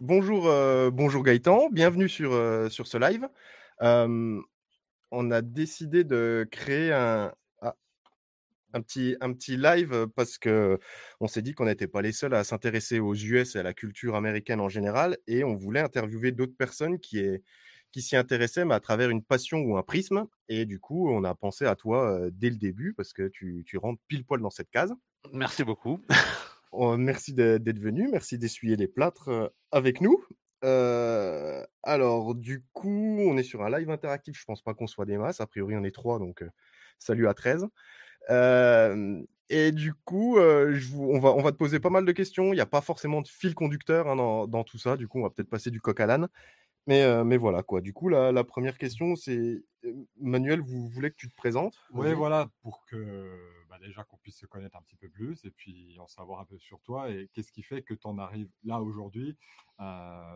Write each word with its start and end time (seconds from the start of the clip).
bonjour, 0.00 0.46
euh, 0.46 0.90
bonjour 0.90 1.22
Gaëtan, 1.22 1.68
bienvenue 1.70 2.08
sur, 2.08 2.32
euh, 2.32 2.68
sur 2.68 2.86
ce 2.86 2.98
live. 2.98 3.28
Euh, 3.82 4.40
on 5.10 5.30
a 5.30 5.42
décidé 5.42 6.04
de 6.04 6.46
créer 6.50 6.92
un, 6.92 7.34
ah, 7.62 7.76
un, 8.72 8.80
petit, 8.82 9.16
un 9.20 9.32
petit 9.32 9.56
live 9.56 10.08
parce 10.16 10.38
que 10.38 10.78
on 11.20 11.28
s'est 11.28 11.42
dit 11.42 11.54
qu'on 11.54 11.66
n'était 11.66 11.88
pas 11.88 12.02
les 12.02 12.12
seuls 12.12 12.34
à 12.34 12.44
s'intéresser 12.44 13.00
aux 13.00 13.14
US 13.14 13.56
et 13.56 13.60
à 13.60 13.62
la 13.62 13.74
culture 13.74 14.16
américaine 14.16 14.60
en 14.60 14.68
général 14.68 15.18
et 15.26 15.44
on 15.44 15.54
voulait 15.54 15.80
interviewer 15.80 16.32
d'autres 16.32 16.56
personnes 16.56 16.98
qui, 16.98 17.22
qui 17.92 18.02
s'y 18.02 18.16
intéressaient 18.16 18.64
mais 18.64 18.74
à 18.74 18.80
travers 18.80 19.10
une 19.10 19.22
passion 19.22 19.58
ou 19.60 19.76
un 19.76 19.82
prisme. 19.82 20.26
Et 20.48 20.66
du 20.66 20.80
coup, 20.80 21.10
on 21.10 21.24
a 21.24 21.34
pensé 21.34 21.66
à 21.66 21.76
toi 21.76 22.20
dès 22.32 22.50
le 22.50 22.56
début 22.56 22.94
parce 22.94 23.12
que 23.12 23.28
tu, 23.28 23.64
tu 23.66 23.78
rentres 23.78 24.02
pile 24.08 24.24
poil 24.24 24.40
dans 24.40 24.50
cette 24.50 24.70
case. 24.70 24.94
Merci 25.32 25.64
beaucoup. 25.64 26.00
Oh, 26.72 26.96
merci 26.96 27.32
d'être 27.32 27.78
venu, 27.78 28.08
merci 28.10 28.38
d'essuyer 28.38 28.76
les 28.76 28.88
plâtres 28.88 29.28
euh, 29.28 29.48
avec 29.72 30.00
nous. 30.00 30.22
Euh, 30.64 31.64
alors, 31.82 32.34
du 32.34 32.64
coup, 32.72 33.18
on 33.20 33.36
est 33.36 33.42
sur 33.42 33.62
un 33.62 33.78
live 33.78 33.90
interactif. 33.90 34.38
Je 34.38 34.44
pense 34.44 34.62
pas 34.62 34.74
qu'on 34.74 34.86
soit 34.86 35.06
des 35.06 35.16
masses. 35.16 35.40
A 35.40 35.46
priori, 35.46 35.76
on 35.76 35.84
est 35.84 35.94
trois, 35.94 36.18
donc 36.18 36.42
euh, 36.42 36.50
salut 36.98 37.28
à 37.28 37.34
13. 37.34 37.66
et 39.48 39.72
du 39.72 39.94
coup, 40.04 40.38
on, 40.38 41.18
va, 41.18 41.52
te 41.52 41.56
poser 41.56 41.78
pas 41.78 41.90
mal 41.90 42.04
de 42.04 42.12
questions. 42.12 42.52
Il 42.52 42.56
n'y 42.56 42.60
a 42.60 42.66
pas 42.66 42.80
forcément 42.80 43.22
de 43.22 43.28
fil 43.28 43.54
conducteur 43.54 44.08
hein, 44.08 44.16
dans, 44.16 44.46
dans, 44.46 44.64
tout 44.64 44.78
ça. 44.78 44.96
Du 44.96 45.08
coup, 45.08 45.20
on 45.20 45.22
va 45.22 45.30
peut-être 45.30 45.50
passer 45.50 45.70
du 45.70 45.80
coq 45.80 46.00
à 46.00 46.06
l'âne. 46.06 46.28
Mais, 46.86 47.24
mais 47.24 47.36
voilà 47.36 47.62
quoi. 47.62 47.80
Du 47.80 47.92
coup, 47.92 48.08
la, 48.08 48.30
la 48.32 48.44
première 48.44 48.78
question, 48.78 49.16
c'est 49.16 49.64
Manuel, 50.20 50.60
vous 50.60 50.88
voulez 50.88 51.10
que 51.10 51.16
tu 51.16 51.28
te 51.28 51.34
présentes 51.34 51.74
Oui, 51.92 52.12
voilà, 52.14 52.48
pour 52.62 52.84
que 52.86 53.38
bah, 53.68 53.78
déjà 53.80 54.04
qu'on 54.04 54.16
puisse 54.16 54.38
se 54.38 54.46
connaître 54.46 54.76
un 54.76 54.82
petit 54.82 54.96
peu 54.96 55.08
plus 55.08 55.44
et 55.44 55.50
puis 55.50 55.96
en 56.00 56.06
savoir 56.06 56.40
un 56.40 56.44
peu 56.44 56.58
sur 56.58 56.80
toi 56.82 57.10
et 57.10 57.28
qu'est-ce 57.32 57.52
qui 57.52 57.62
fait 57.62 57.82
que 57.82 57.94
tu 57.94 58.06
en 58.06 58.18
arrives 58.18 58.50
là 58.64 58.80
aujourd'hui, 58.80 59.36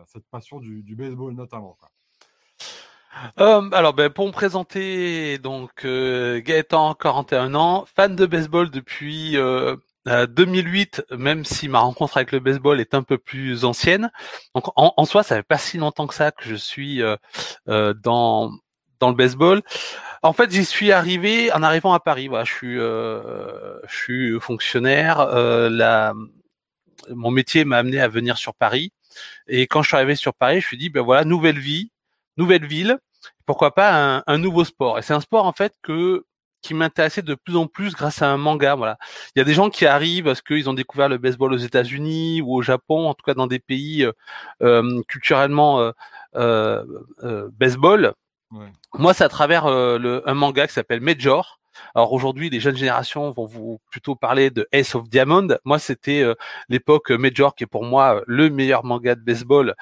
cette 0.07 0.27
passion 0.29 0.59
du, 0.59 0.83
du, 0.83 0.95
baseball 0.95 1.33
notamment. 1.33 1.77
Quoi? 1.79 1.89
alors, 3.37 3.93
ben, 3.93 4.09
pour 4.09 4.27
me 4.27 4.31
présenter, 4.31 5.37
donc 5.37 5.85
Gaëtan, 5.85 6.93
41 6.95 7.55
ans, 7.55 7.85
fan 7.85 8.15
de 8.15 8.25
baseball 8.25 8.69
depuis 8.69 9.37
2008, 10.05 11.03
euh, 11.11 11.17
même 11.17 11.45
si 11.45 11.67
ma 11.67 11.79
rencontre 11.79 12.17
avec 12.17 12.31
le 12.31 12.39
baseball 12.39 12.79
est 12.79 12.93
un 12.93 13.03
peu 13.03 13.17
plus 13.17 13.65
ancienne. 13.65 14.11
Donc 14.55 14.65
en, 14.75 15.05
soi, 15.05 15.23
ça 15.23 15.35
fait 15.35 15.43
pas 15.43 15.57
si 15.57 15.77
longtemps 15.77 16.07
que 16.07 16.15
ça 16.15 16.31
que 16.31 16.43
je 16.43 16.55
suis 16.55 17.01
euh, 17.01 17.15
euh, 17.67 17.93
dans 17.93 18.51
dans 18.99 19.09
le 19.09 19.15
baseball. 19.15 19.61
En 20.23 20.33
fait, 20.33 20.51
j'y 20.51 20.65
suis 20.65 20.91
arrivé 20.91 21.51
en 21.51 21.63
arrivant 21.63 21.93
à 21.93 21.99
Paris. 21.99 22.27
Voilà, 22.27 22.43
je 22.45 22.53
suis 22.53 22.75
je 22.77 23.95
suis 23.95 24.39
fonctionnaire. 24.39 25.25
la 25.25 26.13
mon 27.09 27.31
métier 27.31 27.65
m'a 27.65 27.77
amené 27.77 27.99
à 27.99 28.07
venir 28.07 28.37
sur 28.37 28.53
Paris. 28.53 28.91
Et 29.47 29.67
quand 29.67 29.81
je 29.81 29.87
suis 29.89 29.97
arrivé 29.97 30.15
sur 30.15 30.33
Paris, 30.33 30.61
je 30.61 30.65
me 30.65 30.67
suis 30.67 30.77
dit 30.77 30.89
ben 30.89 31.01
voilà, 31.01 31.25
nouvelle 31.25 31.59
vie, 31.59 31.91
nouvelle 32.37 32.65
ville. 32.65 32.97
Pourquoi 33.45 33.73
pas 33.73 34.17
un, 34.17 34.23
un 34.27 34.37
nouveau 34.37 34.63
sport 34.63 34.99
Et 34.99 35.01
c'est 35.01 35.13
un 35.13 35.19
sport 35.19 35.45
en 35.45 35.53
fait 35.53 35.73
que 35.81 36.25
qui 36.61 36.73
m'intéressait 36.73 37.21
de 37.21 37.35
plus 37.35 37.55
en 37.57 37.67
plus 37.67 37.93
grâce 37.93 38.21
à 38.21 38.29
un 38.29 38.37
manga. 38.37 38.75
Voilà, 38.75 38.97
il 39.35 39.39
y 39.39 39.41
a 39.41 39.45
des 39.45 39.53
gens 39.53 39.69
qui 39.69 39.85
arrivent 39.85 40.25
parce 40.25 40.41
qu'ils 40.41 40.69
ont 40.69 40.73
découvert 40.73 41.09
le 41.09 41.17
baseball 41.17 41.53
aux 41.53 41.57
États-Unis 41.57 42.41
ou 42.41 42.55
au 42.55 42.61
Japon, 42.61 43.07
en 43.07 43.13
tout 43.13 43.23
cas 43.25 43.33
dans 43.33 43.47
des 43.47 43.59
pays 43.59 44.03
euh, 44.03 44.11
euh 44.61 45.01
culturellement 45.07 45.81
euh, 45.81 45.91
euh, 46.35 46.83
euh, 47.23 47.49
baseball. 47.59 48.13
Ouais. 48.51 48.67
Moi, 48.93 49.13
c'est 49.13 49.23
à 49.23 49.29
travers 49.29 49.69
le, 49.69 50.23
un 50.25 50.33
manga 50.33 50.67
qui 50.67 50.73
s'appelle 50.73 51.01
Major. 51.01 51.59
Alors 51.95 52.11
aujourd'hui, 52.11 52.49
les 52.49 52.59
jeunes 52.59 52.75
générations 52.75 53.31
vont 53.31 53.45
vous 53.45 53.79
plutôt 53.89 54.15
parler 54.15 54.49
de 54.49 54.67
Ace 54.73 54.93
of 54.93 55.07
Diamond. 55.07 55.47
Moi, 55.63 55.79
c'était 55.79 56.25
l'époque 56.67 57.11
Major 57.11 57.55
qui 57.55 57.63
est 57.63 57.67
pour 57.67 57.85
moi 57.85 58.21
le 58.27 58.49
meilleur 58.49 58.83
manga 58.83 59.15
de 59.15 59.21
baseball 59.21 59.73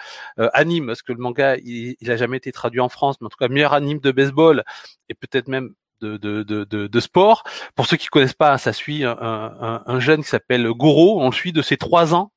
anime, 0.53 0.85
parce 0.85 1.01
que 1.01 1.13
le 1.13 1.17
manga 1.17 1.55
il, 1.57 1.95
il 1.99 2.11
a 2.11 2.15
jamais 2.15 2.37
été 2.37 2.51
traduit 2.51 2.79
en 2.79 2.89
France, 2.89 3.17
mais 3.19 3.25
en 3.25 3.29
tout 3.29 3.37
cas 3.37 3.47
meilleur 3.47 3.73
anime 3.73 3.99
de 3.99 4.11
baseball 4.11 4.63
et 5.09 5.15
peut-être 5.15 5.47
même 5.47 5.73
de, 6.01 6.17
de, 6.17 6.43
de, 6.43 6.63
de, 6.63 6.99
sport. 6.99 7.43
Pour 7.75 7.85
ceux 7.85 7.97
qui 7.97 8.07
connaissent 8.07 8.33
pas, 8.33 8.57
ça 8.57 8.73
suit 8.73 9.03
un, 9.03 9.17
un, 9.19 9.83
un 9.85 9.99
jeune 9.99 10.23
qui 10.23 10.29
s'appelle 10.29 10.67
Goro. 10.71 11.21
On 11.21 11.27
le 11.27 11.35
suit 11.35 11.53
de 11.53 11.61
ses 11.61 11.77
trois 11.77 12.13
ans 12.13 12.31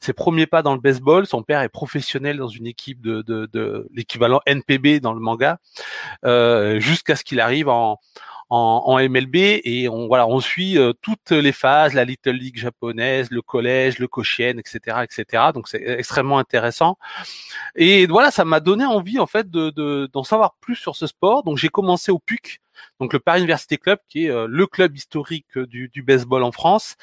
ses 0.00 0.12
premiers 0.12 0.46
pas 0.46 0.62
dans 0.62 0.74
le 0.74 0.80
baseball. 0.80 1.26
Son 1.26 1.42
père 1.42 1.60
est 1.60 1.68
professionnel 1.68 2.38
dans 2.38 2.48
une 2.48 2.66
équipe 2.66 3.00
de, 3.00 3.22
de, 3.22 3.46
de 3.52 3.88
l'équivalent 3.92 4.40
NPB 4.46 5.00
dans 5.00 5.12
le 5.12 5.20
manga, 5.20 5.58
euh, 6.24 6.80
jusqu'à 6.80 7.16
ce 7.16 7.24
qu'il 7.24 7.40
arrive 7.40 7.68
en, 7.68 7.98
en, 8.48 8.82
en, 8.86 8.98
MLB 8.98 9.36
et 9.36 9.88
on 9.88 10.06
voilà, 10.06 10.26
on 10.26 10.40
suit 10.40 10.78
euh, 10.78 10.92
toutes 11.02 11.30
les 11.30 11.52
phases, 11.52 11.94
la 11.94 12.04
Little 12.04 12.32
League 12.32 12.58
japonaise, 12.58 13.30
le 13.30 13.42
collège, 13.42 13.98
le 13.98 14.08
Koshien, 14.08 14.58
etc., 14.58 15.04
etc. 15.04 15.44
Donc 15.54 15.68
c'est 15.68 15.82
extrêmement 15.82 16.38
intéressant. 16.38 16.98
Et 17.74 18.06
voilà, 18.06 18.30
ça 18.30 18.44
m'a 18.44 18.60
donné 18.60 18.84
envie 18.84 19.18
en 19.18 19.26
fait 19.26 19.50
de 19.50 20.06
d'en 20.12 20.24
savoir 20.24 20.54
plus 20.60 20.76
sur 20.76 20.96
ce 20.96 21.06
sport. 21.06 21.42
Donc 21.42 21.58
j'ai 21.58 21.68
commencé 21.68 22.12
au 22.12 22.18
PUC, 22.18 22.60
donc 23.00 23.12
le 23.12 23.18
Paris 23.18 23.40
Université 23.40 23.78
Club, 23.78 23.98
qui 24.08 24.26
est 24.26 24.30
euh, 24.30 24.46
le 24.48 24.66
club 24.66 24.96
historique 24.96 25.58
du, 25.58 25.88
du 25.88 26.02
baseball 26.02 26.42
en 26.42 26.52
France. 26.52 26.96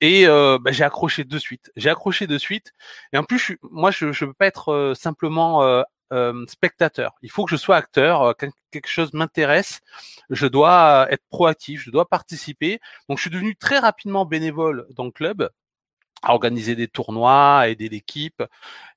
Et 0.00 0.26
euh, 0.26 0.58
bah, 0.58 0.72
j'ai 0.72 0.84
accroché 0.84 1.24
de 1.24 1.38
suite. 1.38 1.70
J'ai 1.76 1.90
accroché 1.90 2.26
de 2.26 2.38
suite. 2.38 2.72
Et 3.12 3.18
en 3.18 3.24
plus, 3.24 3.38
je, 3.38 3.52
moi, 3.62 3.90
je 3.90 4.06
ne 4.06 4.12
peux 4.12 4.32
pas 4.32 4.46
être 4.46 4.72
euh, 4.72 4.94
simplement 4.94 5.62
euh, 5.62 5.82
euh, 6.12 6.44
spectateur. 6.48 7.14
Il 7.22 7.30
faut 7.30 7.44
que 7.44 7.50
je 7.50 7.56
sois 7.56 7.76
acteur. 7.76 8.22
Euh, 8.22 8.32
quelque 8.70 8.88
chose 8.88 9.12
m'intéresse. 9.12 9.80
Je 10.30 10.46
dois 10.46 11.06
être 11.10 11.24
proactif. 11.28 11.82
Je 11.82 11.90
dois 11.90 12.08
participer. 12.08 12.80
Donc, 13.08 13.18
je 13.18 13.22
suis 13.22 13.30
devenu 13.30 13.56
très 13.56 13.78
rapidement 13.78 14.24
bénévole 14.26 14.86
dans 14.96 15.04
le 15.04 15.10
club 15.10 15.50
à 16.22 16.32
organiser 16.32 16.74
des 16.76 16.88
tournois, 16.88 17.60
à 17.60 17.68
aider 17.68 17.88
l'équipe. 17.88 18.42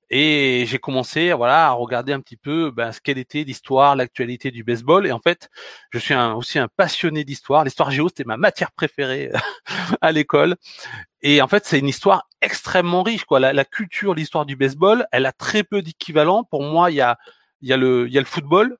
Et 0.09 0.65
j'ai 0.67 0.77
commencé 0.79 1.33
voilà, 1.33 1.67
à 1.69 1.71
regarder 1.71 2.13
un 2.13 2.19
petit 2.19 2.37
peu 2.37 2.71
ben, 2.71 2.91
ce 2.91 3.01
qu'elle 3.01 3.17
était 3.17 3.43
l'histoire, 3.43 3.95
l'actualité 3.95 4.51
du 4.51 4.63
baseball. 4.63 5.07
Et 5.07 5.11
en 5.11 5.19
fait, 5.19 5.49
je 5.91 5.97
suis 5.99 6.13
un, 6.13 6.33
aussi 6.33 6.59
un 6.59 6.67
passionné 6.67 7.23
d'histoire. 7.23 7.63
L'histoire 7.63 7.89
géo, 7.89 8.09
c'était 8.09 8.23
ma 8.23 8.37
matière 8.37 8.71
préférée 8.71 9.31
à 10.01 10.11
l'école. 10.11 10.55
Et 11.23 11.41
en 11.41 11.47
fait, 11.47 11.65
c'est 11.65 11.79
une 11.79 11.87
histoire 11.87 12.27
extrêmement 12.41 13.01
riche. 13.01 13.25
Quoi. 13.25 13.39
La, 13.39 13.53
la 13.53 13.65
culture, 13.65 14.13
l'histoire 14.13 14.45
du 14.45 14.55
baseball, 14.55 15.07
elle 15.11 15.25
a 15.25 15.31
très 15.31 15.63
peu 15.63 15.81
d'équivalent. 15.81 16.43
Pour 16.43 16.63
moi, 16.63 16.91
il 16.91 16.95
y 16.95 17.01
a, 17.01 17.17
il 17.61 17.69
y, 17.69 17.73
a 17.73 17.77
le, 17.77 18.07
il 18.07 18.13
y 18.13 18.17
a 18.17 18.21
le 18.21 18.27
football, 18.27 18.77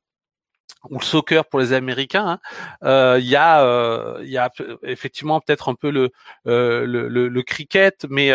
ou 0.90 1.00
le 1.00 1.04
soccer 1.04 1.46
pour 1.46 1.60
les 1.60 1.74
Américains, 1.74 2.28
hein. 2.28 2.40
euh, 2.84 3.18
il 3.20 3.28
y 3.28 3.36
a, 3.36 3.64
euh, 3.64 4.20
il 4.22 4.30
y 4.30 4.38
a 4.38 4.52
effectivement 4.84 5.40
peut-être 5.40 5.70
un 5.70 5.76
peu 5.76 5.90
le, 5.90 6.12
euh, 6.48 6.86
le, 6.86 7.08
le, 7.08 7.30
le, 7.30 7.42
cricket, 7.44 8.06
mais 8.10 8.32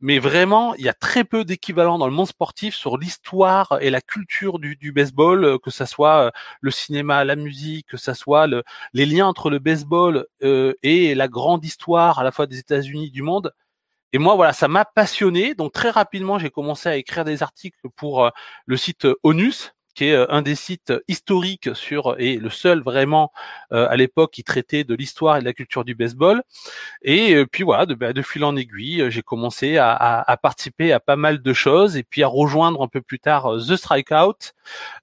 mais 0.00 0.18
vraiment, 0.18 0.74
il 0.76 0.84
y 0.84 0.88
a 0.88 0.94
très 0.94 1.24
peu 1.24 1.44
d'équivalents 1.44 1.98
dans 1.98 2.06
le 2.06 2.12
monde 2.12 2.26
sportif 2.26 2.74
sur 2.74 2.96
l'histoire 2.96 3.78
et 3.80 3.90
la 3.90 4.00
culture 4.00 4.58
du, 4.58 4.92
baseball, 4.92 5.44
euh, 5.44 5.58
que 5.58 5.70
ça 5.70 5.84
soit 5.84 6.26
euh, 6.26 6.30
le 6.62 6.70
cinéma, 6.70 7.24
la 7.24 7.36
musique, 7.36 7.86
que 7.88 7.96
ça 7.98 8.14
soit 8.14 8.46
le, 8.46 8.62
les 8.94 9.04
liens 9.04 9.26
entre 9.26 9.50
le 9.50 9.58
baseball 9.58 10.26
euh, 10.42 10.74
et 10.82 11.14
la 11.14 11.28
grande 11.28 11.64
histoire 11.64 12.18
à 12.18 12.24
la 12.24 12.32
fois 12.32 12.46
des 12.46 12.58
États-Unis, 12.58 13.10
du 13.10 13.22
monde. 13.22 13.52
Et 14.12 14.18
moi, 14.18 14.36
voilà, 14.36 14.52
ça 14.54 14.68
m'a 14.68 14.84
passionné. 14.86 15.54
Donc 15.54 15.72
très 15.72 15.90
rapidement, 15.90 16.38
j'ai 16.38 16.50
commencé 16.50 16.88
à 16.88 16.96
écrire 16.96 17.24
des 17.24 17.42
articles 17.42 17.88
pour 17.96 18.30
le 18.66 18.76
site 18.76 19.06
ONUS, 19.22 19.72
qui 19.94 20.06
est 20.06 20.14
euh, 20.14 20.26
un 20.30 20.42
des 20.42 20.54
sites 20.54 20.92
historiques 21.08 21.74
sur 21.74 22.16
et 22.18 22.36
le 22.36 22.50
seul 22.50 22.82
vraiment 22.82 23.32
euh, 23.72 23.88
à 23.88 23.96
l'époque 23.96 24.32
qui 24.32 24.44
traitait 24.44 24.84
de 24.84 24.94
l'histoire 24.94 25.36
et 25.36 25.40
de 25.40 25.44
la 25.44 25.52
culture 25.52 25.84
du 25.84 25.94
baseball. 25.94 26.42
Et 27.02 27.34
euh, 27.34 27.46
puis 27.46 27.64
voilà, 27.64 27.86
de, 27.86 27.94
bah, 27.94 28.12
de 28.12 28.22
fil 28.22 28.44
en 28.44 28.56
aiguille, 28.56 29.10
j'ai 29.10 29.22
commencé 29.22 29.78
à, 29.78 29.92
à, 29.92 30.30
à, 30.30 30.36
participer 30.36 30.92
à 30.92 31.00
pas 31.00 31.16
mal 31.16 31.42
de 31.42 31.52
choses 31.52 31.96
et 31.96 32.02
puis 32.02 32.22
à 32.22 32.28
rejoindre 32.28 32.82
un 32.82 32.88
peu 32.88 33.00
plus 33.00 33.18
tard 33.18 33.56
The 33.56 33.76
Strikeout, 33.76 34.52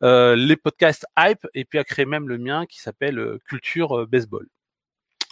euh, 0.03 0.36
les 0.36 0.56
podcasts 0.56 1.06
Hype 1.18 1.46
et 1.54 1.66
puis 1.66 1.80
à 1.80 1.84
créer 1.84 2.06
même 2.06 2.28
le 2.28 2.38
mien 2.38 2.66
qui 2.66 2.80
s'appelle 2.80 3.38
Culture 3.46 4.08
Baseball. 4.08 4.48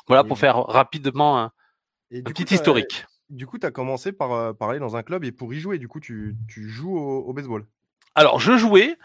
Voilà 0.07 0.23
pour 0.23 0.37
faire 0.37 0.57
rapidement 0.57 1.39
un, 1.39 1.51
et 2.11 2.19
un 2.19 2.23
petit 2.23 2.53
historique. 2.53 3.05
Du 3.29 3.47
coup, 3.47 3.57
tu 3.57 3.65
as 3.65 3.71
commencé 3.71 4.11
par, 4.11 4.55
par 4.55 4.69
aller 4.69 4.79
dans 4.79 4.95
un 4.95 5.01
club 5.01 5.23
et 5.23 5.31
pour 5.31 5.51
y 5.51 5.59
jouer, 5.59 5.79
du 5.79 5.87
coup, 5.87 5.99
tu, 5.99 6.35
tu 6.47 6.69
joues 6.69 6.95
au, 6.95 7.21
au 7.21 7.33
baseball 7.33 7.65
alors, 8.15 8.39
je 8.39 8.57
jouais. 8.57 8.97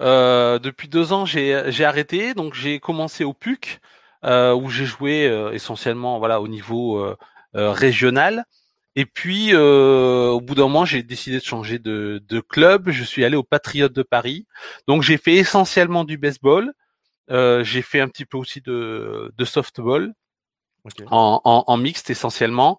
Euh, 0.00 0.58
depuis 0.58 0.88
deux 0.88 1.12
ans, 1.12 1.26
j'ai 1.26 1.84
arrêté. 1.84 2.34
Donc, 2.34 2.54
j'ai 2.54 2.80
commencé 2.80 3.22
au 3.22 3.34
PUC, 3.34 3.80
euh, 4.24 4.54
où 4.54 4.70
j'ai 4.70 4.86
joué 4.86 5.26
euh, 5.26 5.52
essentiellement 5.52 6.18
voilà, 6.18 6.40
au 6.40 6.48
niveau 6.48 7.14
régional. 7.54 8.44
Et 8.96 9.06
puis, 9.06 9.54
au 9.54 10.40
bout 10.40 10.54
d'un 10.54 10.62
moment, 10.62 10.84
j'ai 10.84 11.02
décidé 11.02 11.38
de 11.38 11.44
changer 11.44 11.78
de, 11.78 12.22
de, 12.26 12.40
club. 12.40 12.90
Je 12.90 13.04
suis 13.04 13.24
allé 13.24 13.36
au 13.36 13.42
Patriote 13.42 13.92
de 13.92 14.02
Paris. 14.02 14.46
Donc, 14.88 15.02
j'ai 15.02 15.18
fait 15.18 15.34
essentiellement 15.34 16.04
du 16.04 16.16
baseball. 16.18 16.72
j'ai 17.28 17.82
fait 17.82 18.00
un 18.00 18.08
petit 18.08 18.24
peu 18.24 18.38
aussi 18.38 18.60
de, 18.62 19.32
de 19.36 19.44
softball. 19.44 20.14
En, 21.10 21.40
en, 21.44 21.64
en, 21.66 21.76
mixte 21.76 22.10
essentiellement. 22.10 22.78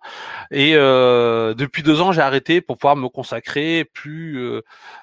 Et 0.51 0.73
euh, 0.75 1.53
depuis 1.55 1.81
deux 1.81 2.01
ans, 2.01 2.11
j'ai 2.11 2.21
arrêté 2.21 2.61
pour 2.61 2.77
pouvoir 2.77 2.95
me 2.95 3.09
consacrer 3.09 3.85
plus 3.85 4.37
euh, 4.37 4.61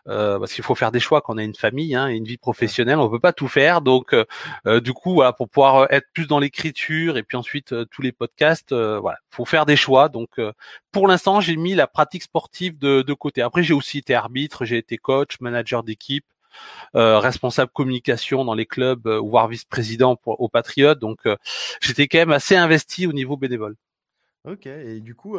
euh, 0.09 0.39
parce 0.39 0.53
qu'il 0.53 0.63
faut 0.63 0.75
faire 0.75 0.93
des 0.93 1.01
choix 1.01 1.21
quand 1.21 1.35
on 1.35 1.39
a 1.39 1.43
une 1.43 1.55
famille 1.55 1.95
hein, 1.95 2.09
et 2.09 2.15
une 2.15 2.25
vie 2.25 2.37
professionnelle, 2.37 2.99
on 2.99 3.11
peut 3.11 3.19
pas 3.21 3.33
tout 3.33 3.49
faire. 3.49 3.81
Donc 3.81 4.15
euh, 4.15 4.81
du 4.81 4.93
coup, 4.93 5.15
voilà, 5.15 5.33
pour 5.33 5.49
pouvoir 5.49 5.89
être 5.91 6.07
plus 6.13 6.27
dans 6.27 6.39
l'écriture 6.39 7.17
et 7.17 7.23
puis 7.23 7.37
ensuite 7.37 7.75
tous 7.91 8.03
les 8.03 8.13
podcasts, 8.13 8.73
voilà, 8.73 9.19
faut 9.31 9.45
faire 9.45 9.67
des 9.67 9.77
choix. 9.77 10.09
Donc 10.09 10.41
pour 10.93 11.09
l'instant, 11.09 11.41
j'ai 11.41 11.57
mis 11.57 11.75
la 11.75 11.87
pratique 11.87 12.23
sportive 12.23 12.79
de, 12.79 13.03
de 13.03 13.15
côté. 13.15 13.43
Après, 13.43 13.63
j'ai 13.63 13.75
aussi 13.75 13.99
été 13.99 14.15
arbitre, 14.15 14.65
j'ai 14.65 14.79
été 14.79 14.99
coach, 14.99 15.41
manager 15.41 15.83
d'équipe. 15.83 16.25
Euh, 16.95 17.19
responsable 17.19 17.73
communication 17.73 18.45
dans 18.45 18.55
les 18.55 18.67
clubs, 18.67 19.07
euh, 19.07 19.19
voire 19.19 19.49
vice-président 19.49 20.19
aux 20.27 20.49
Patriotes. 20.49 20.99
Donc, 20.99 21.21
euh, 21.27 21.37
j'étais 21.81 22.07
quand 22.07 22.19
même 22.19 22.33
assez 22.33 22.57
investi 22.57 23.07
au 23.07 23.13
niveau 23.13 23.37
bénévole. 23.37 23.77
Ok. 24.45 24.67
Et 24.67 25.01
du 25.01 25.15
coup, 25.15 25.39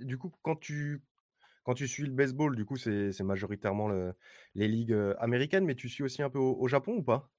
du 0.00 0.18
coup, 0.18 0.32
quand 0.42 0.56
tu 0.56 1.00
quand 1.64 1.74
tu 1.74 1.86
suis 1.86 2.02
le 2.02 2.10
baseball, 2.10 2.56
du 2.56 2.64
coup, 2.64 2.76
c'est 2.76 3.20
majoritairement 3.20 3.88
les 4.56 4.66
ligues 4.66 4.96
américaines, 5.20 5.64
mais 5.64 5.76
tu 5.76 5.88
suis 5.88 6.02
aussi 6.02 6.20
un 6.20 6.28
peu 6.28 6.40
au, 6.40 6.66
Japon 6.66 6.94
ou 6.96 7.02
pas? 7.04 7.30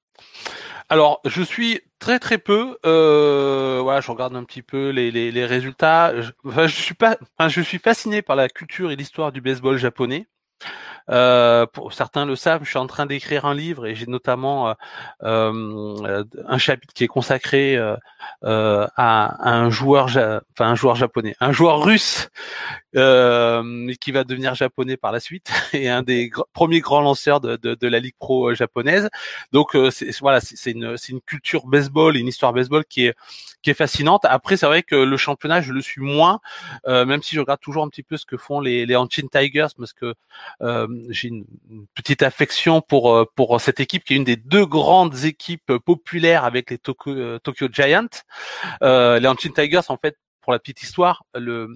Alors, 0.87 1.19
je 1.25 1.41
suis 1.41 1.81
très 1.99 2.19
très 2.19 2.37
peu. 2.37 2.77
Euh, 2.85 3.81
voilà, 3.83 3.99
je 3.99 4.09
regarde 4.09 4.33
un 4.37 4.45
petit 4.45 4.61
peu 4.61 4.91
les, 4.91 5.11
les, 5.11 5.45
résultats. 5.45 6.21
Je, 6.21 6.31
je 6.45 6.67
suis 6.67 6.93
pas, 6.95 7.17
je 7.49 7.61
suis 7.61 7.79
fasciné 7.79 8.21
par 8.21 8.37
la 8.37 8.47
culture 8.47 8.89
et 8.89 8.95
l'histoire 8.95 9.33
du 9.33 9.41
baseball 9.41 9.75
japonais. 9.75 10.27
Euh, 11.09 11.65
pour 11.65 11.93
certains 11.93 12.25
le 12.25 12.35
savent, 12.35 12.63
je 12.63 12.69
suis 12.69 12.79
en 12.79 12.87
train 12.87 13.05
d'écrire 13.05 13.45
un 13.45 13.53
livre 13.53 13.85
et 13.85 13.95
j'ai 13.95 14.05
notamment 14.07 14.69
euh, 14.69 14.73
euh 15.23 16.23
un 16.47 16.57
chapitre 16.57 16.93
qui 16.93 17.03
est 17.03 17.07
consacré 17.07 17.75
euh, 17.75 17.95
euh 18.43 18.87
à, 18.95 19.49
un 19.49 19.69
joueur, 19.69 20.05
enfin 20.07 20.69
un 20.69 20.75
joueur 20.75 20.95
japonais, 20.95 21.35
un 21.39 21.51
joueur 21.51 21.83
russe 21.83 22.29
qui 22.93 24.11
va 24.11 24.23
devenir 24.23 24.55
japonais 24.55 24.97
par 24.97 25.11
la 25.11 25.19
suite 25.19 25.51
et 25.73 25.89
un 25.89 26.03
des 26.03 26.31
premiers 26.53 26.79
grands 26.79 27.01
lanceurs 27.01 27.41
de, 27.41 27.57
de, 27.57 27.75
de, 27.75 27.87
la 27.87 27.99
ligue 27.99 28.15
pro 28.17 28.53
japonaise. 28.53 29.09
Donc 29.51 29.75
voilà, 30.21 30.39
c'est 30.41 30.71
une, 30.71 30.95
une 31.09 31.21
culture 31.21 31.65
baseball, 31.65 32.15
une 32.15 32.27
histoire 32.27 32.53
baseball 32.53 32.85
qui 32.85 33.07
est 33.07 33.15
qui 33.63 33.71
est 33.71 33.73
fascinante. 33.73 34.25
Après, 34.25 34.57
c'est 34.57 34.65
vrai 34.67 34.83
que 34.83 34.95
le 34.95 35.17
championnat, 35.17 35.61
je 35.61 35.71
le 35.71 35.81
suis 35.81 36.01
moins, 36.01 36.39
euh, 36.87 37.05
même 37.05 37.23
si 37.23 37.35
je 37.35 37.39
regarde 37.39 37.61
toujours 37.61 37.83
un 37.83 37.89
petit 37.89 38.03
peu 38.03 38.17
ce 38.17 38.25
que 38.25 38.37
font 38.37 38.59
les, 38.59 38.85
les 38.85 38.95
Hanchin 38.95 39.27
Tigers, 39.31 39.67
parce 39.77 39.93
que 39.93 40.13
euh, 40.61 40.87
j'ai 41.09 41.29
une, 41.29 41.45
petite 41.95 42.23
affection 42.23 42.81
pour 42.81 43.13
euh, 43.13 43.25
pour 43.35 43.59
cette 43.61 43.79
équipe 43.79 44.03
qui 44.03 44.13
est 44.13 44.17
une 44.17 44.23
des 44.23 44.35
deux 44.35 44.65
grandes 44.65 45.23
équipes 45.25 45.77
populaires 45.85 46.45
avec 46.45 46.71
les 46.71 46.77
Tokyo, 46.77 47.39
Tokyo 47.39 47.67
Giants. 47.71 48.07
les 48.81 49.27
Hanchin 49.27 49.49
Tigers, 49.49 49.89
en 49.89 49.97
fait, 49.97 50.17
pour 50.41 50.53
la 50.53 50.59
petite 50.59 50.83
histoire, 50.83 51.23
le 51.35 51.67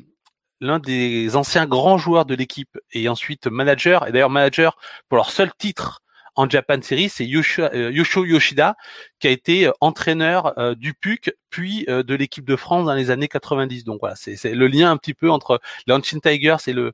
l'un 0.59 0.79
des 0.79 1.35
anciens 1.35 1.67
grands 1.67 1.97
joueurs 1.97 2.25
de 2.25 2.35
l'équipe 2.35 2.77
et 2.91 3.09
ensuite 3.09 3.47
manager, 3.47 4.07
et 4.07 4.11
d'ailleurs 4.11 4.29
manager 4.29 4.77
pour 5.07 5.17
leur 5.17 5.29
seul 5.29 5.51
titre 5.57 6.01
en 6.37 6.47
Japan 6.47 6.79
Series, 6.81 7.09
c'est 7.09 7.25
euh, 7.25 7.91
Yosho, 7.91 8.23
Yoshida 8.23 8.75
qui 9.19 9.27
a 9.27 9.31
été 9.31 9.67
euh, 9.67 9.71
entraîneur 9.81 10.57
euh, 10.59 10.75
du 10.75 10.93
PUC 10.93 11.31
puis 11.49 11.85
de 11.87 12.13
l'équipe 12.13 12.45
de 12.45 12.55
France 12.55 12.85
dans 12.85 12.93
les 12.93 13.09
années 13.09 13.27
90. 13.27 13.83
Donc 13.83 13.99
voilà, 14.01 14.15
c'est 14.15 14.53
le 14.53 14.67
lien 14.67 14.91
un 14.91 14.97
petit 14.97 15.15
peu 15.15 15.31
entre 15.31 15.59
Hanshin 15.89 16.19
Tigers 16.19 16.57
et 16.67 16.73
le 16.73 16.93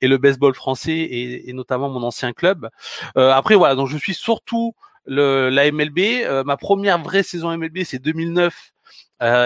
et 0.00 0.08
le 0.08 0.18
baseball 0.18 0.52
français 0.54 1.06
et, 1.10 1.52
notamment 1.52 1.88
mon 1.88 2.02
ancien 2.02 2.32
club. 2.32 2.68
après 3.14 3.54
voilà, 3.54 3.76
donc 3.76 3.88
je 3.88 3.96
suis 3.98 4.14
surtout 4.14 4.74
le, 5.04 5.48
la 5.50 5.70
MLB. 5.70 6.44
ma 6.44 6.56
première 6.56 7.00
vraie 7.00 7.22
saison 7.22 7.56
MLB, 7.56 7.84
c'est 7.84 8.00
2009. 8.00 8.72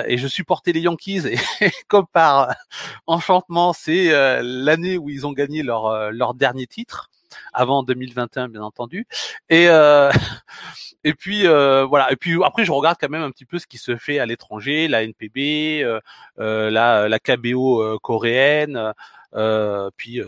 et 0.07 0.17
je 0.17 0.29
supportais 0.29 0.73
les 0.73 0.81
Yankees 0.81 1.27
et 1.27 1.71
comme 1.89 2.07
par 2.11 2.55
enchantement, 3.07 3.75
c'est 3.75 4.13
l'année 4.43 4.97
où 4.97 5.11
ils 5.11 5.27
ont 5.27 5.33
gagné 5.33 5.63
leur 5.63 6.11
leur 6.13 6.33
dernier 6.35 6.67
titre 6.67 7.11
avant 7.53 7.83
2021 7.83 8.49
bien 8.49 8.63
entendu. 8.63 9.07
Et 9.49 9.69
euh, 9.69 10.11
et 11.05 11.15
puis 11.15 11.47
euh, 11.47 11.85
voilà. 11.85 12.11
Et 12.13 12.17
puis 12.17 12.39
après 12.45 12.65
je 12.65 12.73
regarde 12.73 12.97
quand 13.01 13.09
même 13.09 13.23
un 13.23 13.31
petit 13.31 13.45
peu 13.45 13.59
ce 13.59 13.67
qui 13.67 13.79
se 13.79 13.97
fait 13.97 14.19
à 14.19 14.27
l'étranger, 14.27 14.89
la 14.89 15.05
NPB, 15.05 15.83
euh, 15.83 16.01
euh, 16.39 16.71
la 16.71 17.09
la 17.09 17.19
KBO 17.19 17.99
coréenne. 18.01 18.93
Euh, 19.37 19.91
puis 19.97 20.21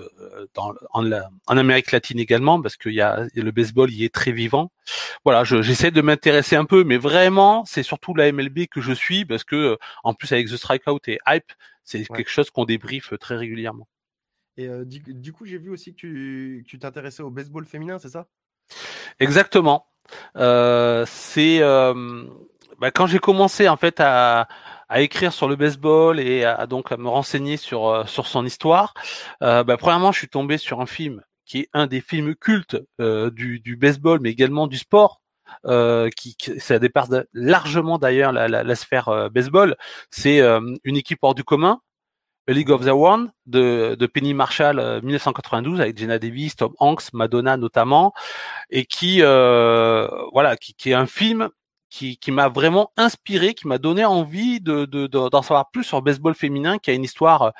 dans, 0.55 0.75
en, 0.93 1.09
en, 1.13 1.57
Amérique 1.57 1.93
latine 1.93 2.19
également 2.19 2.61
parce 2.61 2.77
qu'il 2.77 2.93
y 2.93 3.01
a 3.01 3.29
le 3.37 3.51
baseball 3.53 3.89
il 3.93 4.03
est 4.03 4.13
très 4.13 4.33
vivant. 4.33 4.73
Voilà, 5.25 5.45
j'essaie 5.45 5.93
de 5.93 6.01
m'intéresser 6.01 6.57
un 6.57 6.65
peu, 6.65 6.83
mais 6.83 6.97
vraiment 6.97 7.65
c'est 7.67 7.85
surtout 7.85 8.15
la 8.15 8.33
MLB 8.33 8.67
que 8.69 8.81
je 8.81 8.93
suis 8.93 9.25
parce 9.25 9.45
que 9.45 9.79
en 10.03 10.13
plus 10.15 10.33
avec 10.33 10.49
The 10.49 10.57
Strikeout 10.57 10.99
et 11.07 11.19
Hype, 11.29 11.53
c'est 11.85 12.05
quelque 12.07 12.31
chose 12.31 12.51
qu'on 12.51 12.65
débriefe 12.65 13.15
très 13.21 13.37
régulièrement. 13.37 13.87
Et 14.57 14.69
du, 14.85 15.33
coup, 15.33 15.45
j'ai 15.45 15.59
vu 15.59 15.71
aussi 15.71 15.95
que 15.95 16.61
tu 16.63 16.79
t'intéressais 16.79 17.23
au 17.23 17.31
baseball 17.31 17.67
féminin, 17.67 17.99
c'est 17.99 18.09
ça? 18.09 18.27
Exactement. 19.21 19.87
c'est 20.35 21.61
bah, 22.79 22.91
quand 22.91 23.07
j'ai 23.07 23.19
commencé 23.19 23.69
en 23.69 23.77
fait 23.77 24.01
à, 24.01 24.49
à, 24.89 25.01
écrire 25.01 25.33
sur 25.33 25.49
le 25.49 25.57
baseball 25.57 26.21
et 26.21 26.45
à, 26.45 26.67
donc 26.67 26.93
à 26.93 26.97
me 26.99 27.09
renseigner 27.09 27.57
sur 27.57 28.09
sur 28.09 28.27
son 28.27 28.45
histoire. 28.45 28.95
Bah, 29.41 29.77
premièrement, 29.79 30.13
je 30.13 30.19
suis 30.19 30.29
tombé 30.29 30.59
sur 30.59 30.81
un 30.81 30.87
film 30.87 31.23
qui 31.45 31.61
est 31.61 31.69
un 31.75 31.87
des 31.87 32.01
films 32.01 32.35
cultes 32.35 32.77
du, 32.99 33.61
du 33.61 33.77
baseball, 33.77 34.21
mais 34.21 34.31
également 34.31 34.67
du 34.67 34.79
sport. 34.79 35.21
Euh, 35.65 36.11
qui, 36.11 36.37
qui, 36.37 36.59
ça 36.59 36.81
dépasse 36.81 37.09
largement 37.33 37.99
d'ailleurs 37.99 38.33
la, 38.33 38.49
la, 38.49 38.65
la, 38.65 38.75
sphère 38.75 39.31
baseball. 39.31 39.77
C'est 40.11 40.41
une 40.41 40.97
équipe 40.97 41.21
hors 41.23 41.35
du 41.35 41.45
commun 41.45 41.81
a 42.49 42.53
League 42.53 42.71
of 42.71 42.85
the 42.85 42.91
One 42.91 43.33
de, 43.47 43.97
de 43.99 44.07
Penny 44.07 44.35
Marshall 44.35 45.01
1992 45.03 45.79
euh, 45.79 45.83
avec 45.83 45.99
Jenna 45.99 46.19
Davis, 46.19 46.57
Tom 46.57 46.73
Hanks, 46.79 47.13
Madonna 47.13 47.57
notamment, 47.57 48.13
et 48.71 48.85
qui 48.85 49.19
euh, 49.23 50.09
voilà, 50.33 50.57
qui, 50.57 50.75
qui, 50.75 50.91
est 50.91 50.95
un 50.95 51.07
film 51.07 51.49
qui, 51.91 52.19
qui 52.19 52.31
m'a 52.31 52.49
vraiment 52.49 52.93
inspiré, 52.97 53.55
qui 53.55 53.67
m'a 53.67 53.79
donné 53.79 54.05
envie 54.05 54.61
de, 54.61 54.85
de, 54.85 55.07
d'en 55.07 55.43
savoir 55.43 55.71
plus 55.71 55.85
sur 55.85 56.03
baseball 56.03 56.35
féminin, 56.35 56.79
qui 56.79 56.91
a 56.91 56.95
une 56.95 57.05
histoire 57.05 57.53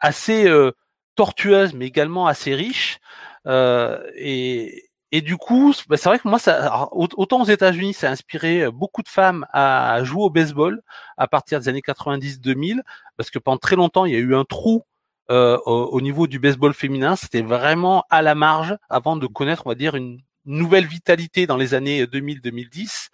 assez 0.00 0.48
euh, 0.48 0.72
tortueuse, 1.14 1.74
mais 1.74 1.86
également 1.86 2.26
assez 2.26 2.54
riche. 2.54 2.98
Euh, 3.46 4.02
et, 4.16 4.88
et 5.12 5.20
du 5.20 5.36
coup, 5.36 5.72
bah, 5.88 5.96
c'est 5.96 6.08
vrai 6.08 6.18
que 6.18 6.28
moi, 6.28 6.38
ça, 6.38 6.88
autant 6.92 7.42
aux 7.42 7.46
États-Unis, 7.46 7.94
ça 7.94 8.08
a 8.08 8.12
inspiré 8.12 8.64
euh, 8.64 8.70
beaucoup 8.70 9.02
de 9.02 9.08
femmes 9.08 9.46
à 9.52 10.02
jouer 10.02 10.24
au 10.24 10.30
baseball 10.30 10.82
à 11.16 11.28
partir 11.28 11.60
des 11.60 11.68
années 11.68 11.80
90-2000, 11.80 12.80
parce 13.16 13.30
que 13.30 13.38
pendant 13.38 13.58
très 13.58 13.76
longtemps, 13.76 14.04
il 14.04 14.12
y 14.12 14.16
a 14.16 14.20
eu 14.20 14.34
un 14.34 14.44
trou 14.44 14.82
euh, 15.30 15.58
au, 15.66 16.00
niveau 16.00 16.26
du 16.26 16.38
baseball 16.38 16.74
féminin. 16.74 17.16
C'était 17.16 17.42
vraiment 17.42 18.04
à 18.10 18.22
la 18.22 18.34
marge 18.34 18.76
avant 18.88 19.16
de 19.16 19.26
connaître, 19.26 19.62
on 19.66 19.70
va 19.70 19.74
dire, 19.74 19.94
une 19.96 20.20
nouvelle 20.44 20.86
vitalité 20.86 21.46
dans 21.46 21.56
les 21.56 21.74
années 21.74 22.04
2000-2010. 22.04 23.08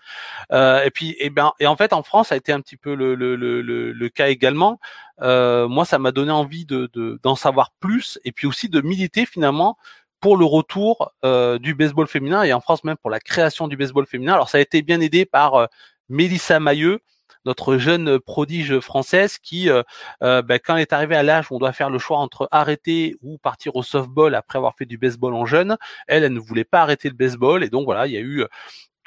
Euh, 0.52 0.84
et 0.84 0.90
puis, 0.90 1.10
et 1.10 1.26
eh 1.26 1.30
ben, 1.30 1.52
et 1.58 1.66
en 1.66 1.76
fait, 1.76 1.92
en 1.92 2.02
France, 2.02 2.28
ça 2.28 2.34
a 2.34 2.38
été 2.38 2.52
un 2.52 2.60
petit 2.60 2.76
peu 2.76 2.94
le, 2.94 3.14
le, 3.14 3.36
le, 3.36 3.62
le 3.62 4.08
cas 4.08 4.28
également. 4.28 4.78
Euh, 5.22 5.68
moi, 5.68 5.84
ça 5.84 5.98
m'a 5.98 6.12
donné 6.12 6.32
envie 6.32 6.66
de 6.66 6.90
d'en 7.22 7.36
savoir 7.36 7.70
plus, 7.80 8.18
et 8.24 8.32
puis 8.32 8.46
aussi 8.46 8.68
de 8.68 8.80
militer 8.80 9.24
finalement 9.26 9.78
pour 10.22 10.36
le 10.36 10.44
retour 10.44 11.12
euh, 11.24 11.58
du 11.58 11.74
baseball 11.74 12.06
féminin 12.06 12.44
et 12.44 12.52
en 12.52 12.60
France 12.60 12.84
même 12.84 12.96
pour 12.96 13.10
la 13.10 13.18
création 13.18 13.66
du 13.66 13.76
baseball 13.76 14.06
féminin. 14.06 14.34
Alors 14.34 14.48
ça 14.48 14.58
a 14.58 14.60
été 14.60 14.80
bien 14.80 15.00
aidé 15.00 15.26
par 15.26 15.54
euh, 15.56 15.66
Mélissa 16.08 16.60
Mailleux, 16.60 17.00
notre 17.44 17.76
jeune 17.76 18.20
prodige 18.20 18.78
française 18.78 19.38
qui, 19.38 19.68
euh, 19.68 19.82
ben, 20.20 20.60
quand 20.64 20.76
elle 20.76 20.82
est 20.82 20.92
arrivée 20.92 21.16
à 21.16 21.24
l'âge 21.24 21.50
où 21.50 21.56
on 21.56 21.58
doit 21.58 21.72
faire 21.72 21.90
le 21.90 21.98
choix 21.98 22.18
entre 22.18 22.48
arrêter 22.52 23.16
ou 23.20 23.36
partir 23.38 23.74
au 23.74 23.82
softball 23.82 24.36
après 24.36 24.58
avoir 24.58 24.76
fait 24.76 24.86
du 24.86 24.96
baseball 24.96 25.34
en 25.34 25.44
jeune, 25.44 25.76
elle, 26.06 26.22
elle 26.22 26.32
ne 26.32 26.38
voulait 26.38 26.62
pas 26.62 26.82
arrêter 26.82 27.08
le 27.08 27.16
baseball 27.16 27.64
et 27.64 27.68
donc 27.68 27.84
voilà, 27.84 28.06
il 28.06 28.12
y 28.12 28.16
a 28.16 28.20
eu 28.20 28.46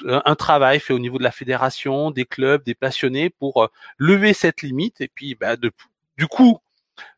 un 0.09 0.35
travail 0.35 0.81
fait 0.81 0.91
au 0.91 0.99
niveau 0.99 1.17
de 1.17 1.23
la 1.23 1.31
fédération, 1.31 2.11
des 2.11 2.25
clubs, 2.25 2.61
des 2.65 2.75
passionnés 2.75 3.29
pour 3.29 3.69
lever 3.97 4.33
cette 4.33 4.61
limite 4.61 4.99
et 4.99 5.07
puis 5.07 5.35
ben, 5.35 5.55
de, 5.55 5.71
du 6.17 6.27
coup 6.27 6.59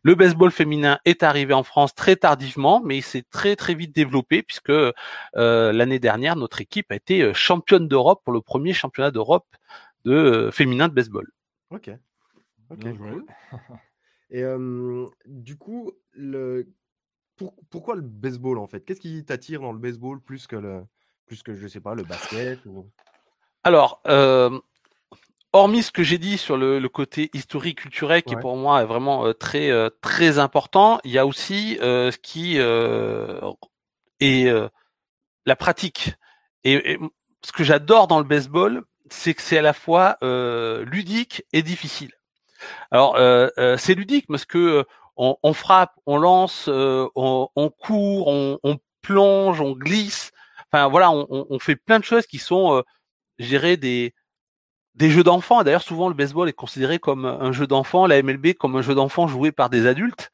le 0.03 0.15
baseball 0.15 0.51
féminin 0.51 0.99
est 1.05 1.23
arrivé 1.23 1.53
en 1.53 1.63
France 1.63 1.93
très 1.93 2.15
tardivement, 2.15 2.81
mais 2.83 2.97
il 2.97 3.03
s'est 3.03 3.25
très 3.29 3.55
très 3.55 3.75
vite 3.75 3.95
développé 3.95 4.43
puisque 4.43 4.69
euh, 4.69 4.93
l'année 5.35 5.99
dernière 5.99 6.35
notre 6.35 6.61
équipe 6.61 6.91
a 6.91 6.95
été 6.95 7.21
euh, 7.21 7.33
championne 7.33 7.87
d'Europe 7.87 8.21
pour 8.23 8.33
le 8.33 8.41
premier 8.41 8.73
championnat 8.73 9.11
d'Europe 9.11 9.47
de 10.05 10.13
euh, 10.13 10.51
féminin 10.51 10.87
de 10.87 10.93
baseball. 10.93 11.27
Ok. 11.69 11.91
Ok. 12.69 12.85
Et 14.29 14.43
du 15.25 15.55
coup, 15.55 15.93
le... 16.11 16.67
pourquoi 17.69 17.95
le 17.95 18.01
baseball 18.01 18.57
en 18.57 18.67
fait? 18.67 18.81
Qu'est-ce 18.81 18.99
qui 18.99 19.23
t'attire 19.23 19.61
dans 19.61 19.71
le 19.71 19.79
baseball 19.79 20.19
plus 20.19 20.47
que 20.47 20.57
le 20.57 20.83
plus 21.27 21.43
que 21.43 21.55
je 21.55 21.65
sais 21.67 21.79
pas 21.79 21.95
le 21.95 22.03
basket 22.03 22.59
Alors, 23.63 24.01
hormis 25.57 25.83
ce 25.83 25.91
que 25.91 26.03
j'ai 26.03 26.17
dit 26.17 26.37
sur 26.37 26.57
le, 26.57 26.87
côté 26.87 27.29
historique 27.33 27.81
culturel 27.81 28.23
qui 28.23 28.35
pour 28.35 28.55
moi 28.55 28.81
est 28.81 28.85
vraiment 28.85 29.25
euh, 29.25 29.33
très 29.33 29.69
euh, 29.69 29.89
très 30.01 30.39
important, 30.39 30.99
il 31.03 31.11
y 31.11 31.17
a 31.17 31.25
aussi 31.25 31.77
euh, 31.81 32.11
ce 32.11 32.17
qui 32.17 32.57
est 34.19 34.51
la 35.45 35.55
pratique. 35.55 36.13
Et, 36.63 36.97
ce 37.43 37.51
que 37.51 37.63
j'adore 37.63 38.07
dans 38.07 38.17
le 38.17 38.25
baseball, 38.25 38.83
c'est 39.09 39.33
que 39.33 39.41
c'est 39.41 39.57
à 39.57 39.61
la 39.61 39.73
fois 39.73 40.17
ludique 40.21 41.43
et 41.53 41.61
difficile. 41.61 42.11
Alors 42.91 43.15
euh, 43.15 43.49
euh, 43.57 43.77
c'est 43.77 43.93
ludique 43.93 44.25
parce 44.27 44.45
que 44.45 44.85
on, 45.15 45.37
on 45.43 45.53
frappe, 45.53 45.93
on 46.05 46.17
lance, 46.17 46.67
on, 46.67 47.49
on, 47.55 47.69
court, 47.69 48.27
on, 48.27 48.59
on, 48.63 48.77
plonge, 49.01 49.61
on 49.61 49.71
glisse. 49.71 50.31
Enfin 50.71 50.87
voilà, 50.87 51.11
on, 51.11 51.47
on 51.49 51.59
fait 51.59 51.75
plein 51.75 51.99
de 51.99 52.03
choses 52.03 52.27
qui 52.27 52.37
sont, 52.37 52.83
euh, 53.39 53.77
des 53.77 54.13
des 54.97 55.11
jeux 55.11 55.23
d'enfants. 55.23 55.63
D'ailleurs, 55.63 55.83
souvent 55.83 56.09
le 56.09 56.15
baseball 56.15 56.49
est 56.49 56.53
considéré 56.53 56.97
comme 56.99 57.25
un 57.25 57.51
jeu 57.51 57.67
d'enfant, 57.67 58.07
la 58.07 58.21
MLB 58.21 58.53
comme 58.53 58.75
un 58.75 58.81
jeu 58.81 58.95
d'enfant 58.95 59.27
joué 59.27 59.51
par 59.51 59.69
des 59.69 59.85
adultes. 59.85 60.31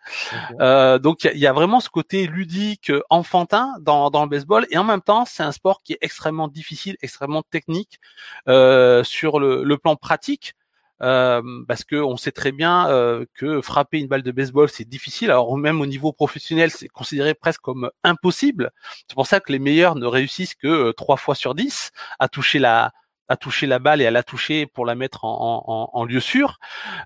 Euh, 0.62 1.00
donc 1.00 1.26
il 1.26 1.38
y, 1.38 1.48
a 1.48 1.54
vraiment 1.54 1.82
ce 1.82 1.90
côté 1.90 2.28
ludique, 2.28 2.90
euh, 2.90 3.02
enfantin 3.10 3.74
dans, 3.82 4.10
dans 4.10 4.24
le 4.24 4.30
baseball, 4.30 4.66
et 4.72 4.78
en 4.78 4.84
même 4.84 5.02
temps, 5.02 5.26
c'est 5.26 5.44
un 5.44 5.52
sport 5.52 5.84
qui 5.84 5.94
est 5.94 6.00
extrêmement 6.02 6.48
difficile, 6.48 6.96
extrêmement 7.02 7.44
technique 7.44 8.00
euh, 8.48 9.04
sur 9.04 9.40
le, 9.40 9.64
le, 9.64 9.78
plan 9.78 9.96
pratique. 9.96 10.56
Euh, 11.04 11.42
parce 11.68 11.84
que 11.84 11.98
on 11.98 12.16
sait 12.16 12.32
très 12.32 12.54
bien 12.54 12.88
euh, 12.90 13.26
que 13.34 13.62
frapper 13.62 14.00
une 14.00 14.08
balle 14.08 14.24
de 14.24 14.32
baseball 14.32 14.70
c'est 14.70 14.88
difficile. 14.88 15.32
Alors 15.32 15.58
même 15.58 15.82
au 15.82 15.86
niveau 15.86 16.14
professionnel, 16.14 16.72
c'est 16.72 16.88
considéré 16.88 17.34
presque 17.34 17.62
comme 17.62 17.90
impossible. 18.04 18.72
C'est 19.08 19.16
pour 19.16 19.28
ça 19.28 19.40
que 19.42 19.52
les 19.52 19.60
meilleurs 19.60 19.96
ne 19.96 20.06
réussissent 20.06 20.56
que 20.56 20.68
euh, 20.68 20.94
trois 20.94 21.18
fois 21.18 21.36
sur 21.36 21.56
dix 21.56 21.92
à 22.20 22.30
toucher 22.30 22.60
la 22.60 22.94
à 23.30 23.38
toucher 23.38 23.68
la 23.68 23.80
balle 23.80 24.02
et 24.02 24.06
à 24.06 24.12
la 24.12 24.24
toucher 24.24 24.66
pour 24.68 24.86
la 24.86 24.96
mettre 24.96 25.26
en, 25.26 25.64
en, 25.66 25.90
en 25.94 26.06
lieu 26.06 26.20
sûr. 26.20 26.60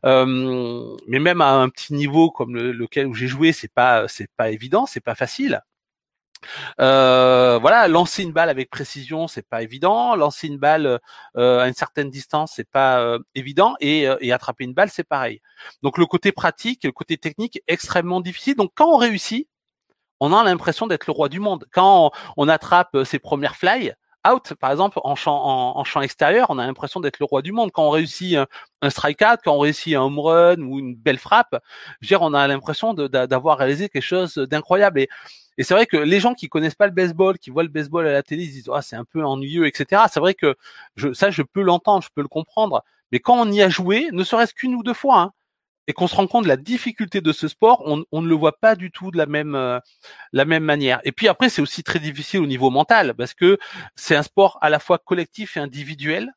Euh, 0.05 0.95
mais 1.07 1.19
même 1.19 1.41
à 1.41 1.51
un 1.51 1.69
petit 1.69 1.93
niveau 1.93 2.31
comme 2.31 2.55
le, 2.55 2.71
lequel 2.71 3.07
où 3.07 3.13
j'ai 3.13 3.27
joué, 3.27 3.51
c'est 3.53 3.71
pas 3.71 4.07
c'est 4.07 4.29
pas 4.37 4.49
évident, 4.49 4.85
c'est 4.85 5.01
pas 5.01 5.15
facile. 5.15 5.61
Euh, 6.79 7.57
voilà, 7.59 7.87
lancer 7.87 8.23
une 8.23 8.31
balle 8.31 8.49
avec 8.49 8.69
précision, 8.69 9.27
c'est 9.27 9.47
pas 9.47 9.63
évident. 9.63 10.15
Lancer 10.15 10.47
une 10.47 10.57
balle 10.57 10.99
euh, 11.37 11.59
à 11.59 11.67
une 11.67 11.73
certaine 11.73 12.09
distance, 12.09 12.53
c'est 12.55 12.69
pas 12.69 12.99
euh, 13.01 13.19
évident. 13.35 13.75
Et, 13.79 14.07
euh, 14.07 14.17
et, 14.21 14.31
attraper 14.31 14.63
une 14.63 14.73
balle, 14.73 14.89
c'est 14.89 15.03
pareil. 15.03 15.41
Donc 15.83 15.97
le 15.97 16.05
côté 16.05 16.31
pratique, 16.31 16.83
le 16.83 16.91
côté 16.91 17.17
technique, 17.17 17.61
extrêmement 17.67 18.21
difficile. 18.21 18.55
Donc 18.55 18.71
quand 18.75 18.89
on 18.93 18.97
réussit, 18.97 19.47
on 20.19 20.33
a 20.33 20.43
l'impression 20.43 20.87
d'être 20.87 21.07
le 21.07 21.13
roi 21.13 21.29
du 21.29 21.39
monde. 21.39 21.65
Quand 21.71 22.07
on, 22.07 22.11
on 22.37 22.49
attrape 22.49 23.03
ses 23.05 23.19
premières 23.19 23.55
fly, 23.55 23.93
out, 24.31 24.53
par 24.59 24.71
exemple, 24.71 24.99
en 25.03 25.15
champ, 25.15 25.77
en, 25.77 25.83
champ 25.83 26.01
extérieur, 26.01 26.47
on 26.49 26.57
a 26.57 26.65
l'impression 26.65 26.99
d'être 26.99 27.19
le 27.19 27.25
roi 27.25 27.41
du 27.41 27.51
monde. 27.51 27.71
Quand 27.71 27.87
on 27.87 27.89
réussit 27.89 28.37
un, 28.81 28.89
strikeout, 28.89 29.37
quand 29.43 29.53
on 29.53 29.59
réussit 29.59 29.95
un 29.95 30.01
home 30.01 30.19
run 30.19 30.61
ou 30.61 30.79
une 30.79 30.95
belle 30.95 31.17
frappe, 31.17 31.55
je 32.01 32.13
veux 32.13 32.21
on 32.21 32.33
a 32.33 32.47
l'impression 32.47 32.93
d'avoir 32.93 33.57
réalisé 33.57 33.89
quelque 33.89 34.03
chose 34.03 34.35
d'incroyable. 34.35 35.01
Et, 35.01 35.09
et 35.57 35.63
c'est 35.63 35.73
vrai 35.73 35.85
que 35.85 35.97
les 35.97 36.19
gens 36.19 36.33
qui 36.33 36.49
connaissent 36.49 36.75
pas 36.75 36.87
le 36.87 36.93
baseball, 36.93 37.37
qui 37.39 37.49
voient 37.49 37.63
le 37.63 37.69
baseball 37.69 38.07
à 38.07 38.11
la 38.11 38.23
télé, 38.23 38.43
ils 38.43 38.51
disent 38.51 38.69
ah 38.73 38.81
c'est 38.81 38.95
un 38.95 39.05
peu 39.05 39.23
ennuyeux, 39.23 39.65
etc. 39.65 40.03
C'est 40.11 40.19
vrai 40.19 40.33
que 40.33 40.55
ça 41.13 41.31
je 41.31 41.41
peux 41.41 41.61
l'entendre, 41.61 42.03
je 42.03 42.09
peux 42.13 42.21
le 42.21 42.27
comprendre. 42.27 42.83
Mais 43.11 43.19
quand 43.19 43.39
on 43.39 43.51
y 43.51 43.61
a 43.61 43.69
joué, 43.69 44.09
ne 44.11 44.23
serait-ce 44.23 44.53
qu'une 44.53 44.75
ou 44.75 44.83
deux 44.83 44.93
fois, 44.93 45.19
hein, 45.19 45.31
et 45.87 45.93
qu'on 45.93 46.07
se 46.07 46.15
rend 46.15 46.27
compte 46.27 46.43
de 46.43 46.49
la 46.49 46.57
difficulté 46.57 47.21
de 47.21 47.31
ce 47.31 47.47
sport, 47.47 47.81
on, 47.85 48.21
ne 48.21 48.27
le 48.27 48.35
voit 48.35 48.59
pas 48.59 48.75
du 48.75 48.91
tout 48.91 49.11
de 49.11 49.17
la 49.17 49.25
même 49.25 49.55
euh, 49.55 49.79
la 50.33 50.45
même 50.45 50.63
manière. 50.63 50.99
Et 51.03 51.11
puis 51.11 51.27
après, 51.27 51.49
c'est 51.49 51.61
aussi 51.61 51.83
très 51.83 51.99
difficile 51.99 52.41
au 52.41 52.45
niveau 52.45 52.69
mental 52.69 53.13
parce 53.15 53.33
que 53.33 53.57
c'est 53.95 54.15
un 54.15 54.23
sport 54.23 54.57
à 54.61 54.69
la 54.69 54.79
fois 54.79 54.97
collectif 54.97 55.57
et 55.57 55.59
individuel. 55.59 56.33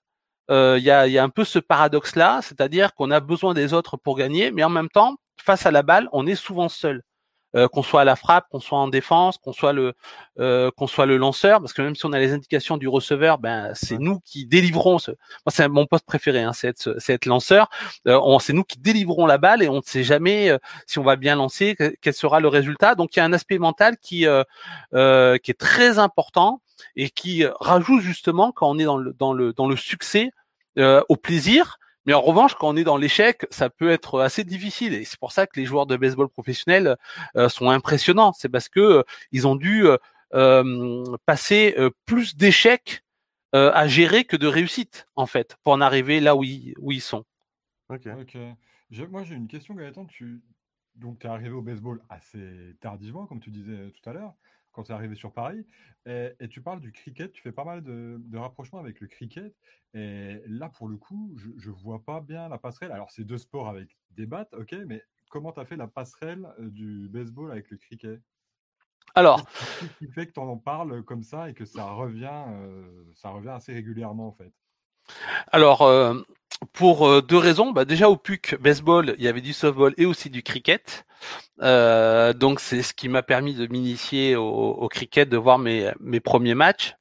Euh, 0.50 0.76
il 0.78 0.85
y, 0.85 0.90
a, 0.90 1.07
y, 1.07 1.19
a, 1.19 1.23
un 1.23 1.28
peu 1.28 1.45
ce 1.45 1.61
paradoxe-là, 1.61 2.40
c'est-à-dire 2.42 2.95
qu'on 2.95 3.11
a 3.12 3.21
besoin 3.21 3.54
des 3.54 3.73
autres 3.73 3.97
pour 3.97 4.16
gagner, 4.16 4.50
mais 4.50 4.64
en 4.64 4.69
même 4.69 4.88
temps, 4.88 5.16
face 5.40 5.64
à 5.66 5.71
la 5.71 5.83
balle, 5.83 6.09
on 6.12 6.26
est 6.26 6.35
souvent 6.35 6.69
seul. 6.69 7.02
Euh, 7.57 7.66
qu'on 7.66 7.83
soit 7.83 8.02
à 8.02 8.04
la 8.04 8.14
frappe, 8.14 8.47
qu'on 8.49 8.61
soit 8.61 8.78
en 8.78 8.87
défense, 8.87 9.37
qu'on 9.37 9.52
soit 9.52 9.73
le 9.73 9.95
euh, 10.38 10.71
qu'on 10.76 10.87
soit 10.87 11.04
le 11.04 11.16
lanceur, 11.16 11.59
parce 11.59 11.73
que 11.73 11.83
même 11.83 11.97
si 11.97 12.07
on 12.07 12.12
a 12.12 12.19
les 12.21 12.33
indications 12.33 12.76
du 12.76 12.87
receveur, 12.87 13.38
ben 13.38 13.73
c'est 13.75 13.99
nous 13.99 14.21
qui 14.21 14.47
délivrons. 14.47 15.00
Ce... 15.00 15.11
Moi, 15.11 15.19
c'est 15.49 15.69
mon 15.69 15.85
poste 15.85 16.07
préféré, 16.07 16.42
hein, 16.42 16.52
c'est 16.52 16.69
être, 16.69 16.97
être, 17.09 17.26
lanceur. 17.26 17.69
Euh, 18.07 18.38
c'est 18.38 18.52
nous 18.52 18.62
qui 18.62 18.78
délivrons 18.78 19.26
la 19.26 19.37
balle 19.37 19.64
et 19.64 19.69
on 19.69 19.78
ne 19.78 19.83
sait 19.85 20.04
jamais 20.04 20.57
si 20.87 21.00
on 21.00 21.02
va 21.02 21.16
bien 21.16 21.35
lancer, 21.35 21.76
quel 22.00 22.14
sera 22.14 22.38
le 22.38 22.47
résultat. 22.47 22.95
Donc 22.95 23.16
il 23.16 23.19
y 23.19 23.23
a 23.23 23.25
un 23.25 23.33
aspect 23.33 23.59
mental 23.59 23.97
qui 23.99 24.21
qui 24.21 25.50
est 25.50 25.59
très 25.59 25.99
important 25.99 26.62
et 26.95 27.11
qui 27.11 27.45
rajoute 27.59 28.02
justement 28.02 28.52
quand 28.52 28.71
on 28.71 28.78
est 28.78 28.85
dans 28.85 28.97
le 28.97 29.12
dans 29.12 29.33
le 29.33 29.52
dans 29.52 29.69
le 29.69 29.76
succès 29.76 30.30
au 30.76 31.16
plaisir 31.16 31.78
mais 32.07 32.14
en 32.14 32.21
revanche, 32.21 32.54
quand 32.54 32.69
on 32.69 32.76
est 32.76 32.85
dans 32.85 32.97
l'échec, 32.97 33.47
ça 33.50 33.69
peut 33.69 33.90
être 33.90 34.21
assez 34.21 34.45
difficile. 34.45 34.95
Et 34.95 35.04
c'est 35.04 35.19
pour 35.19 35.33
ça 35.33 35.47
que 35.47 35.59
les 35.59 35.66
joueurs 35.66 35.87
de 35.87 35.97
baseball 35.97 36.28
professionnels 36.28 36.97
euh, 37.37 37.49
sont 37.49 37.71
impressionnants. 37.71 38.33
C'est 38.33 38.49
parce 38.49 38.69
que 38.69 38.80
euh, 38.80 39.02
ils 39.33 39.47
ont 39.47 39.57
dû 39.57 39.85
euh, 40.35 41.04
passer 41.26 41.76
plus 42.07 42.37
d'échecs 42.37 43.02
à 43.52 43.88
gérer 43.88 44.25
que 44.25 44.37
de 44.37 44.47
réussite, 44.47 45.09
en 45.16 45.26
fait, 45.26 45.57
pour 45.64 45.73
en 45.73 45.80
arriver 45.80 46.21
là 46.21 46.37
où 46.37 46.45
ils, 46.45 46.73
où 46.78 46.92
ils 46.92 47.00
sont. 47.00 47.25
Ok. 47.88 48.07
ok. 48.07 48.37
Moi, 49.11 49.25
j'ai 49.25 49.35
une 49.35 49.49
question, 49.49 49.75
Gaëtan. 49.75 50.07
Tu... 50.07 50.40
Donc, 50.95 51.19
tu 51.19 51.26
es 51.26 51.30
arrivé 51.30 51.50
au 51.50 51.62
baseball 51.62 52.00
assez 52.09 52.76
tardivement, 52.80 53.26
comme 53.26 53.40
tu 53.40 53.50
disais 53.50 53.90
tout 53.90 54.09
à 54.09 54.12
l'heure 54.12 54.35
quand 54.73 54.85
tu 54.85 54.93
es 54.93 54.95
arrivé 54.95 55.15
sur 55.15 55.33
Paris. 55.33 55.67
Et, 56.07 56.33
tu 56.49 56.62
parles 56.62 56.81
du 56.81 56.93
cricket, 56.93 57.33
tu 57.33 57.43
fais 57.43 57.53
pas 57.53 57.65
mal 57.65 57.83
de, 57.83 58.17
de 58.19 58.39
rapprochements 58.39 58.79
avec 58.81 59.00
le 59.00 59.07
cricket. 59.07 59.55
Et 59.95 60.41
là, 60.47 60.69
pour 60.69 60.89
le 60.89 60.97
coup, 60.97 61.35
je 61.37 61.71
ne 61.71 61.75
vois 61.75 62.05
pas 62.05 62.21
bien 62.21 62.49
la 62.49 62.59
passerelle. 62.59 62.93
Alors, 62.93 63.11
c'est 63.11 63.25
deux 63.25 63.39
sports 63.39 63.69
avec 63.69 63.97
des 64.11 64.27
battes, 64.27 64.55
ok, 64.55 64.75
mais 64.87 65.03
comment 65.31 65.53
tu 65.53 65.61
as 65.61 65.65
fait 65.65 65.77
la 65.77 65.87
passerelle 65.87 66.47
euh, 66.59 66.69
du 66.69 67.09
baseball 67.09 67.50
avec 67.50 67.71
le 67.71 67.79
cricket? 67.79 68.21
Alors, 69.15 69.45
qu'est-ce 69.81 69.99
qui 69.99 70.09
fait 70.09 70.27
que 70.27 70.33
tu 70.33 70.41
en 70.41 70.57
parles 70.57 71.03
comme 71.05 71.23
ça 71.23 71.50
et 71.50 71.55
que 71.55 71.65
ça 71.65 71.85
revient, 71.93 72.45
euh, 72.49 73.05
ça 73.15 73.31
revient 73.31 73.49
assez 73.49 73.73
régulièrement 73.73 74.29
en 74.29 74.33
fait? 74.33 74.53
Alors, 75.49 75.83
euh, 75.83 76.21
pour 76.73 77.07
euh, 77.09 77.23
deux 77.23 77.38
raisons. 77.38 77.73
Bah, 77.73 77.85
déjà 77.85 78.09
au 78.09 78.17
PUC 78.17 78.57
baseball, 78.61 79.14
il 79.19 79.25
y 79.25 79.29
avait 79.29 79.40
du 79.40 79.52
softball 79.52 79.95
et 79.97 80.07
aussi 80.07 80.31
du 80.31 80.43
cricket. 80.43 81.05
Euh, 81.62 82.33
donc 82.33 82.61
c'est 82.61 82.83
ce 82.83 82.95
qui 82.95 83.09
m'a 83.09 83.23
permis 83.23 83.55
de 83.55 83.67
m'initier 83.67 84.37
au, 84.37 84.45
au, 84.45 84.88
cricket, 84.88 85.29
de 85.29 85.37
voir 85.37 85.59
mes, 85.59 85.90
mes 86.00 86.21
premiers 86.21 86.55
matchs. 86.55 86.95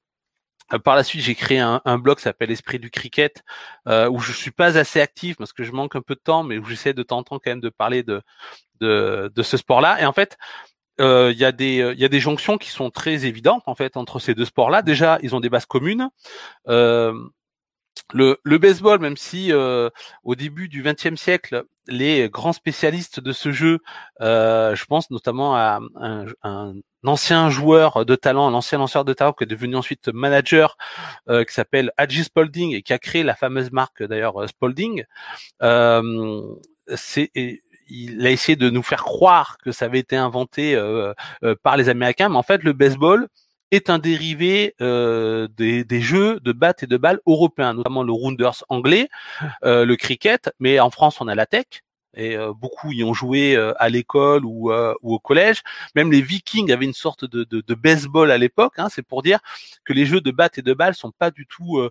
Euh, 0.74 0.80
par 0.80 0.96
la 0.96 1.04
suite, 1.04 1.22
j'ai 1.22 1.36
créé 1.36 1.60
un, 1.60 1.82
un, 1.86 1.98
blog 1.98 2.18
qui 2.18 2.24
s'appelle 2.24 2.52
Esprit 2.52 2.80
du 2.80 2.92
cricket, 2.92 3.44
euh, 3.88 4.10
où 4.10 4.20
je 4.20 4.32
suis 4.32 4.52
pas 4.52 4.78
assez 4.78 5.02
actif 5.02 5.38
parce 5.38 5.54
que 5.54 5.64
je 5.64 5.72
manque 5.72 5.96
un 5.96 6.02
peu 6.02 6.16
de 6.16 6.22
temps, 6.22 6.44
mais 6.44 6.58
où 6.58 6.66
j'essaie 6.66 6.94
de 6.94 7.04
temps 7.04 7.20
en 7.20 7.24
temps 7.24 7.40
quand 7.40 7.52
même 7.52 7.62
de 7.62 7.70
parler 7.70 8.04
de 8.04 8.22
de, 8.82 9.32
de 9.34 9.44
ce 9.44 9.58
sport-là. 9.58 10.02
Et 10.02 10.06
en 10.06 10.14
fait, 10.14 10.38
il 11.00 11.38
y 11.38 11.46
a 11.46 11.52
des 11.52 11.94
il 11.94 12.00
y 12.00 12.06
a 12.06 12.10
des 12.10 12.20
jonctions 12.20 12.58
qui 12.58 12.70
sont 12.70 12.92
très 12.92 13.26
évidentes 13.26 13.64
en 13.68 13.76
fait 13.76 13.98
entre 13.98 14.20
ces 14.20 14.36
deux 14.36 14.46
sports-là. 14.46 14.82
Déjà, 14.82 15.18
ils 15.22 15.36
ont 15.36 15.40
des 15.40 15.50
bases 15.50 15.66
communes. 15.66 16.10
Euh, 16.68 17.14
le, 18.14 18.40
le, 18.44 18.58
baseball, 18.58 19.00
même 19.00 19.18
si 19.18 19.52
euh, 19.52 19.90
au 20.24 20.36
début 20.36 20.68
du 20.68 20.84
XXe 20.84 21.16
siècle, 21.16 21.64
les 21.88 22.30
grands 22.30 22.54
spécialistes 22.54 23.20
de 23.20 23.32
ce 23.32 23.52
jeu, 23.52 23.80
euh, 24.22 24.76
je 24.76 24.86
pense 24.86 25.10
notamment 25.12 25.56
à 25.56 25.80
un, 25.96 26.26
un, 26.44 26.74
ancien 27.06 27.50
joueur 27.50 28.06
de 28.06 28.16
talent, 28.16 28.48
un 28.48 28.54
ancien 28.54 28.78
lanceur 28.78 29.06
de 29.06 29.14
talent 29.14 29.34
qui 29.34 29.44
est 29.44 29.48
devenu 29.48 29.76
ensuite 29.76 30.10
manager, 30.10 30.78
euh, 31.30 31.44
qui 31.44 31.54
s'appelle 31.54 31.92
Hadji 31.98 32.24
Spalding 32.24 32.74
et 32.74 32.82
qui 32.82 32.94
a 32.94 33.00
créé 33.00 33.24
la 33.24 33.36
fameuse 33.36 33.72
marque 33.72 34.04
d'ailleurs 34.04 34.48
Spalding. 34.50 35.04
Euh, 35.62 36.42
c'est 36.96 37.32
il 37.92 38.26
a 38.26 38.30
essayé 38.30 38.56
de 38.56 38.70
nous 38.70 38.84
faire 38.84 39.04
croire 39.04 39.58
que 39.58 39.72
ça 39.72 39.86
avait 39.86 40.00
été 40.00 40.16
inventé 40.16 40.76
euh, 40.76 41.14
par 41.64 41.76
les 41.76 41.90
Américains, 41.90 42.30
mais 42.30 42.38
en 42.38 42.44
fait 42.44 42.64
le 42.64 42.74
baseball 42.74 43.28
est 43.72 43.90
un 43.90 44.00
dérivé 44.00 44.76
euh, 44.82 45.48
des, 45.58 45.84
des, 45.84 46.02
jeux 46.02 46.40
de 46.40 46.52
batte 46.52 46.84
et 46.84 46.88
de 46.88 46.98
balles 46.98 47.20
européens, 47.26 47.74
notamment 47.74 48.04
le 48.04 48.12
rounders 48.12 48.64
anglais, 48.70 49.10
euh, 49.64 49.86
le 49.86 49.96
cricket, 49.96 50.52
mais 50.60 50.80
en 50.80 50.90
France 50.90 51.22
on 51.22 51.28
a 51.28 51.36
la 51.36 51.46
tech. 51.46 51.84
Et 52.16 52.36
euh, 52.36 52.54
beaucoup 52.54 52.92
y 52.92 53.04
ont 53.04 53.14
joué 53.14 53.56
euh, 53.56 53.74
à 53.78 53.90
l'école 53.90 54.44
ou, 54.44 54.72
euh, 54.72 54.94
ou, 55.04 55.14
au 55.14 55.20
collège. 55.20 55.62
Même 55.96 56.12
les 56.12 56.22
Vikings 56.22 56.72
avaient 56.72 56.86
une 56.86 56.94
sorte 56.94 57.24
de, 57.24 57.44
de, 57.44 57.62
de 57.62 57.76
baseball 57.76 58.32
à 58.32 58.38
l'époque. 58.38 58.74
Hein, 58.78 58.88
c'est 58.90 59.04
pour 59.04 59.22
dire 59.22 59.40
que 59.86 59.94
les 59.94 60.06
jeux 60.06 60.22
de 60.22 60.32
batte 60.32 60.58
et 60.58 60.62
de 60.62 60.74
balles 60.74 60.96
sont 60.96 61.12
pas 61.12 61.32
du 61.32 61.46
tout 61.46 61.88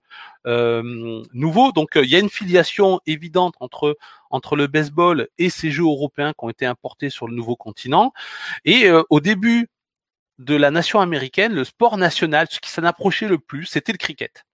nouveaux. 1.33 1.73
Donc 1.73 1.91
il 1.97 2.09
y 2.09 2.17
a 2.17 2.19
une 2.19 2.29
filiation 2.29 3.01
évidente 3.07 3.55
entre 3.61 3.97
entre 4.31 4.57
le 4.57 4.67
baseball 4.67 5.29
et 5.39 5.49
ces 5.51 5.71
jeux 5.71 5.85
européens 5.85 6.33
qui 6.33 6.45
ont 6.45 6.51
été 6.51 6.67
importés 6.67 7.11
sur 7.11 7.29
le 7.29 7.35
nouveau 7.35 7.57
continent. 7.57 8.13
Et 8.65 8.91
au 9.11 9.21
début 9.21 9.69
de 10.39 10.55
la 10.55 10.71
nation 10.71 11.01
américaine, 11.01 11.53
le 11.53 11.65
sport 11.65 11.97
national, 11.97 12.47
ce 12.51 12.61
qui 12.61 12.71
s'en 12.71 12.85
approchait 12.85 13.29
le 13.29 13.39
plus, 13.39 13.67
c'était 13.67 13.93
le 13.93 13.99
cricket. 13.99 14.45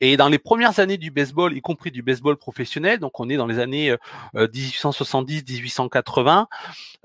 Et 0.00 0.16
dans 0.16 0.28
les 0.28 0.38
premières 0.38 0.78
années 0.80 0.98
du 0.98 1.10
baseball, 1.10 1.56
y 1.56 1.60
compris 1.60 1.90
du 1.90 2.02
baseball 2.02 2.36
professionnel, 2.36 2.98
donc 2.98 3.18
on 3.20 3.28
est 3.28 3.36
dans 3.36 3.46
les 3.46 3.58
années 3.58 3.94
1870-1880, 4.34 6.46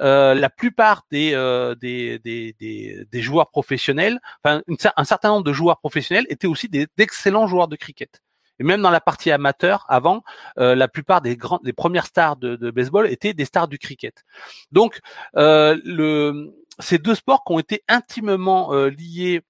euh, 0.01 0.05
euh, 0.05 0.33
la 0.33 0.49
plupart 0.49 1.03
des, 1.11 1.33
euh, 1.33 1.75
des, 1.75 2.19
des, 2.19 2.55
des, 2.59 3.21
joueurs 3.21 3.49
professionnels, 3.49 4.19
enfin 4.43 4.61
un 4.95 5.03
certain 5.03 5.29
nombre 5.29 5.43
de 5.43 5.53
joueurs 5.53 5.79
professionnels 5.79 6.25
étaient 6.29 6.47
aussi 6.47 6.69
d'excellents 6.69 7.47
joueurs 7.47 7.67
de 7.67 7.75
cricket. 7.75 8.21
Et 8.59 8.63
même 8.63 8.81
dans 8.81 8.89
la 8.89 9.01
partie 9.01 9.29
amateur, 9.29 9.85
avant, 9.87 10.23
la 10.55 10.87
plupart 10.87 11.21
des 11.21 11.37
grandes, 11.37 11.59
les 11.63 11.73
premières 11.73 12.07
stars 12.07 12.37
de, 12.37 12.55
de, 12.55 12.71
baseball 12.71 13.07
étaient 13.07 13.35
des 13.35 13.45
stars 13.45 13.67
du 13.67 13.77
cricket. 13.77 14.25
Donc, 14.71 14.99
le 15.35 16.51
c'est 16.79 17.01
deux 17.01 17.15
sports 17.15 17.43
qui 17.43 17.53
ont 17.53 17.59
été 17.59 17.83
intimement 17.87 18.73
liés 18.73 19.41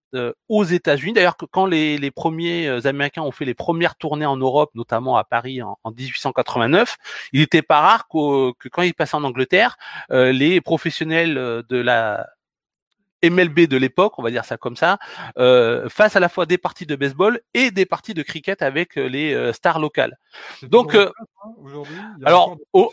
aux 0.50 0.64
États-Unis. 0.64 1.14
D'ailleurs, 1.14 1.36
quand 1.52 1.66
les, 1.66 1.98
les, 1.98 2.12
premiers 2.12 2.68
Américains 2.86 3.22
ont 3.22 3.32
fait 3.32 3.46
les 3.46 3.54
premières 3.54 3.96
tournées 3.96 4.26
en 4.26 4.38
Europe, 4.38 4.72
notamment 4.76 5.18
à 5.18 5.24
Paris 5.24 5.62
en, 5.62 5.78
1889, 5.86 6.98
il 7.34 7.42
n'était 7.42 7.62
pas 7.62 7.82
rare 7.82 8.08
que 8.08 8.70
quand 8.70 8.82
ils 8.82 8.94
passaient 8.94 9.16
en 9.16 9.24
Angleterre, 9.24 9.78
les 10.10 10.62
professionnels 10.62 11.36
de 11.36 11.78
la 11.78 12.28
MLB 13.24 13.68
de 13.68 13.78
l'époque, 13.78 14.20
on 14.20 14.24
va 14.24 14.32
dire 14.32 14.46
ça 14.46 14.58
comme 14.58 14.76
ça, 14.76 15.00
euh, 15.38 15.90
face 15.90 16.16
à 16.16 16.20
la 16.20 16.30
fois 16.30 16.46
des 16.46 16.58
parties 16.58 16.86
de 16.86 16.96
baseball 16.96 17.40
et 17.54 17.72
des 17.72 17.86
parties 17.86 18.14
de 18.14 18.22
cricket 18.22 18.62
avec 18.62 18.98
euh, 18.98 19.08
les 19.08 19.34
euh, 19.34 19.54
stars 19.54 19.80
locales. 19.80 20.18
Donc, 20.64 20.96
euh, 20.96 21.12
hein, 21.44 22.16
alors, 22.26 22.58
au... 22.74 22.92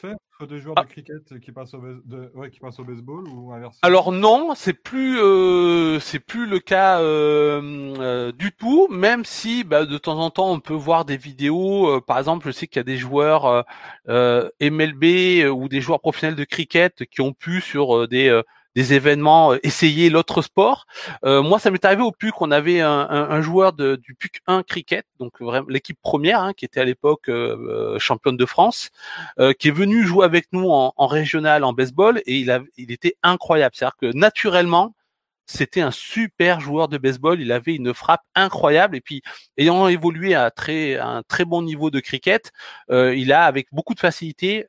des 0.48 0.60
joueurs 0.60 0.74
de 0.74 0.82
cricket 0.82 1.40
qui 1.40 1.52
passent 1.52 1.74
au, 1.74 1.80
de... 2.04 2.30
ouais, 2.34 2.50
qui 2.50 2.60
passent 2.60 2.78
au 2.78 2.84
baseball 2.84 3.26
ou 3.28 3.52
inversement? 3.52 3.80
Alors 3.82 4.12
non, 4.12 4.54
c'est 4.54 4.72
plus 4.72 5.18
euh, 5.18 6.00
c'est 6.00 6.18
plus 6.18 6.46
le 6.46 6.58
cas 6.58 7.00
euh, 7.00 8.32
du 8.32 8.52
tout, 8.52 8.88
même 8.90 9.24
si 9.24 9.64
bah, 9.64 9.86
de 9.86 9.98
temps 9.98 10.18
en 10.18 10.30
temps 10.30 10.50
on 10.50 10.60
peut 10.60 10.74
voir 10.74 11.04
des 11.04 11.16
vidéos. 11.16 12.00
par 12.02 12.18
exemple, 12.18 12.46
je 12.46 12.52
sais 12.52 12.66
qu'il 12.66 12.78
y 12.78 12.80
a 12.80 12.84
des 12.84 12.96
joueurs 12.96 13.64
MLB 14.08 15.48
ou 15.50 15.68
des 15.68 15.80
joueurs 15.80 16.00
professionnels 16.00 16.36
de 16.36 16.44
cricket 16.44 17.04
qui 17.06 17.20
ont 17.20 17.32
pu 17.32 17.60
sur 17.60 18.08
des 18.08 18.42
des 18.74 18.92
événements, 18.92 19.52
euh, 19.52 19.58
essayer 19.62 20.10
l'autre 20.10 20.42
sport. 20.42 20.86
Euh, 21.24 21.42
moi, 21.42 21.58
ça 21.58 21.70
m'est 21.70 21.84
arrivé 21.84 22.02
au 22.02 22.12
PUC, 22.12 22.40
on 22.40 22.50
avait 22.50 22.80
un, 22.80 23.40
joueur 23.40 23.72
du 23.72 24.14
PUC 24.18 24.40
1 24.46 24.62
cricket, 24.62 25.06
donc 25.18 25.40
vraiment 25.40 25.66
l'équipe 25.68 25.98
première, 26.00 26.40
hein, 26.40 26.52
qui 26.54 26.64
était 26.64 26.80
à 26.80 26.84
l'époque 26.84 27.28
euh, 27.28 27.98
championne 27.98 28.36
de 28.36 28.46
France, 28.46 28.90
qui 29.58 29.68
est 29.68 29.72
venu 29.72 30.04
jouer 30.04 30.24
avec 30.24 30.46
nous 30.52 30.68
en, 30.70 31.06
régional 31.06 31.64
en 31.64 31.72
baseball 31.72 32.20
et 32.26 32.38
il, 32.38 32.90
était 32.90 33.16
incroyable. 33.22 33.74
C'est-à-dire 33.74 33.96
que 34.00 34.16
naturellement, 34.16 34.94
c'était 35.46 35.82
un 35.82 35.90
super 35.90 36.60
joueur 36.60 36.88
de 36.88 36.96
baseball. 36.96 37.40
Il 37.40 37.52
avait 37.52 37.74
une 37.74 37.92
frappe 37.92 38.22
incroyable 38.34 38.96
et 38.96 39.00
puis 39.00 39.22
ayant 39.58 39.88
évolué 39.88 40.34
à, 40.34 40.50
très, 40.50 40.96
un 40.98 41.22
très 41.22 41.44
bon 41.44 41.62
niveau 41.62 41.90
de 41.90 42.00
cricket, 42.00 42.52
il 42.90 43.32
a 43.32 43.44
avec 43.44 43.68
beaucoup 43.72 43.94
de 43.94 44.00
facilité 44.00 44.66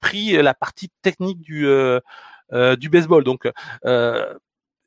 pris 0.00 0.32
la 0.32 0.54
partie 0.54 0.90
technique 1.02 1.40
du 1.40 1.66
du 2.52 2.88
baseball. 2.88 3.24
Donc 3.24 3.48
euh, 3.84 4.34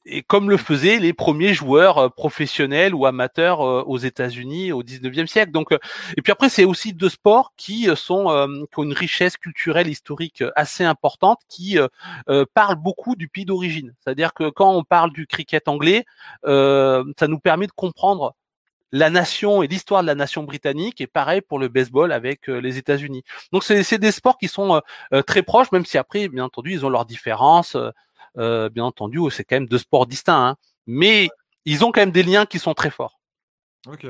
et 0.06 0.24
comme 0.24 0.50
le 0.50 0.58
faisaient 0.58 0.98
les 0.98 1.14
premiers 1.14 1.54
joueurs 1.54 1.98
euh, 1.98 2.10
professionnels 2.10 2.96
ou 2.96 3.06
amateurs 3.06 3.60
aux 3.60 3.98
États-Unis 3.98 4.72
au 4.72 4.82
19e 4.82 5.28
siècle. 5.28 5.52
Donc, 5.52 5.72
et 5.72 6.22
puis 6.22 6.32
après, 6.32 6.50
c'est 6.50 6.64
aussi 6.64 6.94
deux 6.94 7.10
sports 7.10 7.54
qui 7.58 7.90
ont 8.10 8.48
une 8.78 8.94
richesse 8.94 9.38
culturelle 9.38 9.88
historique 9.88 10.44
assez 10.56 10.84
importante, 10.84 11.40
qui 11.48 11.78
parlent 12.54 12.82
beaucoup 12.82 13.16
du 13.16 13.28
pays 13.28 13.46
d'origine. 13.46 13.94
C'est-à-dire 14.00 14.34
que 14.34 14.50
quand 14.50 14.74
on 14.74 14.84
parle 14.84 15.12
du 15.12 15.28
cricket 15.28 15.68
anglais, 15.68 16.06
ça 16.44 17.28
nous 17.28 17.40
permet 17.40 17.68
de 17.68 17.72
comprendre 17.74 18.36
la 18.92 19.10
nation 19.10 19.62
et 19.62 19.68
l'histoire 19.68 20.02
de 20.02 20.08
la 20.08 20.16
nation 20.16 20.44
britannique 20.44 21.02
et 21.02 21.08
pareil 21.08 21.42
pour 21.42 21.60
le 21.60 21.68
baseball 21.68 22.12
avec 22.12 22.50
euh, 22.50 22.60
les 22.60 22.78
États-Unis. 22.78 23.24
Donc 23.52 23.64
c'est 23.64 23.98
des 23.98 24.12
sports 24.12 24.38
qui 24.38 24.48
sont 24.48 24.76
euh, 24.76 24.80
euh, 25.14 25.22
très 25.22 25.44
proches, 25.44 25.72
même 25.72 25.86
si 25.86 25.98
après, 25.98 26.28
bien 26.28 26.46
entendu, 26.46 26.72
ils 26.72 26.86
ont 26.86 26.90
leurs 26.90 27.06
différences. 27.06 27.78
bien 28.36 28.84
entendu, 28.84 29.20
c'est 29.32 29.44
quand 29.44 29.58
même 29.58 29.68
deux 29.68 29.78
sports 29.78 30.08
distincts, 30.08 30.50
hein. 30.50 30.56
mais 30.88 31.30
ils 31.66 31.84
ont 31.84 31.92
quand 31.92 32.02
même 32.02 32.12
des 32.12 32.24
liens 32.24 32.46
qui 32.46 32.60
sont 32.60 32.74
très 32.74 32.90
forts. 32.90 33.20
Ok. 33.88 34.06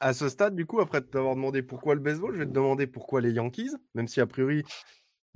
à 0.00 0.12
ce 0.12 0.28
stade, 0.28 0.54
du 0.54 0.66
coup, 0.66 0.80
après 0.80 1.00
t'avoir 1.00 1.34
demandé 1.34 1.62
pourquoi 1.62 1.94
le 1.94 2.00
baseball, 2.00 2.34
je 2.34 2.40
vais 2.40 2.46
te 2.46 2.52
demander 2.52 2.86
pourquoi 2.86 3.20
les 3.20 3.32
Yankees, 3.32 3.72
même 3.94 4.08
si 4.08 4.20
a 4.20 4.26
priori, 4.26 4.64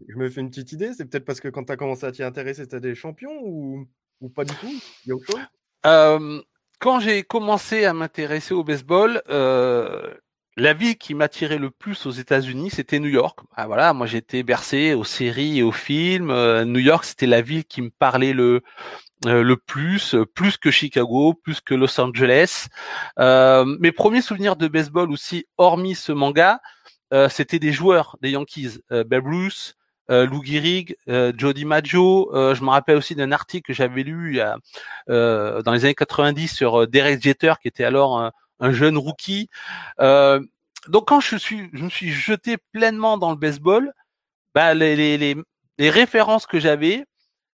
je 0.08 0.16
me 0.16 0.28
fais 0.28 0.40
une 0.40 0.50
petite 0.50 0.72
idée. 0.72 0.92
C'est 0.94 1.04
peut-être 1.04 1.24
parce 1.24 1.40
que 1.40 1.48
quand 1.48 1.64
tu 1.64 1.72
as 1.72 1.76
commencé 1.76 2.04
à 2.04 2.12
t'y 2.12 2.22
intéresser, 2.22 2.66
tu 2.66 2.80
des 2.80 2.94
champions 2.94 3.38
ou, 3.42 3.86
ou 4.20 4.28
pas 4.28 4.44
du 4.44 4.54
tout? 4.54 4.72
Il 5.04 5.08
y 5.08 5.12
a 5.12 5.14
autre 5.14 5.26
chose? 5.26 5.40
Euh, 5.86 6.40
quand 6.80 7.00
j'ai 7.00 7.22
commencé 7.22 7.84
à 7.84 7.92
m'intéresser 7.92 8.54
au 8.54 8.64
baseball, 8.64 9.22
euh, 9.28 10.14
la 10.56 10.72
ville 10.72 10.96
qui 10.96 11.14
m'attirait 11.14 11.58
le 11.58 11.70
plus 11.70 12.06
aux 12.06 12.10
États-Unis, 12.10 12.70
c'était 12.70 13.00
New 13.00 13.08
York. 13.08 13.40
Ah, 13.56 13.66
voilà, 13.66 13.92
moi 13.92 14.06
j'étais 14.06 14.42
bercé 14.42 14.94
aux 14.94 15.04
séries 15.04 15.58
et 15.58 15.62
aux 15.62 15.72
films. 15.72 16.30
Euh, 16.30 16.64
New 16.64 16.80
York, 16.80 17.04
c'était 17.04 17.26
la 17.26 17.40
ville 17.40 17.64
qui 17.64 17.82
me 17.82 17.90
parlait 17.90 18.32
le 18.32 18.62
le 19.26 19.56
plus, 19.56 20.14
plus 20.34 20.58
que 20.58 20.70
Chicago, 20.70 21.32
plus 21.32 21.62
que 21.62 21.72
Los 21.72 21.98
Angeles. 21.98 22.66
mes 23.16 23.92
premiers 23.92 24.20
souvenirs 24.20 24.54
de 24.54 24.68
baseball 24.68 25.10
aussi, 25.10 25.46
hormis 25.56 25.94
ce 25.94 26.12
manga, 26.12 26.60
c'était 27.30 27.58
des 27.58 27.72
joueurs 27.72 28.18
des 28.20 28.32
Yankees, 28.32 28.80
Babe 28.90 29.24
Ruth, 29.24 29.76
euh, 30.10 30.26
Lou 30.26 30.42
Gehrig, 30.44 30.96
euh, 31.08 31.32
Jody 31.36 31.64
Maggio. 31.64 32.34
Euh, 32.34 32.54
je 32.54 32.62
me 32.62 32.70
rappelle 32.70 32.96
aussi 32.96 33.14
d'un 33.14 33.32
article 33.32 33.68
que 33.68 33.72
j'avais 33.72 34.02
lu 34.02 34.40
euh, 35.08 35.62
dans 35.62 35.72
les 35.72 35.84
années 35.84 35.94
90 35.94 36.48
sur 36.48 36.86
Derek 36.86 37.22
Jeter, 37.22 37.54
qui 37.60 37.68
était 37.68 37.84
alors 37.84 38.30
un, 38.60 38.72
jeune 38.72 38.96
rookie. 38.96 39.48
donc 39.98 41.08
quand 41.08 41.20
je 41.20 41.36
suis, 41.36 41.70
me 41.72 41.90
suis 41.90 42.12
jeté 42.12 42.56
pleinement 42.72 43.18
dans 43.18 43.30
le 43.30 43.36
baseball, 43.36 43.92
bah, 44.54 44.74
les 44.74 45.44
références 45.78 46.46
que 46.46 46.60
j'avais, 46.60 47.04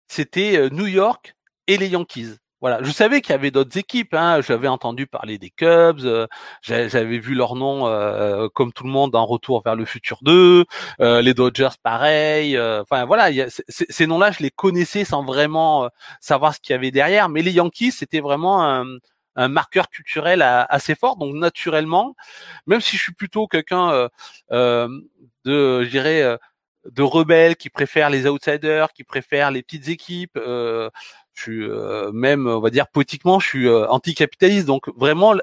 c'était 0.07 0.69
New 0.71 0.87
York 0.87 1.35
et 1.67 1.77
les 1.77 1.87
Yankees. 1.87 2.35
Voilà, 2.61 2.83
je 2.83 2.91
savais 2.91 3.21
qu'il 3.21 3.31
y 3.31 3.35
avait 3.35 3.51
d'autres 3.51 3.77
équipes. 3.77 4.13
Hein. 4.13 4.41
J'avais 4.41 4.67
entendu 4.67 5.07
parler 5.07 5.37
des 5.37 5.49
Cubs, 5.49 6.01
euh, 6.03 6.27
j'avais 6.61 7.17
vu 7.17 7.33
leur 7.33 7.55
nom 7.55 7.87
euh, 7.87 8.49
comme 8.53 8.73
tout 8.73 8.83
le 8.83 8.89
monde 8.89 9.15
en 9.15 9.25
Retour 9.25 9.61
vers 9.63 9.75
le 9.75 9.85
futur 9.85 10.19
2, 10.23 10.65
euh, 10.99 11.21
les 11.21 11.33
Dodgers 11.33 11.69
pareil. 11.81 12.59
enfin 12.59 13.05
voilà, 13.05 13.29
ces 13.69 14.07
noms-là, 14.07 14.31
je 14.31 14.43
les 14.43 14.51
connaissais 14.51 15.05
sans 15.05 15.23
vraiment 15.23 15.89
savoir 16.19 16.53
ce 16.53 16.59
qu'il 16.59 16.73
y 16.73 16.75
avait 16.75 16.91
derrière. 16.91 17.29
Mais 17.29 17.41
les 17.41 17.51
Yankees, 17.51 17.91
c'était 17.91 18.19
vraiment 18.19 18.63
un, 18.63 18.85
un, 19.35 19.47
marqueur 19.47 19.89
culturel 19.89 20.41
assez 20.41 20.95
fort. 20.95 21.17
Donc 21.17 21.35
naturellement, 21.35 22.15
même 22.67 22.81
si 22.81 22.97
je 22.97 23.03
suis 23.03 23.13
plutôt 23.13 23.47
quelqu'un 23.47 24.09
de, 24.51 25.03
je 25.45 25.89
dirais, 25.89 26.37
de 26.85 27.01
rebelle 27.03 27.55
qui 27.55 27.69
préfère 27.69 28.09
les 28.09 28.27
outsiders, 28.27 28.93
qui 28.93 29.03
préfère 29.03 29.51
les 29.51 29.61
petites 29.61 29.89
équipes. 29.89 30.37
Euh, 30.37 30.89
euh, 31.47 32.11
même, 32.11 32.47
on 32.47 32.59
va 32.59 32.69
dire 32.69 32.87
poétiquement, 32.87 33.39
je 33.39 33.47
suis 33.47 33.67
euh, 33.67 33.87
anticapitaliste. 33.89 34.65
Donc 34.67 34.89
vraiment, 34.95 35.33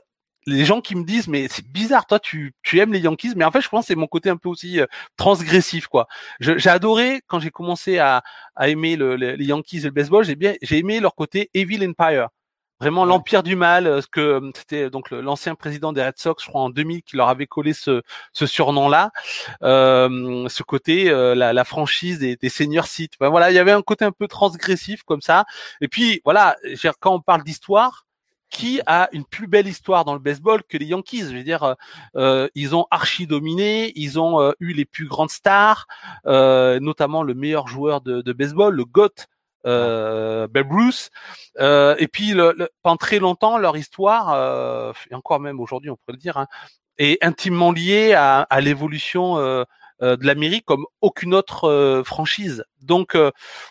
les 0.46 0.64
gens 0.64 0.80
qui 0.80 0.94
me 0.94 1.04
disent 1.04 1.28
mais 1.28 1.48
c'est 1.48 1.66
bizarre, 1.66 2.06
toi 2.06 2.20
tu, 2.20 2.54
tu 2.62 2.78
aimes 2.78 2.92
les 2.92 3.00
Yankees, 3.00 3.32
mais 3.36 3.44
en 3.44 3.50
fait 3.50 3.60
je 3.60 3.68
pense 3.68 3.84
que 3.84 3.88
c'est 3.88 3.96
mon 3.96 4.06
côté 4.06 4.30
un 4.30 4.36
peu 4.36 4.48
aussi 4.48 4.80
euh, 4.80 4.86
transgressif 5.16 5.88
quoi. 5.88 6.06
J'ai 6.40 6.70
adoré 6.70 7.20
quand 7.26 7.40
j'ai 7.40 7.50
commencé 7.50 7.98
à, 7.98 8.22
à 8.54 8.68
aimer 8.68 8.96
le, 8.96 9.16
les 9.16 9.44
Yankees 9.44 9.78
et 9.78 9.82
le 9.82 9.90
baseball, 9.90 10.24
j'ai 10.24 10.36
bien 10.36 10.54
j'ai 10.62 10.78
aimé 10.78 11.00
leur 11.00 11.14
côté 11.14 11.50
Evil 11.54 11.84
Empire 11.88 12.28
vraiment 12.80 13.04
l'empire 13.04 13.42
du 13.42 13.56
mal, 13.56 13.86
euh, 13.86 14.00
ce 14.00 14.06
que 14.06 14.20
euh, 14.20 14.50
c'était 14.54 14.90
donc 14.90 15.10
l'ancien 15.10 15.54
président 15.54 15.92
des 15.92 16.04
Red 16.04 16.18
Sox, 16.18 16.42
je 16.42 16.48
crois 16.48 16.62
en 16.62 16.70
2000, 16.70 17.02
qui 17.02 17.16
leur 17.16 17.28
avait 17.28 17.46
collé 17.46 17.72
ce, 17.72 18.02
ce 18.32 18.46
surnom-là, 18.46 19.10
euh, 19.62 20.48
ce 20.48 20.62
côté 20.62 21.10
euh, 21.10 21.34
la, 21.34 21.52
la, 21.52 21.64
franchise 21.64 22.18
des, 22.18 22.36
des 22.36 22.48
senior 22.48 22.86
sites. 22.86 23.14
Ben 23.20 23.28
voilà, 23.30 23.50
il 23.50 23.54
y 23.54 23.58
avait 23.58 23.72
un 23.72 23.82
côté 23.82 24.04
un 24.04 24.12
peu 24.12 24.28
transgressif 24.28 25.02
comme 25.04 25.22
ça. 25.22 25.44
Et 25.80 25.88
puis 25.88 26.20
voilà, 26.24 26.56
quand 27.00 27.14
on 27.14 27.20
parle 27.20 27.42
d'histoire, 27.44 28.06
qui 28.48 28.80
a 28.86 29.08
une 29.12 29.24
plus 29.24 29.48
belle 29.48 29.66
histoire 29.66 30.04
dans 30.04 30.14
le 30.14 30.20
baseball 30.20 30.62
que 30.62 30.78
les 30.78 30.86
Yankees? 30.86 31.24
Je 31.30 31.36
veux 31.36 31.42
dire, 31.42 31.74
euh, 32.16 32.48
ils 32.54 32.76
ont 32.76 32.86
archi 32.90 33.26
dominé, 33.26 33.92
ils 33.96 34.20
ont 34.20 34.52
eu 34.60 34.72
les 34.72 34.84
plus 34.84 35.08
grandes 35.08 35.30
stars, 35.30 35.86
euh, 36.26 36.78
notamment 36.80 37.22
le 37.22 37.34
meilleur 37.34 37.66
joueur 37.66 38.00
de, 38.00 38.22
de 38.22 38.32
baseball, 38.32 38.74
le 38.74 38.84
GOAT 38.84 39.26
euh, 39.66 40.46
Babe 40.48 40.72
Ruth. 40.72 41.10
Euh, 41.58 41.96
et 41.98 42.08
puis 42.08 42.32
le, 42.32 42.54
pendant 42.82 42.96
très 42.96 43.18
longtemps, 43.18 43.58
leur 43.58 43.76
histoire, 43.76 44.32
euh, 44.32 44.92
et 45.10 45.14
encore 45.14 45.40
même 45.40 45.60
aujourd'hui, 45.60 45.90
on 45.90 45.96
pourrait 45.96 46.14
le 46.14 46.18
dire, 46.18 46.36
hein, 46.36 46.46
est 46.98 47.22
intimement 47.24 47.72
liée 47.72 48.14
à, 48.14 48.42
à 48.42 48.60
l'évolution 48.60 49.38
euh, 49.38 49.64
euh, 50.02 50.16
de 50.16 50.26
l'Amérique 50.26 50.64
comme 50.64 50.86
aucune 51.00 51.34
autre 51.34 51.64
euh, 51.64 52.04
franchise. 52.04 52.64
Donc 52.80 53.16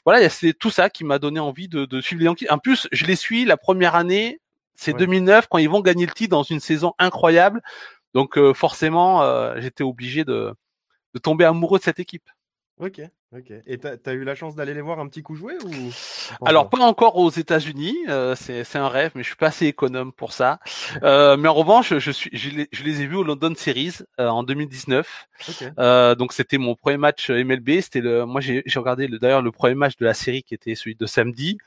voilà, 0.05 0.27
c'est 0.29 0.53
tout 0.53 0.71
ça 0.71 0.89
qui 0.89 1.03
m'a 1.03 1.19
donné 1.19 1.39
envie 1.39 1.67
de, 1.67 1.85
de, 1.85 2.01
suivre 2.01 2.19
les 2.19 2.25
Yankees. 2.25 2.49
En 2.49 2.57
plus, 2.57 2.87
je 2.91 3.05
les 3.05 3.15
suis 3.15 3.45
la 3.45 3.55
première 3.55 3.95
année, 3.95 4.41
c'est 4.75 4.93
2009 4.93 5.47
quand 5.47 5.57
ils 5.57 5.69
vont 5.69 5.79
gagner 5.79 6.05
le 6.05 6.11
titre 6.11 6.31
dans 6.31 6.43
une 6.43 6.59
saison 6.59 6.93
incroyable. 6.99 7.61
Donc 8.13 8.37
forcément, 8.53 9.23
j'étais 9.57 9.85
obligé 9.85 10.25
de, 10.25 10.53
de 11.13 11.19
tomber 11.19 11.45
amoureux 11.45 11.79
de 11.79 11.83
cette 11.83 11.99
équipe. 12.01 12.29
Ok, 12.77 12.99
ok. 13.37 13.53
Et 13.67 13.77
tu 13.77 13.87
as, 13.87 14.13
eu 14.13 14.23
la 14.23 14.35
chance 14.35 14.55
d'aller 14.55 14.73
les 14.73 14.81
voir 14.81 14.99
un 14.99 15.07
petit 15.07 15.23
coup 15.23 15.35
jouer 15.35 15.55
ou 15.65 15.69
Alors 16.45 16.69
pas 16.69 16.79
encore 16.79 17.17
aux 17.17 17.29
États-Unis, 17.29 17.95
euh, 18.09 18.35
c'est 18.35 18.75
un 18.75 18.87
rêve, 18.87 19.11
mais 19.15 19.23
je 19.23 19.27
suis 19.27 19.35
pas 19.35 19.47
assez 19.47 19.67
économe 19.67 20.11
pour 20.11 20.33
ça. 20.33 20.59
Euh, 21.03 21.37
mais 21.37 21.47
en 21.47 21.53
revanche, 21.53 21.97
je 21.97 22.11
suis, 22.11 22.29
je 22.33 22.49
les, 22.49 22.67
je 22.71 22.83
les 22.83 23.01
ai 23.01 23.07
vus 23.07 23.17
au 23.17 23.23
London 23.23 23.53
Series 23.55 23.99
euh, 24.19 24.27
en 24.27 24.43
2019. 24.43 25.27
Euh, 25.79 26.15
donc 26.15 26.33
c'était 26.33 26.57
mon 26.57 26.75
premier 26.75 26.97
match 26.97 27.29
MLB. 27.29 27.81
C'était 27.81 28.01
le, 28.01 28.25
moi 28.25 28.41
j'ai 28.41 28.63
regardé 28.75 29.07
d'ailleurs 29.07 29.41
le 29.41 29.51
premier 29.51 29.75
match 29.75 29.97
de 29.97 30.05
la 30.05 30.13
série 30.13 30.43
qui 30.43 30.53
était 30.53 30.75
celui 30.75 30.95
de 30.95 31.05
samedi. 31.05 31.57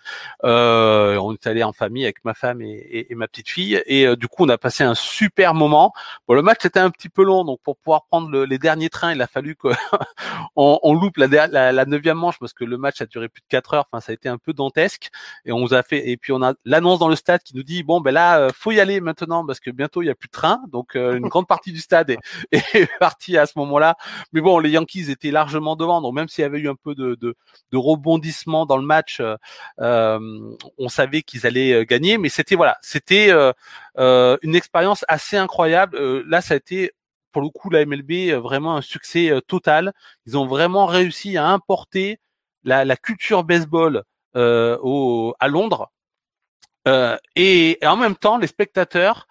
Euh, 0.44 1.16
on 1.16 1.34
est 1.34 1.46
allé 1.46 1.62
en 1.62 1.72
famille 1.72 2.04
avec 2.04 2.24
ma 2.24 2.34
femme 2.34 2.62
et, 2.62 2.70
et, 2.70 3.12
et 3.12 3.14
ma 3.14 3.28
petite 3.28 3.48
fille, 3.48 3.82
et 3.86 4.06
euh, 4.06 4.16
du 4.16 4.28
coup 4.28 4.44
on 4.44 4.48
a 4.48 4.58
passé 4.58 4.84
un 4.84 4.94
super 4.94 5.54
moment. 5.54 5.92
Bon, 6.26 6.34
le 6.34 6.42
match 6.42 6.64
était 6.64 6.80
un 6.80 6.90
petit 6.90 7.08
peu 7.08 7.24
long, 7.24 7.44
donc 7.44 7.60
pour 7.62 7.76
pouvoir 7.76 8.04
prendre 8.06 8.30
le, 8.30 8.44
les 8.44 8.58
derniers 8.58 8.88
trains, 8.88 9.12
il 9.12 9.22
a 9.22 9.26
fallu 9.26 9.56
qu'on 9.56 9.74
on 10.56 10.94
loupe 10.94 11.16
la, 11.16 11.26
la, 11.26 11.46
la 11.72 11.84
neuvième 11.84 12.16
manche 12.16 12.38
parce 12.38 12.52
que 12.52 12.64
le 12.64 12.76
match 12.76 13.00
a 13.00 13.06
duré 13.06 13.28
plus 13.28 13.40
de 13.40 13.46
quatre 13.48 13.74
heures. 13.74 13.86
Enfin, 13.90 14.00
ça 14.00 14.12
a 14.12 14.14
été 14.14 14.28
un 14.28 14.38
peu 14.38 14.52
dantesque. 14.52 15.08
Et 15.44 15.52
on 15.52 15.60
nous 15.60 15.74
a 15.74 15.82
fait. 15.82 16.08
Et 16.08 16.16
puis 16.16 16.32
on 16.32 16.42
a 16.42 16.54
l'annonce 16.64 16.98
dans 16.98 17.08
le 17.08 17.16
stade 17.16 17.42
qui 17.42 17.56
nous 17.56 17.62
dit 17.62 17.82
bon 17.82 18.00
ben 18.00 18.12
là, 18.12 18.40
euh, 18.40 18.50
faut 18.54 18.72
y 18.72 18.80
aller 18.80 19.00
maintenant 19.00 19.46
parce 19.46 19.60
que 19.60 19.70
bientôt 19.70 20.02
il 20.02 20.06
y 20.06 20.10
a 20.10 20.14
plus 20.14 20.28
de 20.28 20.32
train. 20.32 20.60
Donc 20.68 20.96
euh, 20.96 21.16
une 21.16 21.28
grande 21.28 21.46
partie 21.46 21.72
du 21.72 21.80
stade 21.80 22.10
est, 22.10 22.18
partie 23.00 23.36
à 23.36 23.46
ce 23.46 23.52
moment-là. 23.56 23.96
Mais 24.32 24.40
bon, 24.40 24.58
les 24.58 24.70
Yankees 24.70 25.10
étaient 25.10 25.30
largement 25.30 25.76
devant. 25.76 26.00
Donc 26.00 26.14
même 26.14 26.28
s'il 26.28 26.42
y 26.42 26.44
avait 26.44 26.60
eu 26.60 26.68
un 26.68 26.76
peu 26.76 26.94
de, 26.94 27.16
de, 27.20 27.34
de 27.72 27.76
rebondissement 27.76 28.66
dans 28.66 28.76
le 28.76 28.84
match, 28.84 29.20
euh, 29.80 30.18
on 30.78 30.88
savait 30.88 31.22
qu'ils 31.22 31.46
allaient 31.46 31.84
gagner. 31.86 32.18
Mais 32.18 32.28
c'était 32.28 32.54
voilà, 32.54 32.78
c'était 32.82 33.32
une 33.96 34.54
expérience 34.54 35.04
assez 35.08 35.36
incroyable. 35.36 35.98
là, 36.28 36.40
ça 36.40 36.54
a 36.54 36.56
été 36.56 36.92
pour 37.32 37.42
le 37.42 37.48
coup 37.50 37.70
la 37.70 37.84
MLB 37.84 38.32
vraiment 38.40 38.76
un 38.76 38.82
succès 38.82 39.32
total. 39.46 39.92
Ils 40.26 40.36
ont 40.36 40.46
vraiment 40.46 40.86
réussi 40.86 41.36
à 41.36 41.48
importer 41.48 42.20
la, 42.64 42.84
la 42.84 42.96
culture 42.96 43.44
baseball 43.44 44.04
euh, 44.36 44.78
au, 44.82 45.34
à 45.40 45.48
Londres. 45.48 45.90
Euh, 46.86 47.16
et, 47.34 47.78
en 47.82 47.96
même 47.96 48.16
temps, 48.16 48.38
les 48.38 48.46
spectateurs 48.46 49.26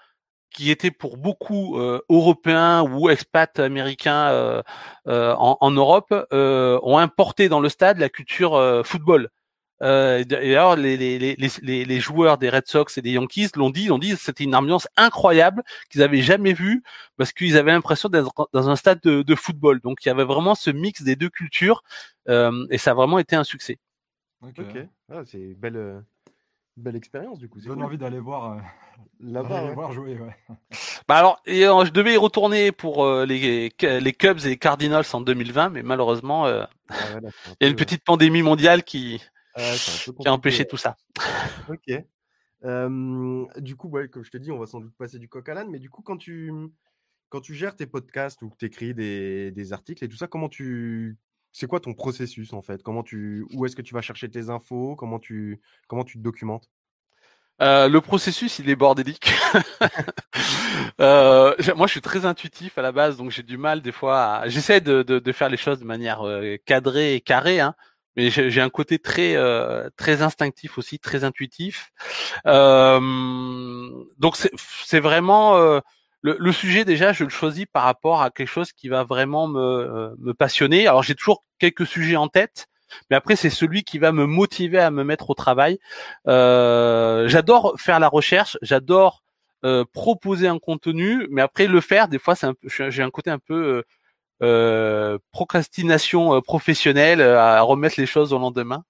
qui 0.49 0.71
étaient 0.71 0.91
pour 0.91 1.17
beaucoup 1.17 1.77
euh, 1.79 2.01
européens 2.09 2.81
ou 2.81 3.09
expats 3.09 3.59
américains 3.59 4.63
en, 5.05 5.57
en, 5.61 5.71
Europe 5.71 6.13
ont 6.31 6.97
importé 6.97 7.47
dans 7.49 7.59
le 7.59 7.69
stade 7.69 7.99
la 7.99 8.09
culture 8.09 8.81
football. 8.85 9.29
Euh, 9.81 10.23
D'ailleurs, 10.23 10.75
les, 10.75 10.97
les, 10.97 11.17
les, 11.19 11.85
les, 11.85 11.99
joueurs 11.99 12.37
des 12.37 12.49
Red 12.49 12.67
Sox 12.67 12.97
et 12.97 13.01
des 13.01 13.11
Yankees 13.11 13.49
l'ont 13.55 13.69
dit, 13.69 13.87
l'ont 13.87 13.99
dit, 13.99 14.15
c'était 14.15 14.43
une 14.43 14.55
ambiance 14.55 14.87
incroyable 14.97 15.63
qu'ils 15.89 16.01
avaient 16.01 16.21
jamais 16.21 16.53
vue 16.53 16.83
parce 17.17 17.31
qu'ils 17.31 17.57
avaient 17.57 17.71
l'impression 17.71 18.09
d'être 18.09 18.49
dans 18.53 18.69
un 18.69 18.75
stade 18.75 18.99
de, 19.01 19.21
de, 19.21 19.35
football. 19.35 19.79
Donc, 19.81 20.05
il 20.05 20.09
y 20.09 20.11
avait 20.11 20.23
vraiment 20.23 20.55
ce 20.55 20.71
mix 20.71 21.03
des 21.03 21.15
deux 21.15 21.29
cultures 21.29 21.83
euh, 22.29 22.65
et 22.69 22.77
ça 22.77 22.91
a 22.91 22.93
vraiment 22.93 23.19
été 23.19 23.35
un 23.35 23.43
succès. 23.43 23.77
Ok, 24.41 24.61
ah, 25.11 25.21
c'est 25.25 25.39
une 25.39 25.55
belle, 25.55 25.77
euh, 25.77 25.99
belle 26.77 26.95
expérience 26.95 27.39
du 27.39 27.49
coup. 27.49 27.59
Donne 27.59 27.83
envie 27.83 27.97
d'aller 27.97 28.19
voir 28.19 28.53
euh, 28.53 28.57
là-bas, 29.19 29.73
voir 29.73 29.91
jouer. 29.91 30.17
Ouais. 30.17 30.35
Bah 31.07 31.15
alors, 31.15 31.41
et, 31.45 31.65
euh, 31.65 31.85
je 31.85 31.91
devais 31.91 32.13
y 32.13 32.17
retourner 32.17 32.71
pour 32.71 33.03
euh, 33.03 33.25
les, 33.25 33.71
les 33.81 34.13
Cubs 34.13 34.39
et 34.45 34.49
les 34.49 34.57
Cardinals 34.57 35.05
en 35.13 35.21
2020, 35.21 35.69
mais 35.69 35.83
malheureusement, 35.83 36.45
ah, 36.45 36.69
il 37.59 37.63
y 37.63 37.65
a 37.65 37.69
une 37.69 37.75
petite 37.75 38.03
pandémie 38.03 38.43
mondiale 38.43 38.83
qui 38.83 39.21
qui 39.57 40.27
a 40.27 40.33
empêché 40.33 40.65
tout 40.65 40.77
ça. 40.77 40.95
Ok. 41.69 41.89
du 43.57 43.75
coup, 43.75 43.89
ouais, 43.89 44.07
comme 44.09 44.23
je 44.23 44.31
te 44.31 44.37
dis, 44.37 44.51
on 44.51 44.59
va 44.59 44.65
sans 44.65 44.79
doute 44.79 44.95
passer 44.97 45.19
du 45.19 45.27
coq 45.27 45.47
à 45.49 45.53
l'âne, 45.53 45.69
mais 45.69 45.79
du 45.79 45.89
coup, 45.89 46.01
quand 46.01 46.17
tu, 46.17 46.51
quand 47.29 47.41
tu 47.41 47.53
gères 47.53 47.75
tes 47.75 47.87
podcasts 47.87 48.41
ou 48.41 48.49
que 48.49 48.57
tu 48.57 48.65
écris 48.65 48.93
des, 48.93 49.51
des, 49.51 49.73
articles 49.73 50.03
et 50.03 50.07
tout 50.07 50.17
ça, 50.17 50.27
comment 50.27 50.49
tu. 50.49 51.17
C'est 51.51 51.67
quoi 51.67 51.79
ton 51.79 51.93
processus 51.93 52.53
en 52.53 52.61
fait? 52.61 52.83
Comment 52.83 53.03
tu, 53.03 53.45
Où 53.53 53.65
est-ce 53.65 53.75
que 53.75 53.81
tu 53.81 53.93
vas 53.93 54.01
chercher 54.01 54.29
tes 54.29 54.49
infos? 54.49 54.95
Comment 54.95 55.19
tu, 55.19 55.59
comment 55.87 56.03
tu 56.03 56.17
te 56.17 56.23
documentes? 56.23 56.69
Euh, 57.61 57.89
le 57.89 58.01
processus, 58.01 58.59
il 58.59 58.69
est 58.69 58.75
bordélique. 58.75 59.33
euh, 61.01 61.55
moi, 61.75 61.87
je 61.87 61.91
suis 61.91 62.01
très 62.01 62.25
intuitif 62.25 62.77
à 62.77 62.83
la 62.83 62.91
base, 62.91 63.17
donc 63.17 63.31
j'ai 63.31 63.41
du 63.41 63.57
mal 63.57 63.81
des 63.81 63.91
fois. 63.91 64.41
À... 64.41 64.47
J'essaie 64.49 64.81
de, 64.81 65.01
de, 65.01 65.17
de, 65.17 65.31
faire 65.31 65.49
les 65.49 65.57
choses 65.57 65.79
de 65.79 65.85
manière 65.85 66.21
euh, 66.21 66.57
cadrée 66.65 67.15
et 67.15 67.21
carrée, 67.21 67.59
hein, 67.59 67.73
mais 68.17 68.31
j'ai 68.31 68.61
un 68.61 68.69
côté 68.69 68.97
très 68.97 69.35
euh, 69.35 69.89
très 69.95 70.23
instinctif 70.23 70.79
aussi, 70.79 70.97
très 70.97 71.23
intuitif. 71.23 71.91
Euh, 72.47 72.99
donc 74.17 74.35
c'est 74.57 74.99
vraiment 74.99 75.55
euh, 75.57 75.79
le, 76.21 76.35
le, 76.39 76.51
sujet 76.51 76.83
déjà, 76.83 77.13
je 77.13 77.23
le 77.23 77.29
choisis 77.29 77.67
par 77.71 77.83
rapport 77.83 78.23
à 78.23 78.31
quelque 78.31 78.47
chose 78.47 78.73
qui 78.73 78.89
va 78.89 79.03
vraiment 79.03 79.47
me, 79.47 79.59
euh, 79.59 80.15
me 80.17 80.33
passionner. 80.33 80.87
Alors 80.87 81.03
j'ai 81.03 81.13
toujours 81.13 81.43
quelques 81.59 81.85
sujets 81.85 82.15
en 82.15 82.27
tête, 82.27 82.67
mais 83.11 83.15
après 83.15 83.35
c'est 83.35 83.51
celui 83.51 83.83
qui 83.83 83.99
va 83.99 84.11
me 84.11 84.25
motiver 84.25 84.79
à 84.79 84.89
me 84.89 85.03
mettre 85.03 85.29
au 85.29 85.35
travail. 85.35 85.77
Euh, 86.27 87.27
j'adore 87.27 87.75
faire 87.79 87.99
la 87.99 88.09
recherche, 88.09 88.57
j'adore 88.63 89.23
proposer 89.91 90.47
un 90.47 90.59
contenu, 90.59 91.27
mais 91.29 91.41
après 91.41 91.67
le 91.67 91.81
faire, 91.81 92.07
des 92.07 92.19
fois 92.19 92.35
c'est 92.35 92.47
un 92.47 92.53
j'ai 92.63 93.03
un 93.03 93.09
côté 93.09 93.29
un 93.29 93.39
peu 93.39 93.53
euh, 93.53 93.83
procrastination 95.31 96.35
euh, 96.35 96.41
professionnelle 96.41 97.21
euh, 97.21 97.39
à 97.39 97.61
remettre 97.61 97.99
les 97.99 98.05
choses 98.05 98.33
au 98.33 98.39
lendemain. 98.39 98.83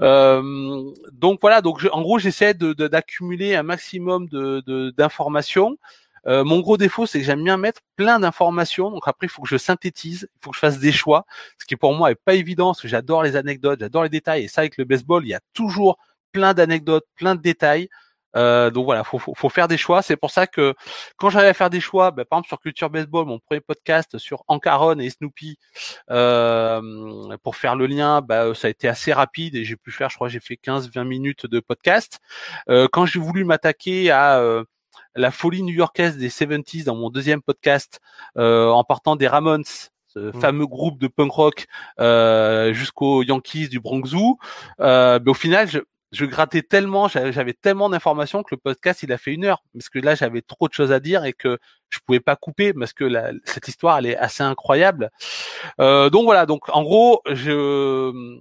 Euh, 0.00 0.82
donc 1.12 1.38
voilà, 1.40 1.60
donc 1.62 1.86
en 1.92 2.02
gros 2.02 2.18
j'essaie 2.18 2.54
de, 2.54 2.72
d'accumuler 2.72 3.54
un 3.54 3.62
maximum 3.62 4.28
de, 4.28 4.90
d'informations. 4.96 5.78
Euh, 6.26 6.42
mon 6.44 6.58
gros 6.58 6.76
défaut, 6.76 7.06
c'est 7.06 7.20
que 7.20 7.24
j'aime 7.24 7.44
bien 7.44 7.56
mettre 7.56 7.82
plein 7.94 8.18
d'informations. 8.18 8.90
Donc 8.90 9.06
après, 9.06 9.28
il 9.28 9.30
faut 9.30 9.42
que 9.42 9.48
je 9.48 9.56
synthétise, 9.56 10.28
il 10.34 10.38
faut 10.42 10.50
que 10.50 10.56
je 10.56 10.60
fasse 10.60 10.80
des 10.80 10.90
choix, 10.90 11.24
ce 11.60 11.66
qui 11.66 11.76
pour 11.76 11.94
moi 11.94 12.10
est 12.10 12.16
pas 12.16 12.34
évident, 12.34 12.70
parce 12.70 12.82
que 12.82 12.88
j'adore 12.88 13.22
les 13.22 13.36
anecdotes, 13.36 13.78
j'adore 13.78 14.02
les 14.02 14.08
détails. 14.08 14.44
Et 14.44 14.48
ça, 14.48 14.62
avec 14.62 14.76
le 14.76 14.84
baseball, 14.84 15.24
il 15.24 15.28
y 15.28 15.34
a 15.34 15.40
toujours 15.54 15.98
plein 16.32 16.52
d'anecdotes, 16.52 17.06
plein 17.14 17.36
de 17.36 17.40
détails. 17.40 17.88
Euh, 18.34 18.70
donc 18.70 18.84
voilà, 18.84 19.04
faut, 19.04 19.18
faut, 19.18 19.34
faut, 19.34 19.48
faire 19.48 19.68
des 19.68 19.76
choix. 19.76 20.02
C'est 20.02 20.16
pour 20.16 20.30
ça 20.30 20.46
que 20.46 20.74
quand 21.16 21.30
j'arrive 21.30 21.50
à 21.50 21.54
faire 21.54 21.70
des 21.70 21.80
choix, 21.80 22.10
bah, 22.10 22.24
par 22.24 22.38
exemple 22.38 22.48
sur 22.48 22.60
Culture 22.60 22.90
Baseball, 22.90 23.26
mon 23.26 23.38
premier 23.38 23.60
podcast 23.60 24.18
sur 24.18 24.44
Ancaron 24.48 24.98
et 24.98 25.10
Snoopy, 25.10 25.58
euh, 26.10 27.36
pour 27.42 27.56
faire 27.56 27.76
le 27.76 27.86
lien, 27.86 28.20
bah, 28.20 28.54
ça 28.54 28.66
a 28.66 28.70
été 28.70 28.88
assez 28.88 29.12
rapide 29.12 29.54
et 29.54 29.64
j'ai 29.64 29.76
pu 29.76 29.90
faire, 29.90 30.10
je 30.10 30.16
crois, 30.16 30.28
j'ai 30.28 30.40
fait 30.40 30.56
15-20 30.56 31.04
minutes 31.04 31.46
de 31.46 31.60
podcast. 31.60 32.18
Euh, 32.68 32.88
quand 32.92 33.06
j'ai 33.06 33.20
voulu 33.20 33.44
m'attaquer 33.44 34.10
à 34.10 34.38
euh, 34.40 34.64
la 35.14 35.30
folie 35.30 35.62
new-yorkaise 35.62 36.16
des 36.16 36.28
70s 36.28 36.84
dans 36.84 36.94
mon 36.94 37.10
deuxième 37.10 37.42
podcast, 37.42 38.00
euh, 38.36 38.68
en 38.68 38.84
partant 38.84 39.16
des 39.16 39.28
Ramones, 39.28 39.64
ce 40.08 40.18
mmh. 40.18 40.40
fameux 40.40 40.66
groupe 40.66 40.98
de 40.98 41.08
punk 41.08 41.32
rock 41.32 41.66
euh, 42.00 42.72
jusqu'aux 42.72 43.22
Yankees 43.22 43.68
du 43.68 43.80
Bronx 43.80 44.08
Zoo. 44.08 44.38
Euh, 44.80 45.18
mais 45.22 45.30
au 45.30 45.34
final, 45.34 45.68
je, 45.68 45.78
je 46.16 46.24
grattais 46.24 46.62
tellement, 46.62 47.08
j'avais 47.08 47.52
tellement 47.52 47.90
d'informations 47.90 48.42
que 48.42 48.54
le 48.54 48.56
podcast 48.56 49.02
il 49.02 49.12
a 49.12 49.18
fait 49.18 49.34
une 49.34 49.44
heure 49.44 49.62
parce 49.74 49.90
que 49.90 49.98
là 49.98 50.14
j'avais 50.14 50.40
trop 50.40 50.66
de 50.66 50.72
choses 50.72 50.90
à 50.90 50.98
dire 50.98 51.24
et 51.24 51.34
que 51.34 51.58
je 51.90 51.98
pouvais 52.06 52.20
pas 52.20 52.36
couper 52.36 52.72
parce 52.72 52.94
que 52.94 53.04
la, 53.04 53.32
cette 53.44 53.68
histoire 53.68 53.98
elle 53.98 54.06
est 54.06 54.16
assez 54.16 54.42
incroyable. 54.42 55.10
Euh, 55.78 56.08
donc 56.08 56.24
voilà, 56.24 56.46
donc 56.46 56.68
en 56.70 56.82
gros 56.82 57.20
je 57.26 58.40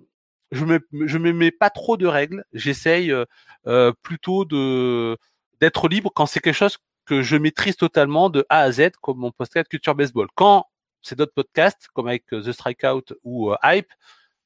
je 0.52 0.66
me 0.66 0.80
je 1.06 1.18
me 1.18 1.34
mets 1.34 1.52
pas 1.52 1.70
trop 1.70 1.98
de 1.98 2.08
règles, 2.08 2.46
j'essaye 2.54 3.14
euh, 3.68 3.92
plutôt 4.02 4.46
de 4.46 5.18
d'être 5.60 5.90
libre 5.90 6.12
quand 6.16 6.28
c'est 6.28 6.40
quelque 6.40 6.54
chose 6.54 6.78
que 7.06 7.22
je 7.22 7.36
maîtrise 7.36 7.76
totalement 7.76 8.30
de 8.30 8.46
A 8.50 8.62
à 8.62 8.72
Z 8.72 8.92
comme 9.02 9.18
mon 9.18 9.32
podcast 9.32 9.68
Culture 9.68 9.96
Baseball. 9.96 10.28
Quand 10.36 10.68
c'est 11.02 11.18
d'autres 11.18 11.34
podcasts 11.36 11.90
comme 11.94 12.08
avec 12.08 12.26
The 12.28 12.52
Strikeout 12.54 13.14
ou 13.24 13.52
euh, 13.52 13.58
Hype, 13.64 13.92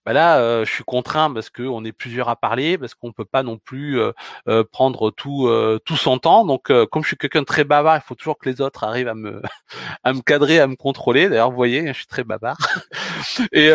bah 0.05 0.13
là, 0.13 0.39
euh, 0.39 0.65
je 0.65 0.71
suis 0.71 0.83
contraint 0.83 1.31
parce 1.33 1.49
qu'on 1.49 1.83
est 1.85 1.91
plusieurs 1.91 2.29
à 2.29 2.35
parler, 2.35 2.77
parce 2.77 2.95
qu'on 2.95 3.11
peut 3.11 3.25
pas 3.25 3.43
non 3.43 3.57
plus 3.57 3.99
euh, 3.99 4.63
prendre 4.71 5.11
tout 5.11 5.49
tout 5.85 5.97
son 5.97 6.17
temps. 6.19 6.45
Donc, 6.45 6.71
comme 6.91 7.03
je 7.03 7.07
suis 7.07 7.17
quelqu'un 7.17 7.41
de 7.41 7.45
très 7.45 7.63
bavard, 7.63 7.97
il 7.97 8.07
faut 8.07 8.15
toujours 8.15 8.37
que 8.37 8.49
les 8.49 8.61
autres 8.61 8.83
arrivent 8.83 9.07
à 9.07 9.15
me 9.15 9.41
à 10.03 10.13
me 10.13 10.21
cadrer, 10.21 10.59
à 10.59 10.67
me 10.67 10.75
contrôler. 10.75 11.29
D'ailleurs, 11.29 11.49
vous 11.49 11.55
voyez, 11.55 11.87
je 11.87 11.93
suis 11.93 12.07
très 12.07 12.23
bavard. 12.23 12.57
Et 13.51 13.69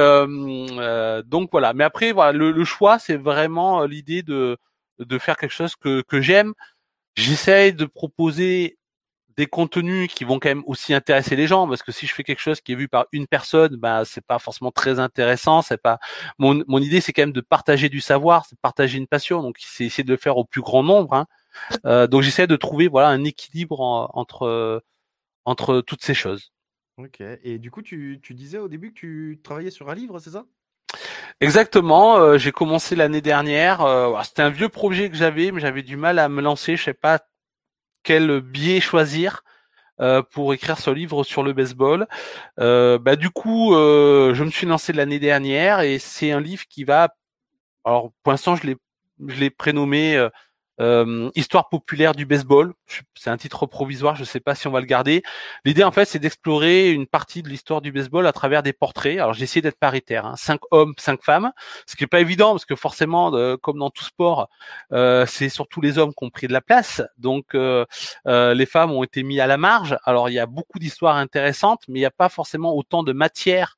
donc 1.26 1.50
voilà. 1.52 1.72
Mais 1.74 1.84
après, 1.84 2.12
voilà, 2.12 2.32
le, 2.32 2.50
le 2.52 2.64
choix, 2.64 2.98
c'est 2.98 3.16
vraiment 3.16 3.84
l'idée 3.84 4.22
de 4.22 4.56
de 5.00 5.18
faire 5.18 5.36
quelque 5.36 5.52
chose 5.52 5.76
que 5.76 6.02
que 6.02 6.20
j'aime. 6.20 6.54
J'essaye 7.16 7.72
de 7.74 7.84
proposer 7.86 8.78
des 9.36 9.46
contenus 9.46 10.12
qui 10.12 10.24
vont 10.24 10.38
quand 10.38 10.48
même 10.48 10.64
aussi 10.66 10.94
intéresser 10.94 11.36
les 11.36 11.46
gens 11.46 11.66
parce 11.68 11.82
que 11.82 11.92
si 11.92 12.06
je 12.06 12.14
fais 12.14 12.22
quelque 12.22 12.40
chose 12.40 12.60
qui 12.60 12.72
est 12.72 12.76
vu 12.76 12.88
par 12.88 13.06
une 13.12 13.26
personne 13.26 13.76
bah 13.76 14.04
c'est 14.04 14.24
pas 14.24 14.38
forcément 14.38 14.70
très 14.70 14.98
intéressant 14.98 15.62
c'est 15.62 15.80
pas 15.80 15.98
mon, 16.38 16.62
mon 16.68 16.78
idée 16.78 17.00
c'est 17.00 17.12
quand 17.12 17.22
même 17.22 17.32
de 17.32 17.40
partager 17.40 17.88
du 17.88 18.00
savoir 18.00 18.46
c'est 18.46 18.54
de 18.54 18.60
partager 18.60 18.98
une 18.98 19.06
passion 19.06 19.42
donc 19.42 19.56
c'est 19.58 19.84
essayer 19.84 20.04
de 20.04 20.10
le 20.10 20.16
faire 20.16 20.36
au 20.36 20.44
plus 20.44 20.60
grand 20.60 20.82
nombre 20.82 21.14
hein. 21.14 21.26
euh, 21.86 22.06
donc 22.06 22.22
j'essaie 22.22 22.46
de 22.46 22.56
trouver 22.56 22.88
voilà 22.88 23.08
un 23.08 23.24
équilibre 23.24 23.80
entre 24.14 24.82
entre 25.44 25.80
toutes 25.80 26.02
ces 26.02 26.14
choses 26.14 26.52
ok 26.98 27.20
et 27.42 27.58
du 27.58 27.70
coup 27.70 27.82
tu, 27.82 28.20
tu 28.22 28.34
disais 28.34 28.58
au 28.58 28.68
début 28.68 28.92
que 28.92 28.98
tu 29.00 29.40
travaillais 29.42 29.70
sur 29.70 29.90
un 29.90 29.94
livre 29.94 30.18
c'est 30.18 30.30
ça? 30.30 30.44
Exactement, 31.40 32.16
euh, 32.18 32.38
j'ai 32.38 32.52
commencé 32.52 32.94
l'année 32.94 33.20
dernière. 33.20 33.80
Euh, 33.82 34.16
c'était 34.22 34.42
un 34.42 34.50
vieux 34.50 34.68
projet 34.68 35.10
que 35.10 35.16
j'avais, 35.16 35.50
mais 35.50 35.60
j'avais 35.60 35.82
du 35.82 35.96
mal 35.96 36.18
à 36.18 36.28
me 36.28 36.40
lancer. 36.40 36.76
Je 36.76 36.84
sais 36.84 36.94
pas 36.94 37.20
quel 38.04 38.40
biais 38.40 38.80
choisir 38.80 39.42
euh, 40.00 40.22
pour 40.22 40.54
écrire 40.54 40.78
ce 40.78 40.90
livre 40.90 41.24
sur 41.24 41.42
le 41.42 41.52
baseball. 41.52 42.06
Euh, 42.60 42.98
bah, 42.98 43.16
du 43.16 43.30
coup, 43.30 43.74
euh, 43.74 44.34
je 44.34 44.44
me 44.44 44.50
suis 44.50 44.66
lancé 44.66 44.92
l'année 44.92 45.20
dernière 45.20 45.80
et 45.80 45.98
c'est 45.98 46.32
un 46.32 46.40
livre 46.40 46.64
qui 46.68 46.84
va. 46.84 47.14
Alors, 47.84 48.12
pour 48.22 48.32
l'instant, 48.32 48.56
je 48.56 48.66
l'ai, 48.66 48.76
je 49.26 49.40
l'ai 49.40 49.50
prénommé 49.50 50.28
euh, 50.80 51.30
histoire 51.34 51.68
populaire 51.68 52.14
du 52.14 52.26
baseball. 52.26 52.74
C'est 53.14 53.30
un 53.30 53.36
titre 53.36 53.66
provisoire, 53.66 54.14
je 54.16 54.20
ne 54.20 54.26
sais 54.26 54.40
pas 54.40 54.54
si 54.54 54.66
on 54.66 54.70
va 54.70 54.80
le 54.80 54.86
garder. 54.86 55.22
L'idée 55.64 55.84
en 55.84 55.92
fait, 55.92 56.04
c'est 56.04 56.18
d'explorer 56.18 56.90
une 56.90 57.06
partie 57.06 57.42
de 57.42 57.48
l'histoire 57.48 57.80
du 57.80 57.92
baseball 57.92 58.26
à 58.26 58.32
travers 58.32 58.62
des 58.62 58.72
portraits. 58.72 59.18
Alors 59.18 59.32
j'ai 59.34 59.44
essayé 59.44 59.62
d'être 59.62 59.78
paritaire, 59.78 60.26
hein. 60.26 60.34
cinq 60.36 60.60
hommes, 60.70 60.94
cinq 60.98 61.22
femmes, 61.22 61.52
ce 61.86 61.96
qui 61.96 62.04
est 62.04 62.08
pas 62.08 62.20
évident 62.20 62.52
parce 62.52 62.64
que 62.64 62.76
forcément, 62.76 63.30
comme 63.58 63.78
dans 63.78 63.90
tout 63.90 64.04
sport, 64.04 64.48
euh, 64.92 65.26
c'est 65.26 65.48
surtout 65.48 65.80
les 65.80 65.98
hommes 65.98 66.12
qui 66.14 66.24
ont 66.24 66.30
pris 66.30 66.46
de 66.46 66.52
la 66.52 66.60
place. 66.60 67.02
Donc 67.18 67.54
euh, 67.54 67.84
euh, 68.26 68.54
les 68.54 68.66
femmes 68.66 68.92
ont 68.92 69.02
été 69.02 69.22
mis 69.22 69.40
à 69.40 69.46
la 69.46 69.56
marge. 69.56 69.96
Alors 70.04 70.28
il 70.28 70.34
y 70.34 70.38
a 70.38 70.46
beaucoup 70.46 70.78
d'histoires 70.78 71.16
intéressantes, 71.16 71.82
mais 71.88 71.98
il 71.98 72.02
n'y 72.02 72.06
a 72.06 72.10
pas 72.10 72.28
forcément 72.28 72.74
autant 72.74 73.02
de 73.02 73.12
matière 73.12 73.76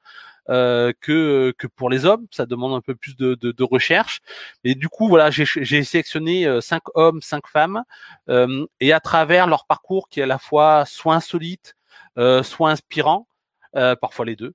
euh, 0.49 0.93
que 1.01 1.53
que 1.59 1.67
pour 1.67 1.91
les 1.91 2.05
hommes. 2.05 2.27
Ça 2.31 2.47
demande 2.47 2.75
un 2.75 2.81
peu 2.81 2.95
plus 2.95 3.17
de, 3.17 3.35
de, 3.35 3.53
de 3.53 3.65
recherche. 3.65 4.21
Et 4.65 4.75
du 4.75 4.89
coup, 4.89 5.09
voilà, 5.09 5.31
j'ai 5.31 5.85
sélectionné 5.85 6.47
euh, 6.47 6.61
cinq 6.61 6.83
hommes, 6.95 7.21
cinq 7.23 7.47
femmes, 7.47 7.83
euh, 8.29 8.67
et 8.81 8.93
à 8.93 9.01
travers 9.01 9.47
leur 9.47 9.67
parcours 9.67 10.09
qui 10.09 10.21
est 10.21 10.25
à 10.25 10.27
la 10.27 10.39
fois 10.39 10.85
soit 10.87 11.15
insolite, 11.15 11.75
euh, 12.19 12.43
soit 12.43 12.71
inspirant, 12.71 13.29
euh, 13.77 13.97
parfois 13.97 14.25
les 14.25 14.37
deux. 14.37 14.55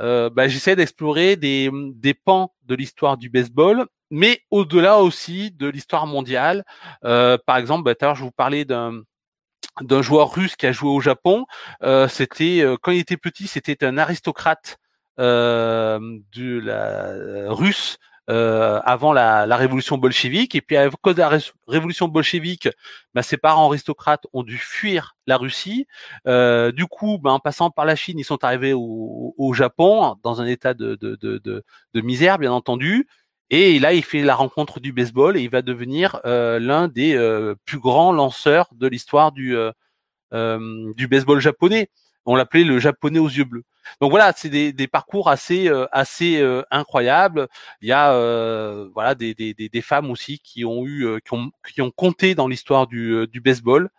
Euh, 0.00 0.30
bah, 0.30 0.48
J'essaie 0.48 0.76
d'explorer 0.76 1.36
des, 1.36 1.70
des 1.94 2.14
pans 2.14 2.54
de 2.64 2.74
l'histoire 2.74 3.16
du 3.16 3.28
baseball, 3.30 3.86
mais 4.10 4.42
au-delà 4.50 4.98
aussi 4.98 5.50
de 5.52 5.68
l'histoire 5.68 6.06
mondiale. 6.06 6.64
Euh, 7.04 7.38
par 7.46 7.56
exemple, 7.56 7.84
bah, 7.84 7.94
tout 7.94 8.14
je 8.14 8.22
vous 8.22 8.30
parlais 8.32 8.64
d'un 8.64 9.02
d'un 9.80 10.02
joueur 10.02 10.34
russe 10.34 10.54
qui 10.56 10.66
a 10.66 10.72
joué 10.72 10.90
au 10.90 11.00
Japon. 11.00 11.46
Euh, 11.82 12.06
c'était 12.08 12.60
euh, 12.60 12.76
quand 12.80 12.92
il 12.92 12.98
était 12.98 13.16
petit, 13.16 13.46
c'était 13.46 13.84
un 13.86 13.96
aristocrate 13.96 14.76
euh, 14.76 14.81
de 15.18 16.58
la 16.58 17.52
russe 17.52 17.98
euh, 18.30 18.80
avant 18.84 19.12
la, 19.12 19.46
la, 19.46 19.56
révolution 19.56 19.98
bolchevique. 19.98 20.54
Et 20.54 20.60
puis 20.60 20.76
à 20.76 20.88
cause 20.90 21.14
de 21.16 21.20
la 21.20 21.28
ré 21.28 21.38
révolution 21.66 22.08
bolchevique, 22.08 22.68
bah, 23.14 23.22
ses 23.22 23.36
parents 23.36 23.66
aristocrates 23.66 24.26
ont 24.32 24.42
dû 24.42 24.58
fuir 24.58 25.16
la 25.26 25.36
Russie. 25.36 25.86
Euh, 26.28 26.72
du 26.72 26.86
coup, 26.86 27.18
bah, 27.18 27.32
en 27.32 27.40
passant 27.40 27.70
par 27.70 27.84
la 27.84 27.96
Chine, 27.96 28.18
ils 28.18 28.24
sont 28.24 28.44
arrivés 28.44 28.72
au, 28.74 29.34
au 29.36 29.52
Japon 29.54 30.16
dans 30.22 30.40
un 30.40 30.46
état 30.46 30.72
de, 30.72 30.94
de, 30.94 31.16
de, 31.16 31.64
de, 31.94 32.00
misère, 32.00 32.38
bien 32.38 32.52
entendu. 32.52 33.08
Et 33.50 33.78
là, 33.80 33.92
il 33.92 34.02
fait 34.04 34.22
la 34.22 34.34
rencontre 34.34 34.80
du 34.80 34.92
baseball 34.92 35.36
et 35.36 35.42
il 35.42 35.50
va 35.50 35.60
devenir 35.62 36.20
euh, 36.24 36.58
l'un 36.58 36.88
des 36.88 37.14
euh, 37.14 37.54
plus 37.66 37.78
grands 37.78 38.12
lanceurs 38.12 38.68
de 38.72 38.86
l'histoire 38.86 39.32
du, 39.32 39.56
euh, 39.56 39.72
euh 40.32 40.92
du 40.94 41.08
baseball 41.08 41.40
japonais. 41.40 41.90
On 42.26 42.36
l'appelait 42.36 42.64
le 42.64 42.78
japonais 42.78 43.18
aux 43.18 43.28
yeux 43.28 43.44
bleus. 43.44 43.64
Donc 44.00 44.10
voilà, 44.10 44.32
c'est 44.36 44.48
des, 44.48 44.88
parcours 44.88 45.28
assez 45.28 45.68
euh, 45.68 45.86
assez 45.92 46.40
euh, 46.40 46.62
incroyables. 46.70 47.48
Il 47.80 47.88
y 47.88 47.92
a 47.92 48.12
euh, 48.12 48.88
voilà 48.94 49.14
des, 49.14 49.34
des, 49.34 49.80
femmes 49.82 50.10
aussi 50.10 50.38
qui 50.38 50.64
ont 50.64 50.84
eu 50.86 51.20
qui 51.24 51.34
ont 51.34 51.50
qui 51.72 51.82
ont 51.82 51.90
compté 51.90 52.34
dans 52.34 52.48
l'histoire 52.48 52.86
du, 52.86 53.26
du 53.28 53.40
baseball, 53.40 53.90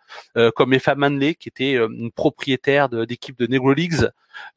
comme 0.54 0.72
Effa 0.72 0.94
Manley 0.94 1.34
qui 1.34 1.48
était 1.48 1.74
une 1.74 2.10
propriétaire 2.12 2.88
d'équipe 2.88 3.38
de, 3.38 3.46
Negro 3.46 3.72
Leagues 3.72 4.08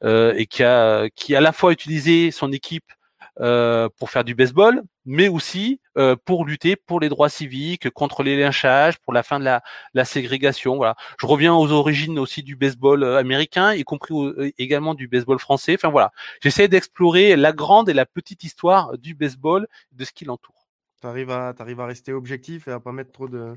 et 0.04 0.46
qui 0.46 0.62
a 0.62 1.08
qui 1.10 1.36
à 1.36 1.40
la 1.40 1.52
fois 1.52 1.72
utilisé 1.72 2.30
son 2.30 2.52
équipe 2.52 2.92
euh, 3.40 3.88
pour 3.98 4.10
faire 4.10 4.24
du 4.24 4.34
baseball, 4.34 4.82
mais 5.04 5.28
aussi 5.28 5.80
euh, 5.96 6.16
pour 6.16 6.44
lutter 6.44 6.74
pour 6.74 6.98
les 6.98 7.08
droits 7.08 7.28
civiques, 7.28 7.88
contre 7.90 8.22
les 8.22 8.36
lynchages, 8.36 8.98
pour 8.98 9.12
la 9.12 9.22
fin 9.22 9.38
de 9.38 9.44
la, 9.44 9.62
la 9.94 10.04
ségrégation. 10.04 10.76
Voilà. 10.76 10.96
Je 11.20 11.26
reviens 11.26 11.54
aux 11.54 11.70
origines 11.70 12.18
aussi 12.18 12.42
du 12.42 12.56
baseball 12.56 13.04
euh, 13.04 13.16
américain, 13.16 13.74
y 13.74 13.84
compris 13.84 14.14
également 14.58 14.94
du 14.94 15.06
baseball 15.06 15.38
français. 15.38 15.74
Enfin 15.74 15.88
voilà, 15.88 16.12
j'essaie 16.40 16.68
d'explorer 16.68 17.36
la 17.36 17.52
grande 17.52 17.88
et 17.88 17.94
la 17.94 18.06
petite 18.06 18.42
histoire 18.42 18.98
du 18.98 19.14
baseball, 19.14 19.68
de 19.92 20.04
ce 20.04 20.12
qui 20.12 20.24
l'entoure. 20.24 20.66
T'arrives 21.00 21.30
à, 21.30 21.54
arrives 21.58 21.80
à 21.80 21.86
rester 21.86 22.12
objectif 22.12 22.66
et 22.66 22.72
à 22.72 22.80
pas 22.80 22.92
mettre 22.92 23.12
trop 23.12 23.28
de, 23.28 23.54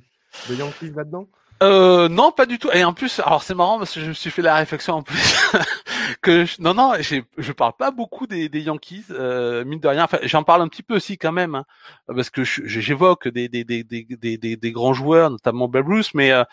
de 0.50 0.56
Yankees 0.56 0.92
là-dedans? 0.96 1.28
Euh, 1.62 2.10
non, 2.10 2.32
pas 2.32 2.46
du 2.46 2.58
tout. 2.58 2.70
Et 2.72 2.84
en 2.84 2.94
plus, 2.94 3.20
alors 3.20 3.44
c'est 3.44 3.54
marrant 3.54 3.78
parce 3.78 3.94
que 3.94 4.00
je 4.00 4.08
me 4.08 4.14
suis 4.14 4.32
fait 4.32 4.42
la 4.42 4.56
réflexion 4.56 4.96
en 4.96 5.04
plus 5.04 5.36
que 6.22 6.46
non, 6.62 6.74
non, 6.74 6.94
je 7.00 7.52
parle 7.52 7.74
pas 7.78 7.92
beaucoup 7.92 8.28
des, 8.28 8.50
des 8.50 8.62
Yankees, 8.62 9.06
euh, 9.12 9.64
mine 9.66 9.80
de 9.80 9.88
rien. 9.88 10.04
Enfin, 10.04 10.20
j'en 10.24 10.44
parle 10.44 10.62
un 10.62 10.68
petit 10.68 10.84
peu 10.84 10.96
aussi 10.96 11.18
quand 11.18 11.32
même, 11.32 11.56
hein, 11.56 11.66
parce 12.08 12.30
que 12.30 12.44
j'évoque 12.44 13.28
des 13.28 13.50
des, 13.50 13.64
des, 13.64 13.84
des, 13.84 14.38
des, 14.38 14.72
grands 14.72 14.94
joueurs, 14.94 15.30
notamment 15.30 15.68
Babe 15.68 15.88
Ruth, 15.88 16.12
mais 16.14 16.32
euh, 16.32 16.44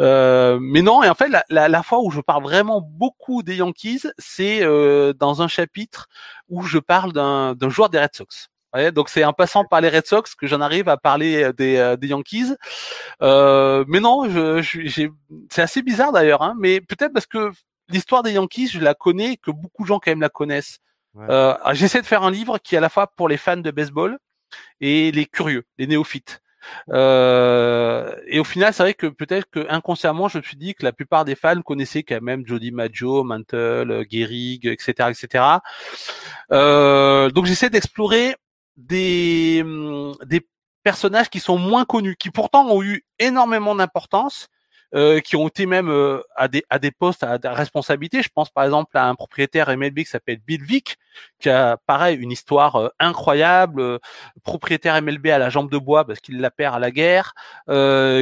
euh, 0.00 0.58
mais 0.60 0.82
non. 0.82 1.02
Et 1.02 1.08
en 1.08 1.14
fait, 1.14 1.28
la, 1.28 1.44
la, 1.50 1.68
la, 1.68 1.82
fois 1.82 2.00
où 2.02 2.10
je 2.10 2.20
parle 2.20 2.42
vraiment 2.42 2.80
beaucoup 2.80 3.42
des 3.42 3.56
Yankees, 3.56 4.02
c'est 4.18 4.62
euh, 4.62 5.12
dans 5.12 5.42
un 5.42 5.48
chapitre 5.48 6.08
où 6.48 6.62
je 6.62 6.78
parle 6.78 7.12
d'un 7.12 7.56
joueur 7.68 7.90
des 7.90 7.98
Red 8.00 8.14
Sox 8.14 8.50
donc 8.92 9.08
c'est 9.08 9.24
en 9.24 9.32
passant 9.32 9.64
par 9.64 9.80
les 9.80 9.88
Red 9.88 10.06
Sox 10.06 10.34
que 10.34 10.46
j'en 10.46 10.60
arrive 10.60 10.88
à 10.88 10.96
parler 10.96 11.44
euh, 11.44 11.52
des, 11.52 11.76
euh, 11.76 11.96
des 11.96 12.08
Yankees. 12.08 12.54
Euh, 13.22 13.84
mais 13.88 14.00
non, 14.00 14.28
je 14.28 14.62
c'est 15.50 15.62
assez 15.62 15.82
bizarre 15.82 16.12
d'ailleurs, 16.12 16.42
hein, 16.42 16.54
mais 16.58 16.80
peut-être 16.80 17.12
parce 17.12 17.26
que 17.26 17.50
l'histoire 17.88 18.22
des 18.22 18.32
Yankees, 18.32 18.68
je 18.68 18.80
la 18.80 18.94
connais, 18.94 19.36
que 19.36 19.50
beaucoup 19.50 19.82
de 19.82 19.88
gens 19.88 19.98
quand 19.98 20.10
même 20.10 20.20
la 20.20 20.28
connaissent. 20.28 20.78
Euh, 21.18 21.54
J'essaie 21.72 22.02
de 22.02 22.06
faire 22.06 22.22
un 22.22 22.30
livre 22.30 22.58
qui 22.58 22.74
est 22.74 22.78
à 22.78 22.80
la 22.82 22.90
fois 22.90 23.06
pour 23.06 23.28
les 23.28 23.38
fans 23.38 23.56
de 23.56 23.70
baseball 23.70 24.18
et 24.80 25.10
les 25.12 25.26
curieux, 25.26 25.64
les 25.78 25.86
néophytes. 25.86 26.42
Euh, 26.90 28.14
et 28.26 28.38
au 28.38 28.44
final, 28.44 28.74
c'est 28.74 28.82
vrai 28.82 28.94
que 28.94 29.06
peut-être 29.06 29.48
que 29.50 29.66
inconsciemment, 29.70 30.28
je 30.28 30.38
me 30.38 30.42
suis 30.42 30.56
dit 30.56 30.74
que 30.74 30.84
la 30.84 30.92
plupart 30.92 31.24
des 31.24 31.34
fans 31.34 31.62
connaissaient 31.62 32.02
quand 32.02 32.20
même 32.20 32.46
Jody 32.46 32.72
Maggio, 32.72 33.24
Mantle, 33.24 34.04
Gehrig, 34.10 34.66
etc., 34.66 35.10
etc. 35.10 35.44
Euh, 36.52 37.30
donc 37.30 37.46
j'essaie 37.46 37.70
d'explorer 37.70 38.36
des, 38.76 39.62
hum, 39.64 40.14
des 40.24 40.46
personnages 40.82 41.30
qui 41.30 41.40
sont 41.40 41.58
moins 41.58 41.84
connus, 41.84 42.16
qui 42.16 42.30
pourtant 42.30 42.68
ont 42.68 42.82
eu 42.82 43.04
énormément 43.18 43.74
d'importance, 43.74 44.48
euh, 44.94 45.18
qui 45.20 45.34
ont 45.34 45.48
été 45.48 45.66
même 45.66 45.88
euh, 45.88 46.22
à, 46.36 46.46
des, 46.46 46.64
à 46.70 46.78
des 46.78 46.92
postes 46.92 47.24
à 47.24 47.38
des 47.38 47.48
responsabilités. 47.48 48.22
Je 48.22 48.28
pense 48.32 48.50
par 48.50 48.64
exemple 48.64 48.96
à 48.96 49.08
un 49.08 49.16
propriétaire 49.16 49.76
MLB 49.76 49.98
qui 49.98 50.04
s'appelle 50.04 50.38
Bill 50.46 50.62
Vick, 50.62 50.96
qui 51.40 51.50
a 51.50 51.76
pareil 51.76 52.16
une 52.18 52.30
histoire 52.30 52.76
euh, 52.76 52.88
incroyable, 53.00 53.98
propriétaire 54.44 55.02
MLB 55.02 55.26
à 55.26 55.38
la 55.38 55.50
jambe 55.50 55.70
de 55.72 55.78
bois 55.78 56.04
parce 56.04 56.20
qu'il 56.20 56.40
la 56.40 56.52
perd 56.52 56.76
à 56.76 56.78
la 56.78 56.92
guerre, 56.92 57.34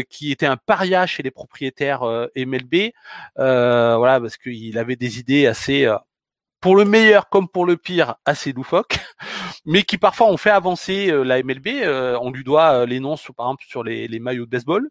qui 0.08 0.32
était 0.32 0.46
un 0.46 0.56
paria 0.56 1.06
chez 1.06 1.22
les 1.22 1.30
propriétaires 1.30 2.02
MLB, 2.34 2.92
voilà 3.36 4.20
parce 4.20 4.36
qu'il 4.38 4.78
avait 4.78 4.96
des 4.96 5.18
idées 5.18 5.46
assez 5.46 5.92
pour 6.60 6.76
le 6.76 6.86
meilleur 6.86 7.28
comme 7.28 7.48
pour 7.48 7.66
le 7.66 7.76
pire, 7.76 8.16
assez 8.24 8.52
loufoque, 8.52 8.98
mais 9.66 9.82
qui 9.82 9.98
parfois 9.98 10.28
ont 10.28 10.38
fait 10.38 10.50
avancer 10.50 11.12
la 11.24 11.42
MLB. 11.42 11.68
On 12.20 12.30
lui 12.30 12.42
doit 12.42 12.86
les 12.86 13.00
noms, 13.00 13.16
par 13.36 13.48
exemple, 13.48 13.64
sur 13.68 13.84
les, 13.84 14.08
les 14.08 14.18
maillots 14.18 14.46
de 14.46 14.50
baseball. 14.50 14.88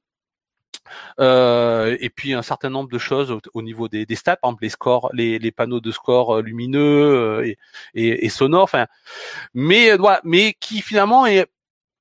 Euh, 1.19 1.97
et 1.99 2.09
puis 2.09 2.33
un 2.33 2.41
certain 2.41 2.69
nombre 2.69 2.89
de 2.89 2.97
choses 2.97 3.37
au, 3.53 3.61
niveau 3.61 3.87
des, 3.87 4.05
des, 4.05 4.15
stats, 4.15 4.37
par 4.37 4.49
exemple 4.49 4.63
les 4.63 4.69
scores, 4.69 5.09
les, 5.13 5.39
les 5.39 5.51
panneaux 5.51 5.79
de 5.79 5.91
score 5.91 6.41
lumineux 6.41 7.45
et, 7.45 7.57
et, 7.93 8.25
et 8.25 8.29
sonores. 8.29 8.63
Enfin, 8.63 8.87
mais 9.53 9.95
voilà, 9.97 10.21
mais 10.23 10.53
qui 10.59 10.81
finalement 10.81 11.25
est 11.25 11.47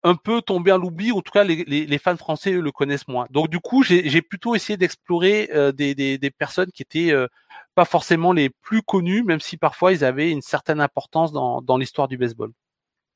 un 0.05 0.15
peu 0.17 0.43
tombé 0.43 0.71
à 0.71 0.77
l'oubli, 0.77 1.13
en 1.13 1.21
tout 1.21 1.33
cas 1.33 1.45
les, 1.45 1.65
les, 1.65 1.87
les, 1.87 1.99
fans 1.99 2.17
français 2.17 2.53
le 2.53 2.73
connaissent 2.73 3.07
moins. 3.09 3.27
Donc 3.31 3.49
du 3.49 3.61
coup, 3.61 3.83
j'ai 3.83 4.23
plutôt 4.23 4.55
essayé 4.55 4.77
d'explorer 4.77 5.51
euh, 5.55 5.73
des, 5.73 5.95
des, 5.95 6.19
des, 6.19 6.31
personnes 6.31 6.73
qui 6.73 6.83
étaient 6.83 7.13
euh, 7.13 7.29
pas 7.75 7.85
forcément 7.85 8.33
les 8.33 8.51
plus 8.51 8.83
connus, 8.83 9.23
même 9.23 9.41
si 9.41 9.57
parfois 9.57 9.93
ils 9.93 10.05
avaient 10.05 10.31
une 10.31 10.43
certaine 10.43 10.81
importance 10.81 11.33
dans, 11.33 11.63
dans 11.63 11.77
l'histoire 11.77 12.09
du 12.09 12.17
baseball. 12.17 12.51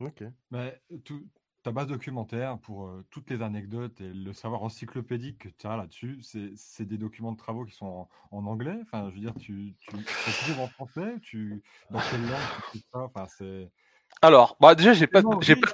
Ok. 0.00 0.22
Mais 0.50 0.80
tout, 1.04 1.22
ta 1.66 1.72
base 1.72 1.88
documentaire 1.88 2.58
pour 2.60 2.86
euh, 2.86 3.04
toutes 3.10 3.28
les 3.28 3.42
anecdotes 3.42 4.00
et 4.00 4.12
le 4.12 4.32
savoir 4.32 4.62
encyclopédique 4.62 5.38
que 5.38 5.48
tu 5.48 5.66
as 5.66 5.76
là-dessus, 5.76 6.20
c'est 6.22 6.84
des 6.84 6.96
documents 6.96 7.32
de 7.32 7.36
travaux 7.36 7.64
qui 7.64 7.74
sont 7.74 8.06
en, 8.30 8.46
anglais? 8.46 8.78
Enfin, 8.82 9.10
je 9.10 9.16
veux 9.16 9.20
dire, 9.20 9.34
tu, 9.34 9.74
tu, 9.80 9.96
tu 9.96 10.52
en 10.60 10.68
français, 10.68 11.16
tu 11.22 11.60
dans 11.90 11.98
quelle 12.08 12.22
langue 12.22 12.38
tu 12.70 12.78
fais 12.78 12.84
ça? 12.92 13.00
Enfin, 13.00 13.26
c'est. 13.36 13.68
Alors, 14.22 14.56
bah 14.60 14.76
déjà, 14.76 14.92
j'ai 14.92 15.08
pas, 15.08 15.22
j'ai 15.40 15.56
pas 15.56 15.66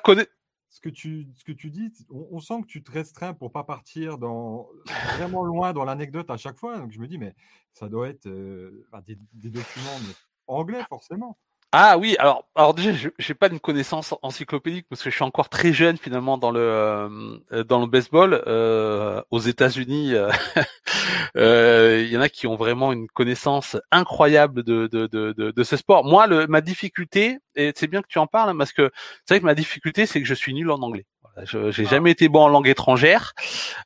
ce 0.71 0.81
que 0.81 0.89
tu, 0.89 1.29
ce 1.37 1.45
que 1.45 1.53
tu 1.53 1.69
dis, 1.69 1.93
on, 2.09 2.41
sent 2.41 2.63
que 2.63 2.69
tu 2.69 2.83
te 2.83 2.91
restreins 2.91 3.35
pour 3.35 3.53
pas 3.53 3.63
partir 3.63 4.17
dans, 4.17 4.71
vraiment 5.19 5.45
loin 5.45 5.75
dans 5.75 5.85
l'anecdote 5.85 6.31
à 6.31 6.39
chaque 6.39 6.59
fois. 6.59 6.79
Donc 6.79 6.93
je 6.93 7.01
me 7.01 7.07
dis, 7.07 7.19
mais 7.19 7.35
ça 7.75 7.91
doit 7.91 8.09
être 8.09 8.29
euh, 8.29 8.89
des, 9.07 9.19
des, 9.35 9.51
documents 9.51 9.99
anglais 10.47 10.83
forcément. 10.89 11.37
Ah 11.75 11.97
oui, 11.97 12.17
alors, 12.19 12.47
alors 12.55 12.75
déjà, 12.75 12.93
je 12.93 13.09
n'ai 13.09 13.35
pas 13.35 13.49
une 13.49 13.59
connaissance 13.59 14.15
encyclopédique 14.21 14.87
parce 14.91 15.03
que 15.03 15.09
je 15.09 15.15
suis 15.15 15.25
encore 15.25 15.49
très 15.49 15.73
jeune 15.73 15.97
finalement 15.97 16.37
dans 16.37 16.51
le 16.51 16.61
euh, 16.61 17.65
dans 17.65 17.81
le 17.81 17.87
baseball. 17.87 18.43
Euh, 18.47 19.23
aux 19.31 19.39
États-Unis, 19.39 20.13
euh, 20.13 20.31
euh, 21.39 22.03
il 22.05 22.13
y 22.13 22.17
en 22.19 22.21
a 22.21 22.29
qui 22.29 22.47
ont 22.47 22.57
vraiment 22.57 22.93
une 22.93 23.07
connaissance 23.09 23.79
incroyable 23.91 24.65
de 24.65 24.87
de, 24.87 25.07
de, 25.07 25.33
de, 25.33 25.63
ce 25.65 25.79
sport. 25.79 26.05
Moi, 26.05 26.27
le, 26.27 26.47
ma 26.47 26.61
difficulté, 26.61 27.39
et 27.57 27.73
c'est 27.75 27.87
bien 27.87 28.03
que 28.03 28.09
tu 28.09 28.19
en 28.19 28.27
parles, 28.27 28.51
hein, 28.51 28.57
parce 28.59 28.75
que 28.75 28.91
c'est 29.25 29.35
vrai 29.35 29.41
que 29.41 29.47
ma 29.47 29.55
difficulté, 29.55 30.05
c'est 30.05 30.21
que 30.21 30.27
je 30.27 30.35
suis 30.35 30.53
nul 30.53 30.71
en 30.71 30.83
anglais. 30.83 31.07
Voilà, 31.23 31.47
je 31.47 31.71
j'ai 31.71 31.87
ah. 31.87 31.91
jamais 31.91 32.11
été 32.11 32.29
bon 32.29 32.43
en 32.43 32.49
langue 32.49 32.69
étrangère, 32.69 33.33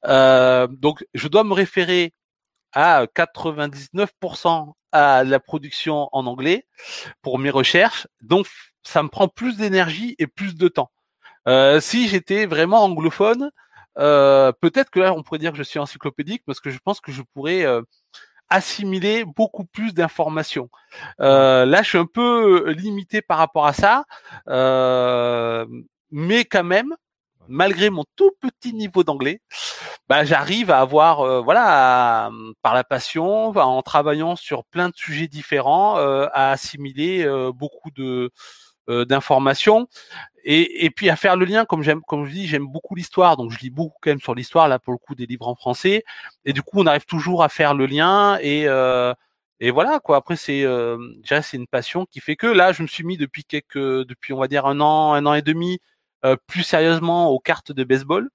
donc 0.05 1.05
je 1.14 1.29
dois 1.29 1.44
me 1.44 1.55
référer 1.55 2.12
à 2.77 3.07
99% 3.07 4.75
à 4.93 5.25
la 5.25 5.41
production 5.41 6.11
en 6.12 6.27
anglais 6.27 6.67
pour 7.23 7.39
mes 7.39 7.49
recherches. 7.49 8.07
Donc, 8.23 8.47
ça 8.83 9.03
me 9.03 9.09
prend 9.09 9.29
plus 9.29 9.57
d'énergie 9.57 10.15
et 10.19 10.27
plus 10.27 10.55
de 10.55 10.69
temps. 10.69 10.91
Euh, 11.49 11.81
si 11.81 12.07
j'étais 12.07 12.45
vraiment 12.45 12.85
anglophone, 12.85 13.51
euh, 13.99 14.53
peut-être 14.61 14.91
que 14.91 15.01
là, 15.01 15.15
on 15.15 15.23
pourrait 15.23 15.39
dire 15.39 15.53
que 15.53 15.59
je 15.59 15.62
suis 15.62 15.79
encyclopédique 15.79 16.43
parce 16.45 16.61
que 16.61 16.69
je 16.69 16.79
pense 16.79 17.01
que 17.01 17.12
je 17.12 17.23
pourrais 17.23 17.65
euh, 17.65 17.81
assimiler 18.51 19.25
beaucoup 19.25 19.65
plus 19.65 19.95
d'informations. 19.95 20.69
là, 21.19 21.83
je 21.83 21.89
suis 21.89 21.99
un 21.99 22.07
peu 22.07 22.73
limité 22.73 23.23
par 23.23 23.39
rapport 23.39 23.67
à 23.67 23.73
ça, 23.73 24.05
mais 26.11 26.45
quand 26.45 26.65
même, 26.65 26.95
malgré 27.49 27.91
mon 27.91 28.05
tout 28.17 28.31
petit 28.41 28.73
niveau 28.75 29.05
d'anglais, 29.05 29.41
bah, 30.09 30.25
j'arrive 30.25 30.71
à 30.71 30.81
avoir, 30.81 31.21
euh, 31.21 31.41
voilà, 31.41 32.31
par 32.63 32.75
la 32.75 32.85
passion, 32.85 33.49
en 33.57 33.83
travaillant 33.83 34.37
sur 34.37 34.65
plein 34.65 34.89
de 34.89 34.97
sujets 34.97 35.29
différents, 35.29 35.99
euh, 35.99 36.27
à 36.33 36.53
assimiler 36.53 37.25
euh, 37.25 37.53
beaucoup 37.53 37.91
de 37.91 38.31
d'informations 38.89 39.89
et, 40.45 40.85
et 40.85 40.91
puis 40.91 41.11
à 41.11 41.17
faire 41.17 41.35
le 41.35 41.45
lien 41.45 41.65
comme 41.65 41.83
j'aime 41.83 42.03
comme 42.07 42.25
je 42.25 42.31
dis 42.31 42.47
j'aime 42.47 42.69
beaucoup 42.69 42.95
l'histoire 42.95 43.37
donc 43.37 43.51
je 43.51 43.59
lis 43.59 43.71
beaucoup 43.71 43.97
quand 44.01 44.11
même 44.11 44.21
sur 44.21 44.33
l'histoire 44.33 44.69
là 44.69 44.79
pour 44.79 44.93
le 44.93 44.99
coup 44.99 45.17
des 45.17 45.27
livres 45.27 45.49
en 45.49 45.57
français 45.57 46.05
et 46.45 46.53
du 46.53 46.63
coup 46.63 46.81
on 46.83 46.87
arrive 46.87 47.05
toujours 47.05 47.43
à 47.43 47.49
faire 47.49 47.75
le 47.75 47.87
lien 47.87 48.39
et 48.41 48.69
et 49.61 49.71
voilà 49.71 50.01
quoi. 50.01 50.17
Après 50.17 50.37
c'est 50.37 50.65
euh, 50.65 50.99
c'est 51.25 51.57
une 51.57 51.67
passion 51.67 52.07
qui 52.07 52.21
fait 52.21 52.37
que 52.37 52.47
là 52.47 52.73
je 52.73 52.83
me 52.83 52.87
suis 52.87 53.05
mis 53.05 53.17
depuis 53.17 53.45
quelques 53.45 54.07
depuis 54.07 54.33
on 54.33 54.39
va 54.39 54.49
dire 54.49 54.67
un 54.67 54.81
an 54.81 55.15
un 55.15 55.25
an 55.27 55.35
et 55.35 55.43
demi 55.43 55.79
plus 56.47 56.62
sérieusement 56.65 57.29
aux 57.31 57.39
cartes 57.39 57.73
de 57.73 57.85
baseball 57.85 58.29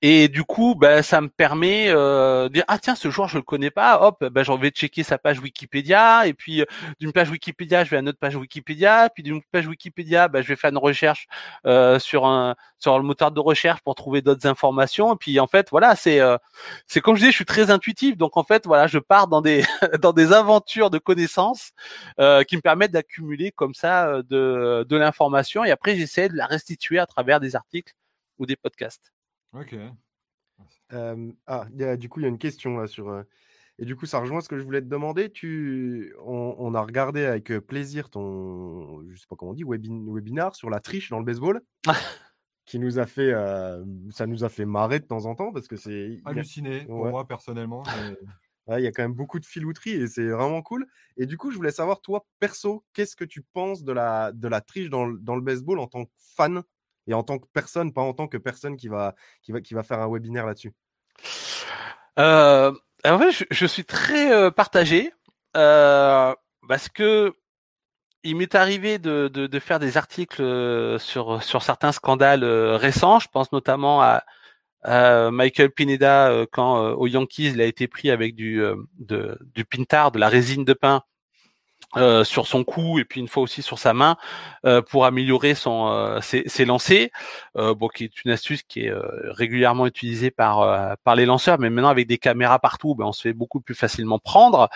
et 0.00 0.28
du 0.28 0.44
coup, 0.44 0.76
ben, 0.76 1.02
ça 1.02 1.20
me 1.20 1.28
permet 1.28 1.86
euh, 1.88 2.44
de 2.48 2.54
dire 2.54 2.64
ah 2.68 2.78
tiens 2.78 2.94
ce 2.94 3.10
joueur 3.10 3.28
je 3.28 3.36
le 3.36 3.42
connais 3.42 3.70
pas, 3.70 4.00
hop, 4.02 4.24
ben 4.24 4.44
j'en 4.44 4.56
vais 4.56 4.70
checker 4.70 5.02
sa 5.02 5.18
page 5.18 5.40
Wikipédia. 5.40 6.26
Et 6.28 6.34
puis 6.34 6.60
euh, 6.60 6.66
d'une 7.00 7.12
page 7.12 7.30
Wikipédia 7.30 7.82
je 7.84 7.90
vais 7.90 7.96
à 7.96 8.00
une 8.00 8.08
autre 8.08 8.18
page 8.18 8.36
Wikipédia, 8.36 9.10
puis 9.12 9.24
d'une 9.24 9.42
page 9.50 9.66
Wikipédia 9.66 10.28
ben, 10.28 10.40
je 10.40 10.48
vais 10.48 10.56
faire 10.56 10.70
une 10.70 10.78
recherche 10.78 11.26
euh, 11.66 11.98
sur 11.98 12.26
un 12.26 12.54
sur 12.78 12.96
le 12.96 13.04
moteur 13.04 13.32
de 13.32 13.40
recherche 13.40 13.80
pour 13.80 13.96
trouver 13.96 14.22
d'autres 14.22 14.46
informations. 14.46 15.14
Et 15.14 15.16
puis 15.16 15.40
en 15.40 15.48
fait 15.48 15.68
voilà 15.70 15.96
c'est 15.96 16.20
euh, 16.20 16.38
c'est 16.86 17.00
comme 17.00 17.16
je 17.16 17.22
dis 17.24 17.30
je 17.30 17.36
suis 17.36 17.44
très 17.44 17.70
intuitif. 17.70 18.16
Donc 18.16 18.36
en 18.36 18.44
fait 18.44 18.66
voilà 18.66 18.86
je 18.86 18.98
pars 18.98 19.26
dans 19.28 19.40
des 19.40 19.64
dans 20.00 20.12
des 20.12 20.32
aventures 20.32 20.90
de 20.90 20.98
connaissances 20.98 21.72
euh, 22.20 22.44
qui 22.44 22.56
me 22.56 22.62
permettent 22.62 22.92
d'accumuler 22.92 23.52
comme 23.52 23.74
ça 23.74 24.22
de 24.22 24.86
de 24.88 24.96
l'information. 24.96 25.64
Et 25.64 25.72
après 25.72 25.96
j'essaie 25.96 26.28
de 26.28 26.36
la 26.36 26.46
restituer 26.46 26.98
à 27.00 27.06
travers 27.06 27.40
des 27.40 27.56
articles 27.56 27.94
ou 28.38 28.46
des 28.46 28.56
podcasts. 28.56 29.12
Ok. 29.52 29.76
ah, 31.46 31.96
du 31.96 32.08
coup, 32.08 32.20
il 32.20 32.22
y 32.22 32.26
a 32.26 32.28
une 32.28 32.38
question 32.38 32.76
là 32.76 32.86
sur. 32.86 33.24
Et 33.80 33.84
du 33.84 33.94
coup, 33.94 34.06
ça 34.06 34.18
rejoint 34.18 34.40
ce 34.40 34.48
que 34.48 34.58
je 34.58 34.64
voulais 34.64 34.80
te 34.80 34.86
demander. 34.86 35.30
Tu, 35.30 36.12
on, 36.24 36.74
a 36.74 36.80
regardé 36.80 37.24
avec 37.24 37.52
plaisir 37.60 38.10
ton, 38.10 39.08
je 39.08 39.16
sais 39.16 39.26
pas 39.28 39.36
comment 39.36 39.52
on 39.52 39.54
dit, 39.54 39.64
webinar 39.64 40.56
sur 40.56 40.68
la 40.68 40.80
triche 40.80 41.10
dans 41.10 41.20
le 41.20 41.24
baseball, 41.24 41.60
qui 42.66 42.80
nous 42.80 42.98
a 42.98 43.06
fait, 43.06 43.32
ça 44.10 44.26
nous 44.26 44.42
a 44.42 44.48
fait 44.48 44.64
marrer 44.64 44.98
de 44.98 45.04
temps 45.04 45.26
en 45.26 45.36
temps 45.36 45.52
parce 45.52 45.68
que 45.68 45.76
c'est 45.76 46.18
halluciné 46.24 46.86
pour 46.86 47.06
moi 47.06 47.26
personnellement. 47.28 47.84
il 48.76 48.82
y 48.82 48.86
a 48.86 48.92
quand 48.92 49.02
même 49.02 49.14
beaucoup 49.14 49.38
de 49.38 49.46
filouterie 49.46 49.92
et 49.92 50.06
c'est 50.06 50.28
vraiment 50.28 50.60
cool. 50.60 50.86
Et 51.16 51.26
du 51.26 51.38
coup, 51.38 51.50
je 51.50 51.56
voulais 51.56 51.70
savoir, 51.70 52.00
toi, 52.00 52.26
perso, 52.38 52.84
qu'est-ce 52.92 53.16
que 53.16 53.24
tu 53.24 53.42
penses 53.42 53.82
de 53.82 53.92
la, 53.92 54.32
de 54.32 54.48
la 54.48 54.60
triche 54.60 54.90
dans, 54.90 55.08
dans 55.08 55.36
le 55.36 55.40
baseball 55.40 55.78
en 55.78 55.86
tant 55.86 56.04
que 56.04 56.10
fan? 56.36 56.62
Et 57.08 57.14
en 57.14 57.22
tant 57.22 57.38
que 57.38 57.46
personne, 57.52 57.92
pas 57.92 58.02
en 58.02 58.12
tant 58.12 58.28
que 58.28 58.36
personne 58.36 58.76
qui 58.76 58.88
va, 58.88 59.14
qui 59.42 59.50
va, 59.52 59.60
qui 59.60 59.74
va 59.74 59.82
faire 59.82 60.00
un 60.00 60.08
webinaire 60.08 60.46
là-dessus? 60.46 60.72
Euh, 62.18 62.72
En 63.04 63.18
fait, 63.18 63.46
je, 63.50 63.66
suis 63.66 63.84
très 63.84 64.32
euh, 64.32 64.50
partagé 64.50 65.12
euh, 65.56 66.34
parce 66.68 66.88
que 66.88 67.32
il 68.24 68.36
m'est 68.36 68.54
arrivé 68.54 68.98
de, 68.98 69.28
de, 69.28 69.46
de, 69.46 69.58
faire 69.60 69.78
des 69.78 69.96
articles 69.96 70.42
euh, 70.42 70.98
sur, 70.98 71.42
sur 71.42 71.62
certains 71.62 71.92
scandales 71.92 72.44
récents. 72.44 73.20
Je 73.20 73.28
pense 73.28 73.52
notamment 73.52 74.02
à, 74.02 74.24
Michael 74.84 75.70
Pineda 75.72 76.46
quand 76.52 76.92
aux 76.92 77.06
Yankees 77.08 77.50
il 77.50 77.60
a 77.60 77.64
été 77.64 77.88
pris 77.88 78.10
avec 78.10 78.36
du, 78.36 78.62
du 79.00 79.64
pintard, 79.64 80.12
de 80.12 80.18
la 80.18 80.28
résine 80.28 80.64
de 80.64 80.72
pain 80.72 81.02
euh, 81.96 82.22
sur 82.22 82.46
son 82.46 82.64
cou 82.64 82.98
et 82.98 83.06
puis 83.06 83.18
une 83.18 83.28
fois 83.28 83.42
aussi 83.42 83.62
sur 83.62 83.78
sa 83.78 83.94
main 83.94 84.18
euh, 84.66 84.82
pour 84.82 85.06
améliorer 85.06 85.54
son 85.54 85.88
euh, 85.88 86.20
ses, 86.20 86.42
ses, 86.46 86.66
lancers 86.66 87.08
bon 87.54 87.88
qui 87.88 88.04
est 88.04 88.24
une 88.26 88.30
astuce 88.30 88.62
qui 88.62 88.80
est 88.80 88.92
régulièrement 89.30 89.86
utilisée 89.86 90.30
par 90.30 90.98
par 90.98 91.16
les 91.16 91.24
lanceurs 91.24 91.58
mais 91.58 91.70
maintenant 91.70 91.88
avec 91.88 92.06
des 92.06 92.18
caméras 92.18 92.58
partout 92.58 92.94
ben 92.94 93.06
on 93.06 93.12
se 93.12 93.22
fait 93.22 93.32
beaucoup 93.32 93.62
plus 93.62 93.74
facilement 93.74 94.18
prendre. 94.18 94.68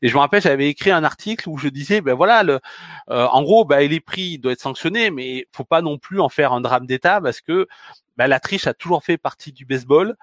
Et 0.00 0.08
je 0.08 0.14
me 0.14 0.20
rappelle 0.20 0.40
j'avais 0.40 0.68
écrit 0.68 0.90
un 0.90 1.04
article 1.04 1.50
où 1.50 1.58
je 1.58 1.68
disais 1.68 2.00
ben 2.00 2.14
voilà 2.14 2.42
le 2.42 2.60
en 3.08 3.42
gros 3.42 3.66
ben 3.66 3.80
il 3.80 3.92
est 3.92 4.00
pris 4.00 4.22
il 4.22 4.38
doit 4.38 4.52
être 4.52 4.62
sanctionné 4.62 5.10
mais 5.10 5.46
faut 5.52 5.64
pas 5.64 5.82
non 5.82 5.98
plus 5.98 6.18
en 6.18 6.30
faire 6.30 6.54
un 6.54 6.62
drame 6.62 6.86
d'état 6.86 7.20
parce 7.20 7.42
que 7.42 7.68
ben, 8.16 8.26
la 8.26 8.40
triche 8.40 8.66
a 8.66 8.72
toujours 8.72 9.04
fait 9.04 9.18
partie 9.18 9.52
du 9.52 9.66
baseball. 9.66 10.16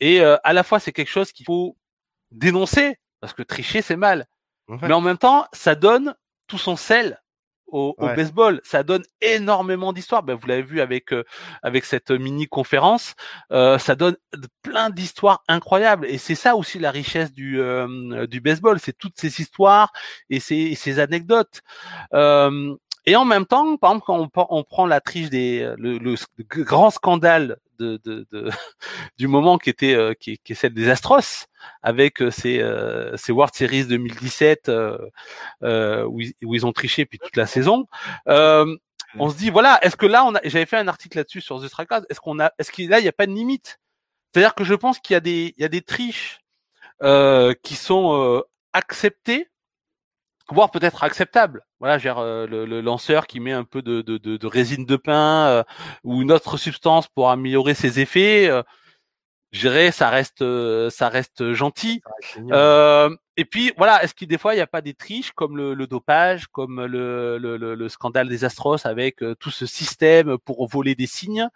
Et 0.00 0.20
à 0.22 0.52
la 0.52 0.62
fois 0.62 0.78
c'est 0.78 0.92
quelque 0.92 1.10
chose 1.10 1.32
qu'il 1.32 1.44
faut 1.44 1.76
dénoncer 2.30 2.98
parce 3.20 3.32
que 3.32 3.42
tricher 3.42 3.82
c'est 3.82 3.96
mal 3.96 4.28
mais 4.68 4.92
en 4.92 5.00
même 5.00 5.18
temps, 5.18 5.46
ça 5.52 5.74
donne 5.74 6.14
tout 6.46 6.58
son 6.58 6.76
sel 6.76 7.20
au, 7.70 7.94
baseball. 7.98 8.60
Ça 8.64 8.82
donne 8.82 9.02
énormément 9.20 9.92
d'histoires. 9.92 10.22
Ben, 10.22 10.34
vous 10.34 10.46
l'avez 10.46 10.62
vu 10.62 10.80
avec 10.80 11.12
euh, 11.12 11.24
avec 11.62 11.84
cette 11.84 12.10
mini 12.10 12.46
conférence. 12.46 13.14
Euh, 13.52 13.78
ça 13.78 13.94
donne 13.94 14.16
plein 14.62 14.90
d'histoires 14.90 15.42
incroyables. 15.48 16.06
Et 16.06 16.18
c'est 16.18 16.34
ça 16.34 16.56
aussi 16.56 16.78
la 16.78 16.90
richesse 16.90 17.32
du 17.32 17.60
euh, 17.60 18.26
du 18.26 18.40
baseball. 18.40 18.78
C'est 18.80 18.96
toutes 18.96 19.18
ces 19.18 19.40
histoires 19.40 19.92
et 20.30 20.40
ces, 20.40 20.74
ces 20.74 20.98
anecdotes. 20.98 21.60
Et 23.08 23.16
en 23.16 23.24
même 23.24 23.46
temps, 23.46 23.76
par 23.78 23.92
exemple, 23.92 24.04
quand 24.06 24.28
on, 24.36 24.58
on 24.58 24.64
prend 24.64 24.86
la 24.86 25.00
triche 25.00 25.30
des 25.30 25.74
le, 25.78 25.98
le 25.98 26.16
grand 26.62 26.90
scandale 26.90 27.58
de, 27.78 27.98
de, 28.04 28.26
de 28.30 28.50
du 29.18 29.28
moment 29.28 29.56
qui 29.56 29.70
était 29.70 29.94
euh, 29.94 30.12
qui, 30.12 30.38
qui, 30.38 30.52
est 30.52 30.54
celle 30.54 30.74
des 30.74 30.90
Astros 30.90 31.46
avec 31.82 32.20
euh, 32.20 32.30
ces, 32.30 32.60
euh, 32.60 33.16
ces 33.16 33.32
World 33.32 33.54
Series 33.54 33.86
2017 33.86 34.68
euh, 34.68 34.98
où, 36.04 36.20
ils, 36.20 36.34
où 36.42 36.54
ils 36.54 36.66
ont 36.66 36.72
triché 36.72 37.06
puis 37.06 37.18
toute 37.18 37.36
la 37.36 37.46
saison. 37.46 37.86
on 38.26 39.30
se 39.30 39.36
dit 39.36 39.50
voilà, 39.50 39.78
est-ce 39.82 39.96
que 39.96 40.06
là 40.06 40.24
on 40.26 40.34
a 40.34 40.40
j'avais 40.44 40.66
fait 40.66 40.76
un 40.76 40.88
article 40.88 41.16
là-dessus 41.16 41.40
sur 41.40 41.62
The 41.62 41.68
Strike 41.68 41.88
est-ce 42.10 42.20
qu'on 42.20 42.40
a 42.40 42.52
est-ce 42.58 42.70
qu'il 42.70 42.90
là 42.90 42.98
il 42.98 43.02
n'y 43.02 43.08
a 43.08 43.12
pas 43.12 43.26
de 43.26 43.32
limite? 43.32 43.78
C'est-à-dire 44.32 44.54
que 44.54 44.64
je 44.64 44.74
pense 44.74 44.98
qu'il 44.98 45.14
y 45.14 45.16
a 45.16 45.20
des 45.20 45.54
il 45.56 45.62
y 45.62 45.64
a 45.64 45.68
des 45.68 45.82
triches 45.82 46.40
qui 47.62 47.74
sont 47.74 48.42
acceptées 48.72 49.48
voire 50.50 50.70
peut-être 50.70 51.04
acceptable. 51.04 51.62
Voilà, 51.80 51.98
genre, 51.98 52.18
euh, 52.20 52.46
le, 52.46 52.64
le, 52.64 52.80
lanceur 52.80 53.26
qui 53.26 53.40
met 53.40 53.52
un 53.52 53.64
peu 53.64 53.82
de, 53.82 54.02
de, 54.02 54.18
de, 54.18 54.36
de 54.36 54.46
résine 54.46 54.84
de 54.84 54.96
pain 54.96 55.46
euh, 55.46 55.62
ou 56.04 56.22
une 56.22 56.32
autre 56.32 56.56
substance 56.56 57.08
pour 57.08 57.30
améliorer 57.30 57.74
ses 57.74 58.00
effets. 58.00 58.48
Euh, 58.48 58.62
je 59.50 59.60
dirais, 59.60 59.92
ça 59.92 60.10
reste, 60.10 60.42
euh, 60.42 60.90
ça 60.90 61.08
reste 61.08 61.52
gentil. 61.54 62.02
et 62.36 63.44
puis 63.44 63.72
voilà, 63.78 64.02
est-ce 64.02 64.14
qu'il 64.14 64.28
des 64.28 64.36
fois 64.36 64.52
il 64.52 64.56
n'y 64.56 64.62
a 64.62 64.66
pas 64.66 64.82
des 64.82 64.94
triches 64.94 65.32
comme 65.32 65.56
le, 65.56 65.72
le 65.74 65.86
dopage, 65.86 66.48
comme 66.48 66.84
le, 66.84 67.38
le, 67.38 67.56
le, 67.56 67.88
scandale 67.88 68.28
des 68.28 68.44
Astros 68.44 68.86
avec 68.86 69.22
tout 69.38 69.50
ce 69.50 69.64
système 69.64 70.36
pour 70.38 70.68
voler 70.68 70.94
des 70.94 71.06
signes, 71.06 71.48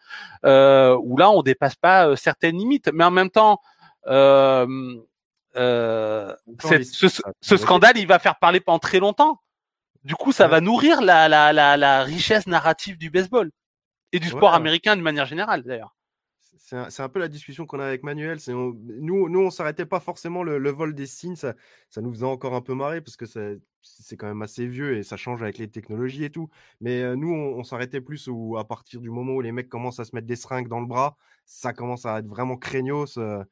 où 0.44 1.16
là 1.18 1.30
on 1.30 1.42
dépasse 1.42 1.74
pas 1.74 2.16
certaines 2.16 2.56
limites, 2.56 2.90
mais 2.92 3.04
en 3.04 3.10
même 3.10 3.30
temps. 3.30 3.60
Euh, 4.08 4.96
euh, 5.56 6.34
ce, 7.40 7.56
scandale, 7.56 7.98
il 7.98 8.06
va 8.06 8.18
faire 8.18 8.38
parler 8.38 8.60
pendant 8.60 8.78
très 8.78 9.00
longtemps. 9.00 9.40
Du 10.04 10.14
coup, 10.14 10.32
ça 10.32 10.48
va 10.48 10.60
nourrir 10.60 11.00
la, 11.00 11.28
la, 11.28 11.52
la, 11.52 11.76
la, 11.76 12.02
richesse 12.02 12.46
narrative 12.46 12.98
du 12.98 13.10
baseball 13.10 13.50
et 14.12 14.18
du 14.18 14.28
sport 14.28 14.54
américain 14.54 14.96
de 14.96 15.02
manière 15.02 15.26
générale, 15.26 15.62
d'ailleurs. 15.62 15.94
C'est 16.56 16.76
un, 16.76 17.04
un, 17.04 17.08
peu 17.08 17.18
la 17.18 17.28
discussion 17.28 17.66
qu'on 17.66 17.80
a 17.80 17.86
avec 17.86 18.02
Manuel. 18.02 18.38
On, 18.48 18.72
nous, 18.74 19.28
nous, 19.28 19.40
on 19.40 19.50
s'arrêtait 19.50 19.84
pas 19.84 20.00
forcément 20.00 20.42
le, 20.42 20.70
vol 20.70 20.94
des 20.94 21.06
signes. 21.06 21.36
Ça, 21.36 21.54
ça, 21.90 22.00
nous 22.00 22.10
faisait 22.10 22.24
encore 22.24 22.54
un 22.54 22.62
peu 22.62 22.74
marrer 22.74 23.00
parce 23.00 23.16
que 23.16 23.26
c'est 23.26 24.16
quand 24.16 24.26
même 24.26 24.42
assez 24.42 24.66
vieux 24.66 24.96
et 24.96 25.02
ça 25.02 25.16
change 25.16 25.42
avec 25.42 25.58
les 25.58 25.68
technologies 25.68 26.24
et 26.24 26.30
tout. 26.30 26.48
Mais 26.80 27.02
euh, 27.02 27.14
nous, 27.14 27.32
on, 27.32 27.62
s'arrêtait 27.62 28.00
plus 28.00 28.26
où, 28.28 28.56
à 28.56 28.66
partir 28.66 29.00
du 29.00 29.10
moment 29.10 29.32
où 29.34 29.40
les 29.40 29.52
mecs 29.52 29.68
commencent 29.68 30.00
à 30.00 30.04
se 30.04 30.14
mettre 30.14 30.26
des 30.26 30.36
seringues 30.36 30.68
dans 30.68 30.80
le 30.80 30.86
bras, 30.86 31.16
ça 31.44 31.72
commence 31.72 32.06
à 32.06 32.18
être 32.18 32.26
vraiment 32.26 32.56
craignos. 32.56 33.18
Euh, 33.18 33.44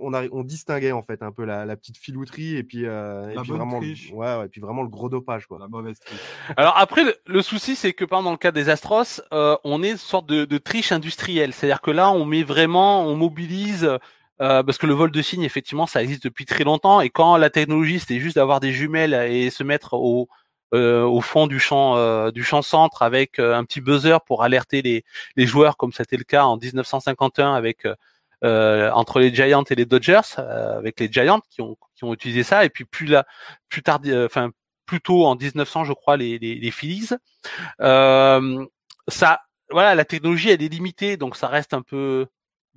on, 0.00 0.12
on, 0.14 0.44
distinguait 0.44 0.92
en 0.92 1.02
fait 1.02 1.22
un 1.22 1.32
peu 1.32 1.44
la, 1.44 1.76
petite 1.76 1.96
filouterie 1.96 2.56
et 2.56 2.62
puis, 2.62 2.86
euh, 2.86 3.30
et 3.30 3.34
puis 3.34 3.50
vraiment, 3.50 3.78
ouais, 3.78 4.44
et 4.44 4.48
puis 4.48 4.60
vraiment 4.60 4.82
le 4.82 4.88
gros 4.88 5.08
dopage 5.08 5.46
quoi. 5.46 5.58
La 5.58 5.68
mauvaise 5.68 5.98
triche. 5.98 6.20
Alors 6.56 6.76
après, 6.76 7.02
le, 7.26 7.42
souci 7.42 7.74
c'est 7.74 7.92
que 7.92 8.04
par 8.04 8.22
dans 8.22 8.30
le 8.30 8.36
cas 8.36 8.52
des 8.52 8.68
Astros, 8.68 9.20
euh, 9.32 9.56
on 9.64 9.82
est 9.82 9.92
une 9.92 9.96
sorte 9.96 10.26
de, 10.26 10.58
triche 10.58 10.92
industrielle, 10.92 11.52
c'est-à-dire 11.52 11.80
que 11.80 11.90
là 11.90 12.10
on 12.10 12.24
met 12.24 12.42
vraiment, 12.42 13.06
on 13.06 13.16
mobilise. 13.16 13.88
Euh, 14.40 14.62
parce 14.62 14.78
que 14.78 14.86
le 14.86 14.94
vol 14.94 15.10
de 15.10 15.20
signes, 15.20 15.42
effectivement, 15.42 15.86
ça 15.86 16.00
existe 16.00 16.22
depuis 16.22 16.44
très 16.44 16.62
longtemps. 16.62 17.00
Et 17.00 17.10
quand 17.10 17.36
la 17.36 17.50
technologie, 17.50 17.98
c'était 17.98 18.20
juste 18.20 18.36
d'avoir 18.36 18.60
des 18.60 18.70
jumelles 18.70 19.12
et 19.12 19.50
se 19.50 19.64
mettre 19.64 19.94
au, 19.94 20.28
au 20.70 21.20
fond 21.20 21.48
du 21.48 21.58
champ 21.58 22.30
du 22.30 22.44
champ 22.44 22.62
centre 22.62 23.02
avec 23.02 23.40
un 23.40 23.64
petit 23.64 23.80
buzzer 23.80 24.20
pour 24.24 24.44
alerter 24.44 24.80
les, 24.80 25.04
les 25.34 25.46
joueurs, 25.46 25.76
comme 25.76 25.92
c'était 25.92 26.16
le 26.16 26.22
cas 26.22 26.44
en 26.44 26.56
1951 26.56 27.54
avec 27.54 27.84
euh, 28.44 28.90
entre 28.92 29.20
les 29.20 29.34
Giants 29.34 29.64
et 29.68 29.74
les 29.74 29.84
Dodgers, 29.84 30.20
euh, 30.38 30.78
avec 30.78 31.00
les 31.00 31.10
Giants 31.10 31.40
qui 31.50 31.60
ont, 31.60 31.76
utilisé 32.12 32.42
ça, 32.42 32.64
et 32.64 32.70
puis 32.70 32.84
plus 32.84 33.10
tard, 33.82 34.00
euh, 34.06 34.26
enfin 34.26 34.50
plus 34.86 35.00
tôt 35.00 35.26
en 35.26 35.36
1900, 35.36 35.84
je 35.84 35.92
crois, 35.92 36.16
les, 36.16 36.38
les, 36.38 36.54
les 36.54 36.70
Phillies. 36.70 37.10
ça, 37.80 39.40
voilà, 39.70 39.94
la 39.94 40.04
technologie 40.04 40.50
elle 40.50 40.62
est 40.62 40.68
limitée, 40.68 41.16
donc 41.16 41.36
ça 41.36 41.48
reste 41.48 41.74
un 41.74 41.82
peu 41.82 42.26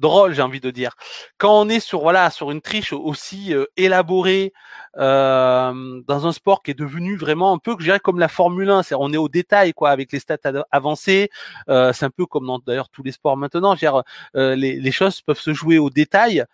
drôle, 0.01 0.33
j'ai 0.33 0.41
envie 0.41 0.59
de 0.59 0.71
dire. 0.71 0.95
Quand 1.37 1.61
on 1.61 1.69
est 1.69 1.79
sur 1.79 2.01
voilà 2.01 2.29
sur 2.29 2.51
une 2.51 2.61
triche 2.61 2.91
aussi 2.91 3.53
euh, 3.53 3.65
élaborée 3.77 4.51
euh, 4.97 6.01
dans 6.07 6.27
un 6.27 6.33
sport 6.33 6.61
qui 6.63 6.71
est 6.71 6.79
devenu 6.79 7.15
vraiment 7.15 7.53
un 7.53 7.57
peu, 7.57 7.75
je 7.79 7.85
dirais 7.85 8.01
comme 8.01 8.19
la 8.19 8.27
Formule 8.27 8.69
1, 8.69 8.83
c'est 8.83 8.95
on 8.95 9.13
est 9.13 9.17
au 9.17 9.29
détail 9.29 9.73
quoi, 9.73 9.91
avec 9.91 10.11
les 10.11 10.19
stats 10.19 10.37
avancées. 10.71 11.29
Euh, 11.69 11.93
c'est 11.93 12.05
un 12.05 12.09
peu 12.09 12.25
comme 12.25 12.47
dans 12.47 12.59
d'ailleurs 12.59 12.89
tous 12.89 13.03
les 13.03 13.13
sports 13.13 13.37
maintenant. 13.37 13.75
Dire, 13.75 14.03
les, 14.33 14.79
les 14.79 14.91
choses 14.91 15.21
peuvent 15.21 15.39
se 15.39 15.53
jouer 15.53 15.77
au 15.77 15.89
détail. 15.89 16.45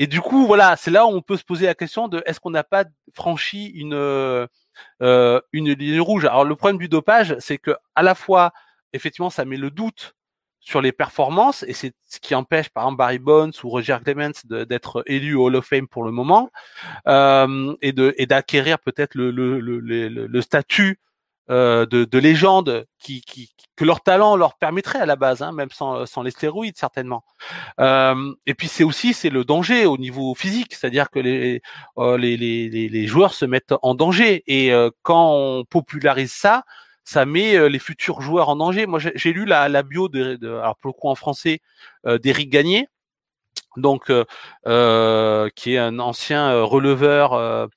Et 0.00 0.06
du 0.06 0.22
coup, 0.22 0.46
voilà, 0.46 0.76
c'est 0.76 0.90
là 0.90 1.04
où 1.04 1.10
on 1.10 1.20
peut 1.20 1.36
se 1.36 1.44
poser 1.44 1.66
la 1.66 1.74
question 1.74 2.08
de 2.08 2.22
est-ce 2.24 2.40
qu'on 2.40 2.50
n'a 2.50 2.64
pas 2.64 2.86
franchi 3.12 3.66
une 3.66 3.92
euh, 3.92 5.40
une 5.52 5.72
ligne 5.72 6.00
rouge? 6.00 6.24
Alors 6.24 6.44
le 6.44 6.56
problème 6.56 6.78
du 6.78 6.88
dopage, 6.88 7.36
c'est 7.38 7.58
que 7.58 7.72
à 7.94 8.02
la 8.02 8.14
fois, 8.14 8.52
effectivement, 8.94 9.28
ça 9.28 9.44
met 9.44 9.58
le 9.58 9.70
doute 9.70 10.14
sur 10.60 10.82
les 10.82 10.92
performances 10.92 11.64
et 11.66 11.72
c'est 11.72 11.94
ce 12.06 12.20
qui 12.20 12.34
empêche 12.34 12.68
par 12.68 12.84
exemple 12.84 12.98
Barry 12.98 13.18
Bonds 13.18 13.50
ou 13.64 13.70
Roger 13.70 13.96
Clemens 14.04 14.44
d'être 14.44 15.02
élu 15.06 15.34
au 15.34 15.46
Hall 15.46 15.56
of 15.56 15.66
Fame 15.66 15.88
pour 15.88 16.04
le 16.04 16.12
moment 16.12 16.50
euh, 17.08 17.74
et 17.80 17.92
de 17.92 18.14
d'acquérir 18.28 18.78
peut-être 18.78 19.14
le, 19.14 19.30
le, 19.30 19.58
le, 19.60 20.40
statut 20.42 21.00
euh, 21.50 21.86
de, 21.86 22.04
de, 22.04 22.18
légende 22.18 22.84
qui, 23.00 23.22
qui, 23.22 23.52
que 23.74 23.84
leur 23.84 24.02
talent 24.02 24.36
leur 24.36 24.56
permettrait 24.56 25.00
à 25.00 25.06
la 25.06 25.16
base, 25.16 25.42
hein, 25.42 25.50
même 25.50 25.70
sans, 25.72 26.06
sans 26.06 26.22
les 26.22 26.30
stéroïdes 26.30 26.76
certainement. 26.76 27.24
Euh, 27.80 28.32
et 28.46 28.54
puis 28.54 28.68
c'est 28.68 28.84
aussi 28.84 29.14
c'est 29.14 29.30
le 29.30 29.44
danger 29.44 29.86
au 29.86 29.98
niveau 29.98 30.34
physique, 30.34 30.74
c'est-à-dire 30.74 31.10
que 31.10 31.18
les, 31.18 31.60
les, 31.96 32.36
les, 32.88 33.06
joueurs 33.06 33.34
se 33.34 33.46
mettent 33.46 33.74
en 33.82 33.94
danger 33.94 34.44
et 34.46 34.72
quand 35.02 35.32
on 35.34 35.64
popularise 35.64 36.32
ça, 36.32 36.62
ça 37.10 37.26
met 37.26 37.56
euh, 37.56 37.68
les 37.68 37.80
futurs 37.80 38.20
joueurs 38.20 38.50
en 38.50 38.56
danger. 38.56 38.86
Moi, 38.86 39.00
j'ai 39.00 39.32
lu 39.32 39.44
la, 39.44 39.68
la 39.68 39.82
bio 39.82 40.08
de, 40.08 40.36
de, 40.36 40.48
alors 40.48 40.76
pour 40.76 40.90
le 40.90 40.92
coup 40.92 41.08
en 41.08 41.16
français, 41.16 41.60
euh, 42.06 42.18
d'Éric 42.18 42.50
Gagné, 42.50 42.86
donc 43.76 44.10
euh, 44.10 45.48
qui 45.56 45.74
est 45.74 45.78
un 45.78 45.98
ancien 45.98 46.62
releveur 46.62 47.68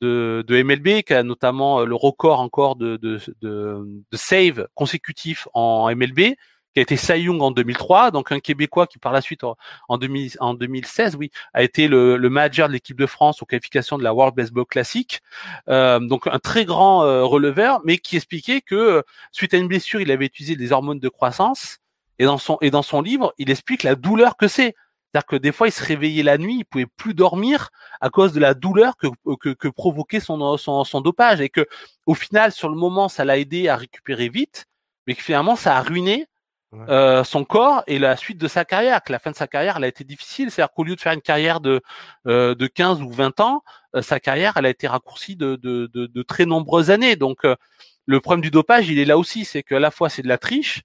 de, 0.00 0.42
de, 0.46 0.62
MLB, 0.62 1.02
qui 1.02 1.12
a 1.12 1.22
notamment 1.22 1.84
le 1.84 1.94
record 1.94 2.40
encore 2.40 2.76
de, 2.76 2.96
de, 2.96 3.20
de, 3.42 3.84
de 4.10 4.16
save 4.16 4.68
consécutifs 4.74 5.48
en 5.52 5.94
MLB 5.94 6.34
qui 6.74 6.80
a 6.80 6.82
été 6.82 6.96
Cy 6.96 7.28
en 7.28 7.50
2003, 7.50 8.10
donc 8.10 8.32
un 8.32 8.40
Québécois 8.40 8.86
qui 8.86 8.98
par 8.98 9.12
la 9.12 9.20
suite 9.20 9.42
en, 9.44 9.98
2000, 9.98 10.32
en 10.40 10.54
2016, 10.54 11.16
oui, 11.16 11.30
a 11.54 11.62
été 11.62 11.88
le, 11.88 12.16
le 12.16 12.30
manager 12.30 12.68
de 12.68 12.72
l'équipe 12.72 12.98
de 12.98 13.06
France 13.06 13.42
aux 13.42 13.46
qualifications 13.46 13.98
de 13.98 14.04
la 14.04 14.14
World 14.14 14.34
Baseball 14.34 14.66
Classic. 14.66 15.20
Euh, 15.68 15.98
donc 15.98 16.26
un 16.26 16.38
très 16.38 16.64
grand 16.64 17.04
euh, 17.04 17.24
releveur, 17.24 17.80
mais 17.84 17.98
qui 17.98 18.16
expliquait 18.16 18.60
que 18.60 18.74
euh, 18.74 19.02
suite 19.32 19.54
à 19.54 19.56
une 19.56 19.68
blessure, 19.68 20.00
il 20.00 20.10
avait 20.10 20.26
utilisé 20.26 20.56
des 20.56 20.72
hormones 20.72 21.00
de 21.00 21.08
croissance. 21.08 21.78
Et 22.18 22.24
dans 22.24 22.38
son 22.38 22.58
et 22.60 22.70
dans 22.70 22.82
son 22.82 23.00
livre, 23.00 23.32
il 23.38 23.50
explique 23.50 23.84
la 23.84 23.94
douleur 23.94 24.36
que 24.36 24.48
c'est. 24.48 24.74
C'est-à-dire 25.12 25.26
que 25.26 25.36
des 25.36 25.52
fois, 25.52 25.68
il 25.68 25.72
se 25.72 25.82
réveillait 25.82 26.22
la 26.22 26.36
nuit, 26.36 26.58
il 26.58 26.64
pouvait 26.64 26.86
plus 26.86 27.14
dormir 27.14 27.70
à 28.00 28.10
cause 28.10 28.32
de 28.32 28.40
la 28.40 28.54
douleur 28.54 28.96
que, 28.96 29.06
que, 29.40 29.50
que 29.50 29.68
provoquait 29.68 30.20
son, 30.20 30.56
son, 30.58 30.84
son 30.84 31.00
dopage 31.00 31.40
et 31.40 31.48
que, 31.48 31.66
au 32.06 32.14
final, 32.14 32.52
sur 32.52 32.68
le 32.68 32.76
moment, 32.76 33.08
ça 33.08 33.24
l'a 33.24 33.38
aidé 33.38 33.68
à 33.68 33.76
récupérer 33.76 34.28
vite, 34.28 34.66
mais 35.06 35.14
que 35.14 35.22
finalement, 35.22 35.56
ça 35.56 35.76
a 35.76 35.80
ruiné 35.80 36.26
euh, 36.74 37.24
son 37.24 37.44
corps 37.44 37.82
et 37.86 37.98
la 37.98 38.16
suite 38.16 38.38
de 38.38 38.46
sa 38.46 38.64
carrière, 38.64 39.02
que 39.02 39.10
la 39.10 39.18
fin 39.18 39.30
de 39.30 39.36
sa 39.36 39.46
carrière, 39.46 39.78
elle 39.78 39.84
a 39.84 39.88
été 39.88 40.04
difficile. 40.04 40.50
C'est-à-dire 40.50 40.72
qu'au 40.72 40.84
lieu 40.84 40.96
de 40.96 41.00
faire 41.00 41.14
une 41.14 41.22
carrière 41.22 41.60
de, 41.60 41.80
euh, 42.26 42.54
de 42.54 42.66
15 42.66 43.00
ou 43.00 43.10
20 43.10 43.40
ans, 43.40 43.62
euh, 43.96 44.02
sa 44.02 44.20
carrière, 44.20 44.56
elle 44.56 44.66
a 44.66 44.68
été 44.68 44.86
raccourcie 44.86 45.36
de, 45.36 45.56
de, 45.56 45.86
de, 45.86 46.06
de 46.06 46.22
très 46.22 46.44
nombreuses 46.44 46.90
années. 46.90 47.16
Donc, 47.16 47.46
le 48.06 48.20
problème 48.20 48.42
du 48.42 48.50
dopage, 48.50 48.88
il 48.88 48.98
est 48.98 49.04
là 49.06 49.18
aussi, 49.18 49.44
c'est 49.44 49.62
qu'à 49.62 49.78
la 49.78 49.90
fois 49.90 50.08
c'est 50.08 50.22
de 50.22 50.28
la 50.28 50.38
triche, 50.38 50.82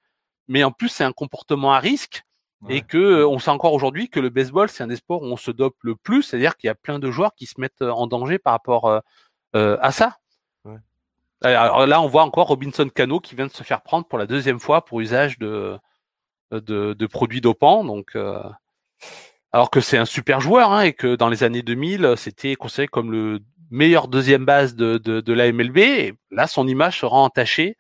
mais 0.47 0.63
en 0.63 0.71
plus 0.71 0.89
c'est 0.89 1.03
un 1.03 1.13
comportement 1.13 1.73
à 1.73 1.79
risque. 1.79 2.23
Et 2.69 2.81
que 2.81 3.25
on 3.25 3.39
sait 3.39 3.51
encore 3.51 3.73
aujourd'hui 3.73 4.07
que 4.07 4.21
le 4.21 4.29
baseball, 4.29 4.69
c'est 4.69 4.83
un 4.83 4.87
des 4.87 4.95
sports 4.95 5.21
où 5.21 5.25
on 5.25 5.35
se 5.35 5.51
dope 5.51 5.75
le 5.81 5.97
plus, 5.97 6.23
c'est-à-dire 6.23 6.55
qu'il 6.55 6.69
y 6.69 6.71
a 6.71 6.75
plein 6.75 6.97
de 6.97 7.11
joueurs 7.11 7.35
qui 7.35 7.45
se 7.45 7.59
mettent 7.59 7.81
en 7.81 8.07
danger 8.07 8.39
par 8.39 8.53
rapport 8.53 9.01
à 9.53 9.91
ça. 9.91 10.15
Alors 11.43 11.85
là, 11.85 12.01
on 12.01 12.07
voit 12.07 12.23
encore 12.23 12.47
Robinson 12.47 12.87
Cano 12.93 13.19
qui 13.19 13.35
vient 13.35 13.47
de 13.47 13.51
se 13.51 13.63
faire 13.63 13.81
prendre 13.81 14.07
pour 14.07 14.17
la 14.17 14.25
deuxième 14.25 14.59
fois 14.59 14.85
pour 14.85 15.01
usage 15.01 15.37
de, 15.39 15.77
de, 16.51 16.93
de 16.93 17.05
produits 17.07 17.41
dopants. 17.41 17.83
Donc, 17.83 18.15
euh, 18.15 18.41
alors 19.51 19.69
que 19.69 19.81
c'est 19.81 19.97
un 19.97 20.05
super 20.05 20.39
joueur 20.39 20.71
hein, 20.71 20.81
et 20.81 20.93
que 20.93 21.15
dans 21.15 21.29
les 21.29 21.43
années 21.43 21.61
2000, 21.61 22.13
c'était 22.17 22.55
considéré 22.55 22.87
comme 22.87 23.11
le 23.11 23.39
meilleur 23.71 24.07
deuxième 24.07 24.45
base 24.45 24.75
de, 24.75 24.97
de, 24.97 25.19
de 25.19 25.33
la 25.33 25.51
MLB. 25.51 25.77
Et 25.77 26.13
là, 26.31 26.47
son 26.47 26.67
image 26.67 26.99
sera 26.99 27.17
entachée 27.17 27.75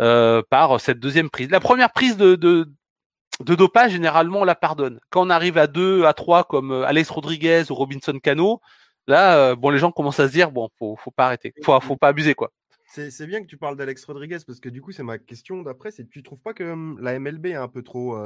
euh, 0.00 0.42
par 0.50 0.80
cette 0.80 1.00
deuxième 1.00 1.30
prise. 1.30 1.50
La 1.50 1.60
première 1.60 1.92
prise 1.92 2.16
de, 2.16 2.34
de, 2.34 2.68
de 3.40 3.54
dopage, 3.54 3.92
généralement, 3.92 4.40
on 4.40 4.44
la 4.44 4.54
pardonne. 4.54 5.00
Quand 5.10 5.26
on 5.26 5.30
arrive 5.30 5.58
à 5.58 5.66
deux, 5.66 6.04
à 6.04 6.12
trois, 6.12 6.44
comme 6.44 6.72
euh, 6.72 6.86
Alex 6.86 7.08
Rodriguez 7.10 7.64
ou 7.70 7.74
Robinson 7.74 8.18
Cano, 8.22 8.60
là, 9.06 9.36
euh, 9.36 9.56
bon, 9.56 9.70
les 9.70 9.78
gens 9.78 9.92
commencent 9.92 10.20
à 10.20 10.28
se 10.28 10.32
dire, 10.32 10.50
bon, 10.50 10.68
faut, 10.78 10.96
faut 10.96 11.10
pas 11.10 11.26
arrêter, 11.26 11.54
faut, 11.64 11.78
faut 11.80 11.96
pas 11.96 12.08
abuser, 12.08 12.34
quoi. 12.34 12.50
C'est 13.10 13.26
bien 13.26 13.42
que 13.42 13.46
tu 13.46 13.58
parles 13.58 13.76
d'Alex 13.76 14.04
Rodriguez 14.04 14.38
parce 14.46 14.60
que 14.60 14.68
du 14.68 14.80
coup, 14.80 14.92
c'est 14.92 15.02
ma 15.02 15.18
question 15.18 15.62
d'après. 15.62 15.90
C'est 15.90 16.08
tu 16.08 16.22
trouves 16.22 16.40
pas 16.40 16.54
que 16.54 16.96
la 17.00 17.18
MLB 17.18 17.46
est 17.46 17.54
un 17.54 17.68
peu 17.68 17.82
trop 17.82 18.16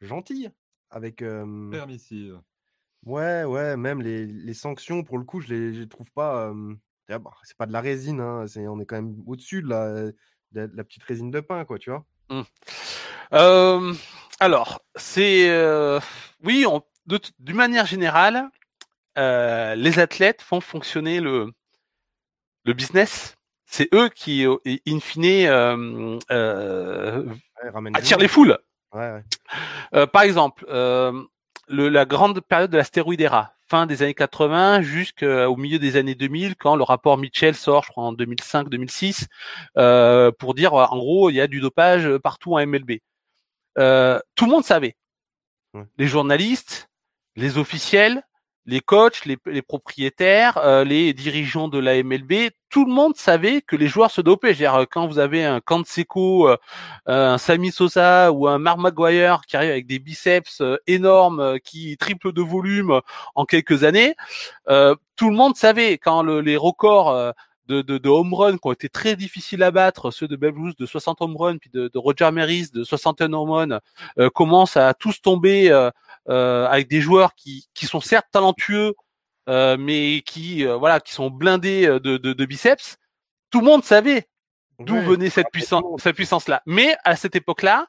gentille 0.00 0.50
avec. 0.90 1.24
Permissive. 1.70 2.40
Ouais, 3.04 3.44
ouais, 3.44 3.76
même 3.76 4.00
les, 4.00 4.24
les, 4.24 4.54
sanctions, 4.54 5.04
pour 5.04 5.18
le 5.18 5.24
coup, 5.24 5.40
je 5.40 5.48
les, 5.48 5.72
les 5.72 5.88
trouve 5.88 6.10
pas. 6.12 6.54
Ah 7.08 7.18
bah, 7.18 7.32
c'est 7.42 7.56
pas 7.56 7.66
de 7.66 7.72
la 7.72 7.82
résine, 7.82 8.20
hein, 8.20 8.46
c'est, 8.46 8.66
on 8.66 8.80
est 8.80 8.86
quand 8.86 8.96
même 8.96 9.22
au-dessus 9.26 9.60
de 9.60 9.68
la, 9.68 10.04
de 10.52 10.70
la, 10.74 10.84
petite 10.84 11.02
résine 11.02 11.30
de 11.30 11.40
pain, 11.40 11.66
quoi, 11.66 11.78
tu 11.78 11.90
vois? 11.90 12.06
Mmh. 12.30 13.92
alors, 14.40 14.80
c'est. 14.94 15.50
oui, 16.42 16.64
d'une 17.38 17.56
manière 17.56 17.86
générale, 17.86 18.48
les 19.16 19.98
athlètes 19.98 20.40
font 20.40 20.60
fonctionner 20.60 21.20
le, 21.20 21.52
le 22.64 22.72
business 22.72 23.36
c'est 23.74 23.88
eux 23.92 24.08
qui, 24.08 24.46
euh, 24.46 24.56
in 24.86 25.00
fine, 25.00 25.24
euh, 25.24 26.18
euh, 26.30 27.26
attirent 27.94 28.18
les 28.18 28.28
foules. 28.28 28.56
par 28.92 30.22
exemple, 30.22 30.64
la 31.68 32.04
grande 32.04 32.40
période 32.40 32.70
de 32.70 32.76
la 32.76 32.84
stéroïdera, 32.84 33.54
fin 33.66 33.86
des 33.86 34.04
années 34.04 34.14
80 34.14 34.82
jusqu'au 34.82 35.56
milieu 35.56 35.80
des 35.80 35.96
années 35.96 36.14
2000, 36.14 36.54
quand 36.54 36.76
le 36.76 36.84
rapport 36.84 37.18
Mitchell 37.18 37.56
sort, 37.56 37.82
je 37.82 37.90
crois 37.90 38.04
en 38.04 38.12
2005-2006, 38.12 39.26
pour 40.38 40.54
dire 40.54 40.74
en 40.74 40.96
gros 40.96 41.30
il 41.30 41.34
y 41.34 41.40
a 41.40 41.48
du 41.48 41.60
dopage 41.60 42.16
partout 42.18 42.54
en 42.54 42.64
MLB. 42.64 43.00
tout 43.74 44.44
le 44.44 44.50
monde 44.50 44.64
savait, 44.64 44.96
les 45.98 46.06
journalistes, 46.06 46.88
les 47.34 47.58
officiels, 47.58 48.22
les 48.66 48.80
coachs, 48.80 49.24
les, 49.26 49.36
les 49.46 49.62
propriétaires, 49.62 50.58
euh, 50.58 50.84
les 50.84 51.12
dirigeants 51.12 51.68
de 51.68 51.78
la 51.78 52.02
MLB, 52.02 52.50
tout 52.70 52.84
le 52.86 52.92
monde 52.92 53.14
savait 53.16 53.60
que 53.60 53.76
les 53.76 53.88
joueurs 53.88 54.10
se 54.10 54.20
dopaient. 54.20 54.54
dire, 54.54 54.74
euh, 54.74 54.84
quand 54.90 55.06
vous 55.06 55.18
avez 55.18 55.44
un 55.44 55.60
Canseco, 55.60 56.48
euh, 56.48 56.56
un 57.06 57.38
Sammy 57.38 57.70
Sosa 57.70 58.32
ou 58.32 58.48
un 58.48 58.58
Mark 58.58 58.78
Maguire 58.78 59.42
qui 59.46 59.56
arrive 59.56 59.70
avec 59.70 59.86
des 59.86 59.98
biceps 59.98 60.62
énormes, 60.86 61.58
qui 61.62 61.96
triplent 61.98 62.32
de 62.32 62.42
volume 62.42 63.00
en 63.34 63.44
quelques 63.44 63.84
années, 63.84 64.14
tout 64.66 65.30
le 65.30 65.36
monde 65.36 65.56
savait 65.56 65.98
quand 65.98 66.22
le, 66.22 66.40
les 66.40 66.56
records 66.56 67.34
de, 67.68 67.82
de, 67.82 67.98
de, 67.98 68.08
home 68.08 68.34
run 68.34 68.52
qui 68.52 68.66
ont 68.66 68.72
été 68.72 68.88
très 68.88 69.16
difficiles 69.16 69.62
à 69.62 69.70
battre, 69.70 70.10
ceux 70.10 70.28
de 70.28 70.36
Babe 70.36 70.58
Ruth 70.58 70.78
de 70.78 70.86
60 70.86 71.20
home 71.22 71.36
run, 71.36 71.58
puis 71.58 71.70
de, 71.70 71.88
de 71.88 71.98
Roger 71.98 72.30
Maris 72.30 72.70
de 72.72 72.84
61 72.84 73.32
home 73.32 73.50
run, 73.50 73.80
commencent 74.34 74.76
à 74.76 74.94
tous 74.94 75.20
tomber 75.22 75.70
euh, 75.70 75.90
avec 76.26 76.88
des 76.88 77.00
joueurs 77.00 77.34
qui, 77.34 77.68
qui 77.74 77.86
sont 77.86 78.00
certes 78.00 78.26
talentueux, 78.32 78.94
euh, 79.48 79.76
mais 79.78 80.22
qui 80.24 80.66
euh, 80.66 80.76
voilà, 80.76 81.00
qui 81.00 81.12
sont 81.12 81.30
blindés 81.30 81.86
de, 81.86 82.16
de, 82.16 82.32
de 82.32 82.44
biceps. 82.46 82.96
Tout 83.50 83.60
le 83.60 83.66
monde 83.66 83.84
savait 83.84 84.26
d'où 84.78 84.98
venait 85.00 85.30
cette 85.30 85.50
puissance, 85.52 85.84
cette 86.02 86.16
puissance-là. 86.16 86.62
Mais 86.66 86.96
à 87.04 87.14
cette 87.14 87.36
époque-là, 87.36 87.86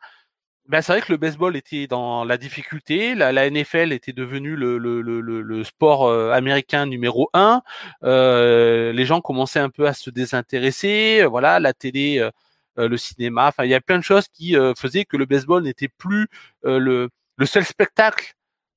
ben, 0.68 0.82
c'est 0.82 0.92
vrai 0.92 1.02
que 1.02 1.12
le 1.12 1.18
baseball 1.18 1.56
était 1.56 1.88
dans 1.88 2.26
la 2.26 2.38
difficulté, 2.38 3.16
la, 3.16 3.32
la 3.32 3.50
NFL 3.50 3.94
était 3.94 4.14
devenue 4.14 4.56
le, 4.56 4.78
le, 4.78 5.02
le, 5.02 5.22
le 5.22 5.64
sport 5.64 6.12
américain 6.34 6.86
numéro 6.86 7.30
un, 7.34 7.62
euh, 8.04 8.92
les 8.92 9.06
gens 9.06 9.22
commençaient 9.22 9.60
un 9.60 9.70
peu 9.70 9.88
à 9.88 9.94
se 9.94 10.10
désintéresser, 10.10 11.24
voilà, 11.26 11.60
la 11.60 11.74
télé, 11.74 12.30
le 12.78 12.98
cinéma, 12.98 13.48
enfin 13.48 13.64
il 13.64 13.70
y 13.70 13.76
a 13.76 13.82
plein 13.82 13.98
de 13.98 14.04
choses 14.04 14.28
qui 14.28 14.56
faisaient 14.76 15.06
que 15.06 15.18
le 15.18 15.26
baseball 15.26 15.64
n'était 15.64 15.88
plus 15.88 16.28
le, 16.64 17.10
le 17.38 17.46
seul 17.46 17.66
spectacle 17.66 18.34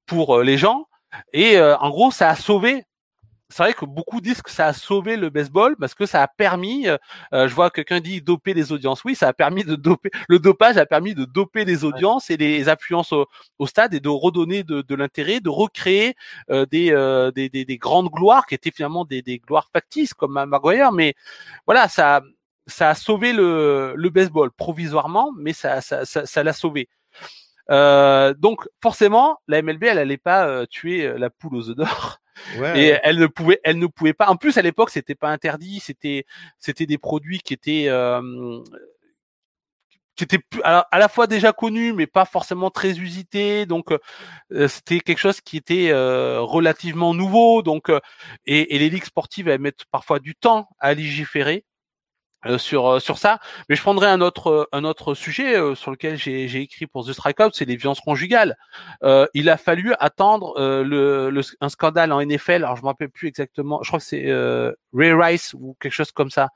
pour 0.07 0.39
euh, 0.39 0.45
les 0.45 0.59
gens. 0.59 0.87
Et 1.33 1.57
euh, 1.57 1.77
en 1.79 1.91
gros, 1.91 2.11
ça 2.11 2.31
a 2.31 2.37
sauvé. 2.37 2.85
C'est 3.51 3.63
vrai 3.63 3.73
que 3.73 3.87
beaucoup 3.87 4.21
disent 4.21 4.43
que 4.43 4.51
ça 4.51 4.67
a 4.67 4.73
sauvé 4.75 5.17
le 5.17 5.31
baseball 5.31 5.75
parce 5.81 5.95
que 5.95 6.05
ça 6.05 6.23
a 6.23 6.29
permis. 6.29 6.87
Euh, 6.87 7.49
je 7.49 7.55
vois 7.55 7.71
quelqu'un 7.71 7.99
dit 7.99 8.21
doper 8.21 8.53
les 8.53 8.73
audiences. 8.73 9.05
Oui, 9.05 9.15
ça 9.15 9.29
a 9.29 9.33
permis 9.33 9.65
de 9.65 9.75
doper. 9.75 10.11
Le 10.29 10.39
dopage 10.39 10.77
a 10.77 10.85
permis 10.85 11.15
de 11.15 11.25
doper 11.25 11.65
les 11.65 11.83
audiences 11.83 12.29
et 12.29 12.37
les 12.37 12.69
affluences 12.69 13.13
au, 13.13 13.67
stade 13.67 13.95
et 13.95 14.01
de 14.01 14.09
redonner 14.11 14.65
de, 14.65 14.83
de 14.83 14.95
l'intérêt, 14.95 15.41
de 15.41 15.49
recréer 15.49 16.15
des, 16.51 17.31
des, 17.35 17.49
des, 17.49 17.65
des, 17.65 17.79
grandes 17.79 18.11
gloires 18.11 18.45
qui 18.45 18.55
étaient 18.55 18.71
finalement 18.71 19.07
des, 19.07 19.23
des 19.23 19.39
gloires 19.39 19.71
factices 19.73 20.13
comme 20.13 20.45
Maguire. 20.45 20.93
Mais 20.93 21.15
voilà, 21.65 21.89
ça 21.89 22.21
ça 22.67 22.91
a 22.91 22.95
sauvé 22.95 23.33
le, 23.33 23.95
le 23.97 24.11
baseball 24.11 24.51
provisoirement, 24.51 25.33
mais 25.39 25.55
ça 25.55 25.81
ça 25.81 26.05
ça 26.05 26.43
l'a 26.43 26.53
sauvé. 26.53 26.87
Donc 27.69 28.69
forcément, 28.83 29.39
la 29.49 29.63
MLB, 29.63 29.85
elle 29.85 29.99
allait 29.99 30.17
pas 30.17 30.67
tuer 30.67 31.13
la 31.19 31.31
poule 31.31 31.57
aux 31.57 31.71
œufs 31.71 31.77
d'or. 31.77 32.19
et 32.77 32.95
elle 33.03 33.19
ne 33.19 33.27
pouvait, 33.27 33.61
elle 33.65 33.79
ne 33.79 33.87
pouvait 33.87 34.13
pas. 34.13 34.29
En 34.29 34.37
plus, 34.37 34.59
à 34.59 34.63
l'époque, 34.63 34.91
c'était 34.91 35.15
pas 35.15 35.31
interdit. 35.31 35.81
C'était, 35.81 36.25
c'était 36.59 36.87
des 36.87 36.99
produits 36.99 37.41
qui 37.41 37.53
étaient 37.55 37.89
qui 40.19 40.25
était 40.25 40.41
à 40.65 40.99
la 40.99 41.09
fois 41.09 41.29
déjà 41.29 41.53
connu 41.53 41.93
mais 41.93 42.09
pas 42.09 42.25
forcément 42.25 42.71
très 42.71 42.99
usité 42.99 43.67
donc 43.67 43.93
euh, 43.93 44.67
c'était 44.67 44.99
quelque 44.99 45.19
chose 45.19 45.41
qui 45.41 45.57
était 45.57 45.91
euh, 45.91 46.41
relativement 46.41 47.15
nouveau 47.15 47.63
donc 47.63 47.89
euh, 47.89 48.01
et, 48.45 48.75
et, 48.75 48.81
les 48.81 48.91
ligues 48.91 49.05
sportives 49.05 49.47
elles 49.47 49.61
mettent 49.61 49.85
parfois 49.93 50.19
du 50.19 50.35
temps 50.35 50.69
à 50.81 50.93
légiférer 50.93 51.65
sur 52.59 53.03
sur 53.03 53.19
ça 53.19 53.41
mais 53.69 53.75
je 53.75 53.83
prendrai 53.83 54.07
un 54.07 54.21
autre 54.21 54.69
un 54.73 54.85
autre 54.85 55.15
sujet 55.15 55.57
sur 55.75 55.91
lequel 55.91 56.17
j'ai 56.17 56.47
j'ai 56.47 56.61
écrit 56.61 56.87
pour 56.87 57.05
The 57.05 57.13
Strikeout 57.13 57.51
c'est 57.53 57.65
les 57.65 57.75
violences 57.75 58.01
conjugales 58.01 58.57
il 59.35 59.51
a 59.51 59.57
fallu 59.57 59.93
attendre 59.99 60.55
le, 60.57 61.31
le, 61.31 61.41
un 61.61 61.69
scandale 61.69 62.13
en 62.13 62.25
NFL 62.25 62.65
alors 62.65 62.77
je 62.77 62.83
me 62.83 62.87
rappelle 62.87 63.11
plus 63.11 63.27
exactement 63.27 63.81
je 63.83 63.89
crois 63.89 63.99
que 63.99 64.05
c'est 64.05 64.33
Ray 64.93 65.13
Rice 65.13 65.53
ou 65.55 65.77
quelque 65.81 65.93
chose 65.93 66.13
comme 66.13 66.31
ça 66.31 66.51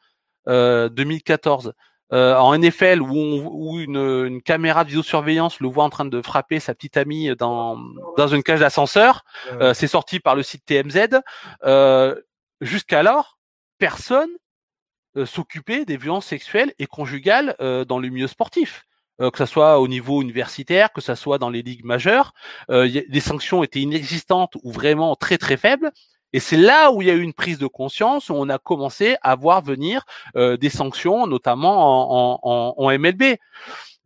2014 0.46 1.74
euh, 2.12 2.36
en 2.36 2.54
NFL 2.58 3.00
où, 3.00 3.16
on, 3.16 3.48
où 3.50 3.80
une, 3.80 3.96
une, 3.96 4.42
caméra 4.42 4.84
de 4.84 4.90
vidéosurveillance 4.90 5.60
le 5.60 5.68
voit 5.68 5.84
en 5.84 5.88
train 5.88 6.04
de 6.04 6.20
frapper 6.20 6.60
sa 6.60 6.74
petite 6.74 6.98
amie 6.98 7.34
dans, 7.36 7.78
dans 8.18 8.28
une 8.28 8.42
cage 8.42 8.60
d'ascenseur. 8.60 9.24
Euh, 9.52 9.72
c'est 9.72 9.86
sorti 9.86 10.20
par 10.20 10.36
le 10.36 10.42
site 10.42 10.62
TMZ. 10.66 11.20
Euh, 11.64 12.14
Jusqu'alors, 12.60 13.38
personne 13.78 14.28
euh, 15.16 15.26
s'occupait 15.26 15.84
des 15.84 15.96
violences 15.96 16.26
sexuelles 16.26 16.72
et 16.78 16.86
conjugales 16.86 17.54
euh, 17.60 17.84
dans 17.84 17.98
le 17.98 18.08
milieu 18.08 18.26
sportif. 18.26 18.84
que 19.18 19.38
ce 19.38 19.46
soit 19.46 19.78
au 19.78 19.86
niveau 19.86 20.20
universitaire, 20.20 20.92
que 20.92 21.00
ce 21.00 21.14
soit 21.14 21.38
dans 21.38 21.50
les 21.50 21.62
ligues 21.62 21.84
majeures, 21.84 22.32
les 22.68 23.20
sanctions 23.20 23.62
étaient 23.62 23.80
inexistantes 23.80 24.56
ou 24.64 24.72
vraiment 24.72 25.14
très 25.14 25.38
très 25.38 25.56
faibles. 25.56 25.92
Et 26.32 26.40
c'est 26.40 26.56
là 26.56 26.90
où 26.92 27.02
il 27.02 27.08
y 27.08 27.10
a 27.10 27.14
eu 27.14 27.22
une 27.22 27.34
prise 27.34 27.58
de 27.58 27.66
conscience, 27.66 28.30
où 28.30 28.34
on 28.34 28.48
a 28.48 28.58
commencé 28.58 29.16
à 29.22 29.34
voir 29.36 29.62
venir 29.62 30.04
euh, 30.36 30.56
des 30.56 30.70
sanctions, 30.70 31.26
notamment 31.26 32.40
en, 32.42 32.74
en, 32.76 32.98
MLB. 32.98 33.36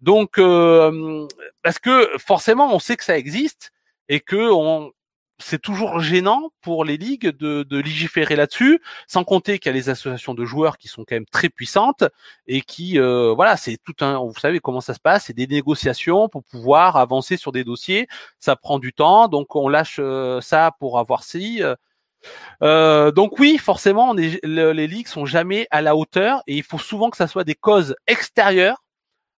Donc, 0.00 0.38
euh, 0.38 1.26
parce 1.62 1.78
que 1.78 2.11
forcément, 2.18 2.74
on 2.74 2.78
sait 2.78 2.96
que 2.96 3.04
ça 3.04 3.16
existe 3.16 3.72
et 4.09 4.20
que 4.20 4.50
on, 4.50 4.92
c'est 5.39 5.61
toujours 5.61 6.01
gênant 6.01 6.51
pour 6.62 6.84
les 6.84 6.97
ligues 6.97 7.28
de, 7.28 7.62
de 7.62 7.78
légiférer 7.78 8.37
là-dessus, 8.37 8.80
sans 9.07 9.24
compter 9.24 9.59
qu'il 9.59 9.70
y 9.70 9.74
a 9.74 9.76
les 9.76 9.89
associations 9.89 10.34
de 10.34 10.45
joueurs 10.45 10.78
qui 10.78 10.89
sont 10.89 11.05
quand 11.05 11.16
même 11.16 11.26
très 11.26 11.49
puissantes 11.49 12.05
et 12.47 12.62
qui, 12.62 12.99
euh, 12.99 13.32
voilà, 13.34 13.57
c'est 13.57 13.78
tout 13.84 14.05
un, 14.05 14.18
vous 14.18 14.39
savez 14.39 14.61
comment 14.61 14.80
ça 14.80 14.95
se 14.95 15.01
passe, 15.01 15.26
c'est 15.26 15.32
des 15.37 15.47
négociations 15.47 16.28
pour 16.28 16.45
pouvoir 16.45 16.97
avancer 16.97 17.37
sur 17.37 17.53
des 17.53 17.64
dossiers, 17.64 18.07
ça 18.39 18.57
prend 18.57 18.78
du 18.78 18.93
temps, 18.93 19.28
donc 19.28 19.55
on 19.57 19.68
lâche 19.68 20.01
ça 20.41 20.72
pour 20.78 20.99
avoir 20.99 21.22
si. 21.22 21.62
Euh, 22.62 23.11
donc 23.12 23.39
oui, 23.39 23.59
forcément, 23.59 24.12
les 24.14 24.87
ligues 24.87 25.09
sont 25.09 25.26
jamais 25.26 25.66
à 25.70 25.82
la 25.82 25.97
hauteur 25.97 26.43
et 26.47 26.57
il 26.57 26.62
faut 26.62 26.78
souvent 26.78 27.11
que 27.11 27.16
ça 27.16 27.26
soit 27.26 27.45
des 27.45 27.55
causes 27.55 27.95
extérieures 28.07 28.82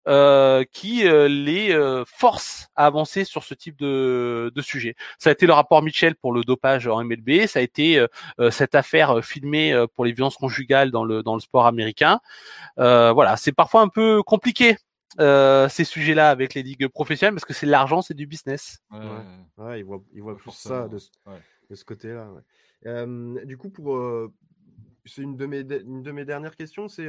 euh, 0.06 0.64
qui 0.72 1.06
euh, 1.06 1.28
les 1.28 1.76
forcent 2.06 2.68
à 2.76 2.86
avancer 2.86 3.24
sur 3.24 3.44
ce 3.44 3.54
type 3.54 3.78
de, 3.78 4.50
de, 4.54 4.62
sujet. 4.62 4.94
Ça 5.18 5.30
a 5.30 5.32
été 5.32 5.46
le 5.46 5.52
rapport 5.52 5.82
Mitchell 5.82 6.14
pour 6.14 6.32
le 6.32 6.42
dopage 6.42 6.86
en 6.86 7.02
MLB, 7.04 7.46
ça 7.46 7.58
a 7.58 7.62
été 7.62 8.04
cette 8.50 8.74
affaire 8.74 9.24
filmée 9.24 9.74
pour 9.94 10.04
les 10.04 10.12
violences 10.12 10.36
conjugales 10.36 10.90
dans 10.90 11.04
le 11.04 11.22
dans 11.22 11.34
le 11.34 11.40
sport 11.40 11.66
américain. 11.66 12.20
voilà, 12.76 13.36
c'est 13.36 13.52
parfois 13.52 13.82
un 13.82 13.88
peu 13.88 14.22
compliqué 14.22 14.76
ces 15.18 15.84
sujets-là 15.84 16.30
avec 16.30 16.54
les 16.54 16.62
ligues 16.62 16.88
professionnelles 16.88 17.34
parce 17.34 17.44
que 17.44 17.54
c'est 17.54 17.66
l'argent, 17.66 18.02
c'est 18.02 18.14
du 18.14 18.26
business. 18.26 18.80
Ouais, 18.90 19.00
ouais. 19.58 19.80
ils 19.80 19.84
voient, 19.84 20.02
ils 20.14 20.22
voient 20.22 20.36
plus 20.36 20.52
ça 20.52 20.88
de, 20.88 20.98
de 21.70 21.74
ce 21.74 21.84
côté-là. 21.84 22.28
Ouais 22.30 22.42
du 23.44 23.56
coup, 23.56 23.70
pour, 23.70 23.98
c'est 25.04 25.22
une 25.22 25.36
de 25.36 25.46
mes 25.46 25.60
une 25.60 26.02
de 26.02 26.12
mes 26.12 26.24
dernières 26.24 26.56
questions, 26.56 26.88
c'est, 26.88 27.08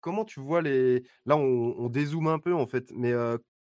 comment 0.00 0.24
tu 0.24 0.40
vois 0.40 0.62
les 0.62 1.02
là, 1.26 1.36
on 1.36 1.74
on 1.78 1.88
dézoome 1.88 2.28
un 2.28 2.38
peu, 2.38 2.54
en 2.54 2.66
fait, 2.66 2.90
mais 2.94 3.12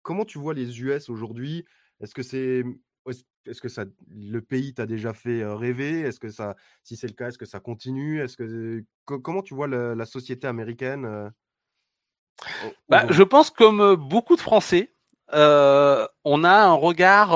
comment 0.02 0.26
tu 0.26 0.38
vois 0.40 0.54
les 0.54 0.82
US 0.82 1.10
aujourd'hui? 1.10 1.66
Est-ce 2.00 2.14
que 2.16 2.24
c'est 2.24 2.64
est-ce 3.48 3.60
que 3.62 3.70
ça 3.70 3.86
le 4.08 4.40
pays 4.40 4.74
t'a 4.76 4.86
déjà 4.86 5.14
fait, 5.14 5.44
rêver? 5.44 6.02
Est-ce 6.02 6.20
que 6.20 6.30
ça 6.30 6.56
si 6.84 6.96
c'est 6.96 7.08
le 7.08 7.14
cas, 7.14 7.30
est-ce 7.30 7.40
que 7.40 7.46
ça 7.46 7.60
continue? 7.60 8.22
Est-ce 8.22 8.38
que 8.38 8.84
comment 9.06 9.42
tu 9.42 9.56
vois 9.56 9.68
la 9.68 10.06
société 10.06 10.46
américaine, 10.48 11.32
Bah, 12.90 13.06
je 13.10 13.24
pense 13.24 13.50
comme, 13.50 13.96
beaucoup 13.96 14.36
de 14.36 14.42
Français, 14.42 14.94
on 15.32 16.44
a 16.44 16.64
un 16.64 16.74
regard, 16.74 17.32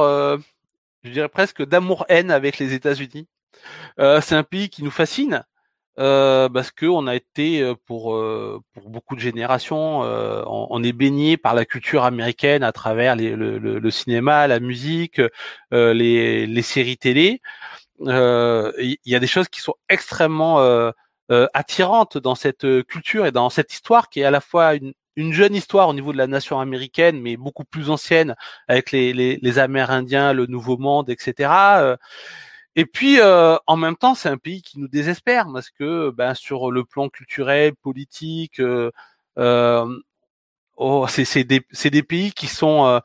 je 1.03 1.09
dirais 1.09 1.29
presque 1.29 1.63
d'amour-haine 1.63 2.31
avec 2.31 2.59
les 2.59 2.73
États-Unis. 2.73 3.27
C'est 3.97 4.35
un 4.35 4.43
pays 4.43 4.69
qui 4.69 4.83
nous 4.83 4.91
fascine 4.91 5.43
euh, 5.97 6.49
parce 6.49 6.71
que 6.71 6.85
on 6.85 7.07
a 7.07 7.15
été 7.15 7.61
euh, 7.61 7.73
pour 7.85 8.15
euh, 8.15 8.61
pour 8.73 8.89
beaucoup 8.89 9.15
de 9.15 9.21
générations, 9.21 10.03
euh, 10.03 10.43
on, 10.45 10.83
est 10.83 10.91
baigné 10.91 11.37
par 11.37 11.55
la 11.55 11.63
culture 11.65 12.03
américaine 12.03 12.63
à 12.63 12.73
travers 12.73 13.15
le, 13.15 13.35
le, 13.35 13.79
le, 13.79 13.91
cinéma, 13.91 14.47
la 14.47 14.59
musique, 14.59 15.21
les, 15.71 16.47
les 16.47 16.61
séries 16.61 16.97
télé. 16.97 17.41
Il 17.99 18.97
y 19.05 19.15
a 19.15 19.19
des 19.19 19.27
choses 19.27 19.47
qui 19.47 19.61
sont 19.61 19.75
extrêmement 19.89 20.59
attirantes 21.53 22.17
dans 22.17 22.35
cette 22.35 22.83
culture 22.83 23.25
et 23.25 23.31
dans 23.31 23.49
cette 23.49 23.71
histoire 23.73 24.09
qui 24.09 24.19
est 24.19 24.25
à 24.25 24.31
la 24.31 24.41
fois 24.41 24.75
une, 24.75 24.93
une 25.15 25.31
jeune 25.31 25.55
histoire 25.55 25.87
au 25.87 25.93
niveau 25.93 26.11
de 26.11 26.17
la 26.17 26.27
nation 26.27 26.59
américaine, 26.59 27.21
mais 27.21 27.37
beaucoup 27.37 27.63
plus 27.63 27.89
ancienne, 27.89 28.35
avec 28.67 28.91
les, 28.91 29.13
les, 29.13 29.39
les 29.41 29.59
Amérindiens, 29.59 30.33
le 30.33 30.45
Nouveau 30.45 30.77
Monde, 30.77 31.09
etc. 31.09 31.95
Euh. 32.77 32.81
Et 32.81 32.85
puis, 32.85 33.19
euh, 33.19 33.57
en 33.67 33.77
même 33.77 33.95
temps, 33.95 34.15
c'est 34.15 34.29
un 34.29 34.37
pays 34.37 34.61
qui 34.61 34.79
nous 34.79 34.87
désespère 34.87 35.47
parce 35.51 35.69
que, 35.69 36.11
ben, 36.11 36.33
sur 36.33 36.71
le 36.71 36.83
plan 36.83 37.09
culturel, 37.09 37.75
politique, 37.75 38.59
euh, 38.59 38.91
euh 39.37 39.85
oh, 40.77 41.05
c'est 41.07 41.43
des, 41.43 41.61
des, 41.85 42.03
pays 42.03 42.31
qui 42.33 42.47
sont 42.47 43.01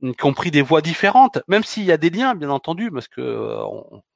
qui 0.00 0.24
ont 0.26 0.34
pris 0.34 0.50
des 0.50 0.62
voies 0.62 0.80
différentes, 0.82 1.40
même 1.48 1.62
s'il 1.64 1.84
y 1.84 1.92
a 1.92 1.96
des 1.96 2.10
liens, 2.10 2.34
bien 2.34 2.50
entendu, 2.50 2.90
parce 2.90 3.06
que 3.08 3.20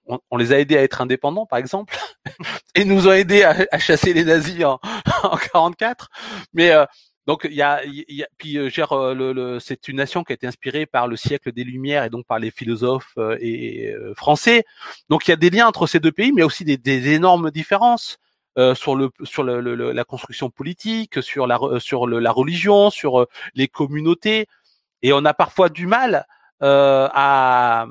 on, 0.07 0.21
on, 0.31 0.37
les 0.37 0.53
a 0.53 0.59
aidés 0.59 0.77
à 0.77 0.83
être 0.83 1.01
indépendants, 1.01 1.47
par 1.47 1.59
exemple, 1.61 1.97
et 2.75 2.85
nous 2.85 3.07
ont 3.09 3.13
aidés 3.13 3.45
à, 3.45 3.79
chasser 3.79 4.13
les 4.13 4.25
nazis 4.25 4.65
en, 4.65 4.81
en 5.23 5.37
44. 5.37 6.09
Mais 6.55 6.73
donc 7.27 7.45
il 7.51 7.57
y 7.57 7.62
a, 7.62 7.85
y 7.85 8.22
a 8.22 8.29
puis 8.39 8.57
euh, 8.57 8.70
euh, 8.93 9.14
le, 9.14 9.33
le, 9.33 9.59
c'est 9.59 9.89
une 9.89 9.97
nation 9.97 10.22
qui 10.22 10.33
a 10.33 10.35
été 10.35 10.47
inspirée 10.47 10.87
par 10.87 11.09
le 11.09 11.16
siècle 11.16 11.51
des 11.53 11.64
Lumières 11.64 12.05
et 12.05 12.11
donc 12.11 12.24
par 12.24 12.39
les 12.39 12.53
philosophes 12.53 13.14
euh, 13.18 13.37
et 13.41 13.93
français. 14.14 14.64
Donc 15.09 15.27
il 15.27 15.33
y 15.33 15.35
a 15.35 15.37
des 15.37 15.51
liens 15.51 15.66
entre 15.66 15.89
ces 15.89 15.99
deux 15.99 16.12
pays, 16.12 16.33
mais 16.33 16.45
aussi 16.45 16.64
des, 16.64 16.77
des 16.77 17.14
énormes 17.14 17.51
différences 17.51 18.18
euh, 18.59 18.74
sur 18.77 18.95
le 18.95 19.11
sur 19.24 19.43
le, 19.43 19.61
la 19.61 20.05
construction 20.05 20.51
politique, 20.51 21.20
sur 21.20 21.49
la 21.49 21.59
sur 21.81 22.07
la 22.07 22.31
religion, 22.31 22.91
sur 22.91 23.27
les 23.55 23.66
communautés. 23.66 24.47
Et 25.03 25.12
on 25.12 25.24
a 25.24 25.35
parfois 25.35 25.68
du 25.68 25.87
mal 25.87 26.27
euh, 26.62 27.09
à 27.12 27.87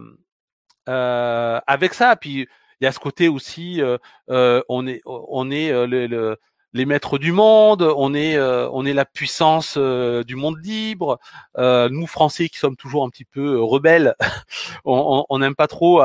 avec 0.87 1.93
ça. 1.93 2.15
Puis 2.15 2.47
il 2.79 2.85
y 2.85 2.87
a 2.87 2.91
ce 2.91 2.99
côté 2.99 3.27
aussi, 3.27 3.81
on 4.29 4.87
est 4.87 5.01
on 5.05 5.51
est 5.51 5.87
le, 5.87 6.07
le 6.07 6.37
les 6.75 6.85
maîtres 6.85 7.17
du 7.17 7.31
monde, 7.31 7.83
on 7.95 8.13
est 8.13 8.35
euh, 8.35 8.69
on 8.73 8.85
est 8.85 8.93
la 8.93 9.05
puissance 9.05 9.75
euh, 9.77 10.25
du 10.25 10.35
monde 10.35 10.57
libre. 10.61 11.19
Euh, 11.57 11.87
nous 11.89 12.05
Français 12.05 12.49
qui 12.49 12.59
sommes 12.59 12.75
toujours 12.75 13.05
un 13.05 13.09
petit 13.09 13.23
peu 13.23 13.61
rebelles, 13.61 14.13
on 14.83 15.39
n'aime 15.39 15.55
pas 15.55 15.67
trop 15.67 16.01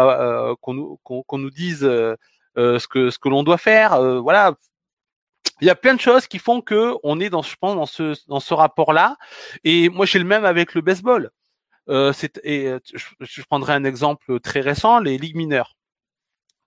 qu'on 0.60 0.74
nous 0.74 1.00
qu'on 1.02 1.38
nous 1.38 1.50
dise 1.50 1.80
ce 1.80 2.86
que 2.86 3.10
ce 3.10 3.18
que 3.18 3.28
l'on 3.28 3.42
doit 3.42 3.58
faire. 3.58 4.00
voilà, 4.22 4.54
il 5.60 5.66
y 5.66 5.70
a 5.70 5.74
plein 5.74 5.94
de 5.94 6.00
choses 6.00 6.28
qui 6.28 6.38
font 6.38 6.60
que 6.60 6.94
on 7.02 7.18
est 7.18 7.30
dans 7.30 7.42
je 7.42 7.56
pense 7.60 7.74
dans 7.74 7.86
ce 7.86 8.14
dans 8.28 8.40
ce 8.40 8.54
rapport 8.54 8.92
là. 8.92 9.16
Et 9.64 9.88
moi 9.88 10.06
j'ai 10.06 10.20
le 10.20 10.24
même 10.24 10.44
avec 10.44 10.74
le 10.74 10.82
baseball. 10.82 11.30
c'est 12.12 12.40
et 12.44 12.76
je, 12.94 13.06
je 13.18 13.42
prendrai 13.42 13.72
un 13.72 13.82
exemple 13.82 14.38
très 14.38 14.60
récent, 14.60 15.00
les 15.00 15.18
ligues 15.18 15.36
mineures 15.36 15.74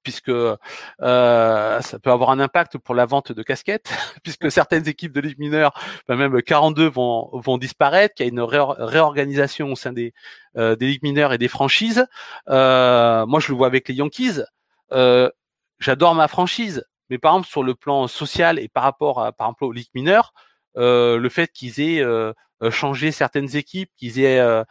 puisque 0.04 0.30
euh, 0.30 0.56
ça 1.00 2.00
peut 2.00 2.12
avoir 2.12 2.30
un 2.32 2.40
impact 2.40 2.78
pour 2.78 2.96
la 2.96 3.06
vente 3.06 3.32
de 3.32 3.44
casquettes, 3.44 3.92
puisque 4.24 4.52
certaines 4.52 4.88
équipes 4.88 5.14
de 5.14 5.22
ligue 5.22 5.40
mineure, 5.40 5.74
même 6.10 6.42
42 6.42 6.88
vont, 6.90 7.30
vont 7.34 7.58
disparaître, 7.58 8.16
qu'il 8.16 8.26
y 8.26 8.30
a 8.30 8.32
une 8.32 8.42
réorganisation 8.42 9.72
au 9.72 9.76
sein 9.76 9.94
des, 9.94 10.14
euh, 10.58 10.76
des 10.76 10.88
ligues 10.88 11.04
mineures 11.04 11.34
et 11.34 11.38
des 11.38 11.48
franchises. 11.48 12.06
Euh, 12.50 13.26
moi, 13.26 13.40
je 13.40 13.52
le 13.52 13.58
vois 13.58 13.68
avec 13.68 13.88
les 13.88 13.96
Yankees. 13.96 14.42
Euh, 14.92 15.30
J'adore 15.84 16.16
ma 16.16 16.30
franchise, 16.30 16.86
mais 17.10 17.18
par 17.18 17.34
exemple 17.34 17.50
sur 17.50 17.62
le 17.62 17.76
plan 17.76 18.08
social 18.08 18.58
et 18.58 18.70
par 18.70 18.84
rapport 18.84 19.22
à 19.22 19.34
par 19.34 19.48
exemple 19.48 19.66
aux 19.66 19.74
ligues 19.74 19.90
mineures, 19.94 20.34
euh, 20.78 21.18
le 21.18 21.28
fait 21.28 21.52
qu'ils 21.52 21.82
aient 21.82 22.00
euh, 22.02 22.32
changé 22.72 23.12
certaines 23.12 23.58
équipes, 23.58 23.92
qu'ils 23.98 24.22
aient 24.22 24.40
euh, 24.40 24.64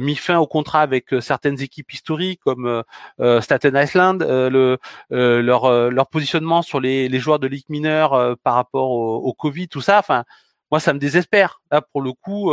mis 0.00 0.16
fin 0.16 0.38
au 0.38 0.46
contrat 0.46 0.82
avec 0.82 1.12
euh, 1.12 1.20
certaines 1.20 1.60
équipes 1.60 1.92
historiques 1.92 2.40
comme 2.44 2.82
euh, 3.20 3.40
Staten 3.40 3.76
Island, 3.76 4.22
le, 4.22 4.78
leur, 5.10 5.90
leur 5.90 6.06
positionnement 6.08 6.62
sur 6.62 6.80
les, 6.80 7.08
les 7.08 7.18
joueurs 7.18 7.38
de 7.38 7.46
ligue 7.46 7.64
mineure 7.68 8.36
par 8.42 8.54
rapport 8.54 8.90
au, 8.90 9.16
au, 9.16 9.32
Covid, 9.32 9.68
tout 9.68 9.80
ça. 9.80 9.98
Enfin, 9.98 10.24
moi, 10.70 10.80
ça 10.80 10.92
me 10.92 10.98
désespère. 10.98 11.62
Là, 11.70 11.80
pour 11.80 12.02
le 12.02 12.12
coup, 12.12 12.52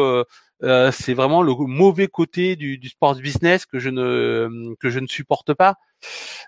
euh, 0.63 0.91
c'est 0.91 1.13
vraiment 1.13 1.41
le 1.41 1.53
mauvais 1.53 2.07
côté 2.07 2.55
du, 2.55 2.77
du 2.77 2.89
sport 2.89 3.15
business 3.15 3.65
que 3.65 3.79
je 3.79 3.89
ne 3.89 4.73
que 4.79 4.89
je 4.89 4.99
ne 4.99 5.07
supporte 5.07 5.53
pas. 5.53 5.75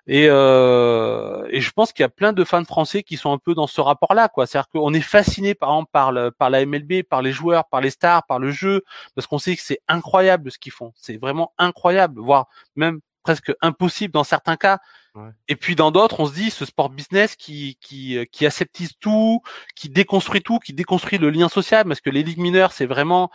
Et, 0.07 0.27
euh, 0.29 1.45
et 1.49 1.61
je 1.61 1.71
pense 1.71 1.91
qu'il 1.91 2.03
y 2.03 2.05
a 2.05 2.09
plein 2.09 2.33
de 2.33 2.43
fans 2.43 2.63
français 2.63 3.03
qui 3.03 3.17
sont 3.17 3.31
un 3.31 3.37
peu 3.37 3.53
dans 3.53 3.67
ce 3.67 3.81
rapport-là, 3.81 4.29
quoi. 4.29 4.45
C'est-à-dire 4.45 4.69
qu'on 4.69 4.93
est 4.93 5.01
fasciné, 5.01 5.55
par 5.55 5.69
exemple, 5.69 5.89
par, 5.91 6.11
le, 6.11 6.31
par 6.31 6.49
la 6.49 6.65
MLB, 6.65 7.03
par 7.03 7.21
les 7.21 7.31
joueurs, 7.31 7.65
par 7.65 7.81
les 7.81 7.89
stars, 7.89 8.25
par 8.27 8.39
le 8.39 8.51
jeu, 8.51 8.83
parce 9.15 9.27
qu'on 9.27 9.39
sait 9.39 9.55
que 9.55 9.61
c'est 9.61 9.79
incroyable 9.87 10.51
ce 10.51 10.59
qu'ils 10.59 10.71
font. 10.71 10.93
C'est 10.95 11.17
vraiment 11.17 11.53
incroyable, 11.57 12.21
voire 12.21 12.47
même 12.75 12.99
presque 13.23 13.53
impossible 13.61 14.13
dans 14.13 14.23
certains 14.23 14.55
cas. 14.55 14.79
Ouais. 15.15 15.29
Et 15.49 15.55
puis 15.55 15.75
dans 15.75 15.91
d'autres, 15.91 16.19
on 16.21 16.27
se 16.27 16.33
dit 16.33 16.49
ce 16.49 16.63
sport 16.63 16.89
business 16.89 17.35
qui 17.35 17.77
qui 17.81 18.17
qui 18.31 18.45
aseptise 18.45 18.91
tout, 18.99 19.41
qui 19.75 19.89
déconstruit 19.89 20.41
tout, 20.41 20.59
qui 20.59 20.73
déconstruit 20.73 21.17
le 21.17 21.29
lien 21.29 21.49
social, 21.49 21.85
parce 21.85 21.99
que 21.99 22.09
les 22.09 22.23
ligues 22.23 22.37
mineures, 22.37 22.71
c'est 22.71 22.85
vraiment 22.85 23.31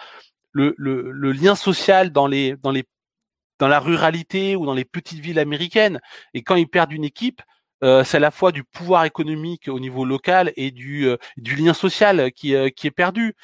le, 0.53 1.33
lien 1.33 1.55
social 1.55 2.11
dans 2.13 2.27
les 2.27 2.57
dans 2.57 2.71
les 2.71 2.85
dans 3.59 3.69
la 3.69 3.81
ruralité 3.81 4.57
ou 4.57 4.67
dans 4.67 4.75
les 4.75 4.85
petites 4.85 5.21
villes 5.21 5.39
américaines. 5.39 6.01
Et 6.35 6.43
quand 6.43 6.57
ils 6.57 6.69
perdent 6.69 6.93
une 6.93 7.05
équipe, 7.05 7.43
euh, 7.85 8.05
c'est 8.05 8.19
à 8.19 8.21
la 8.21 8.31
fois 8.31 8.53
du 8.53 8.63
pouvoir 8.65 9.05
économique 9.05 9.69
au 9.69 9.81
niveau 9.81 10.05
local 10.05 10.53
et 10.57 10.71
du, 10.71 11.07
euh, 11.07 11.17
lien 11.37 11.75
social 11.75 12.31
qui, 12.33 12.55
euh, 12.55 12.67
est 12.67 12.91
perdu. 12.91 13.35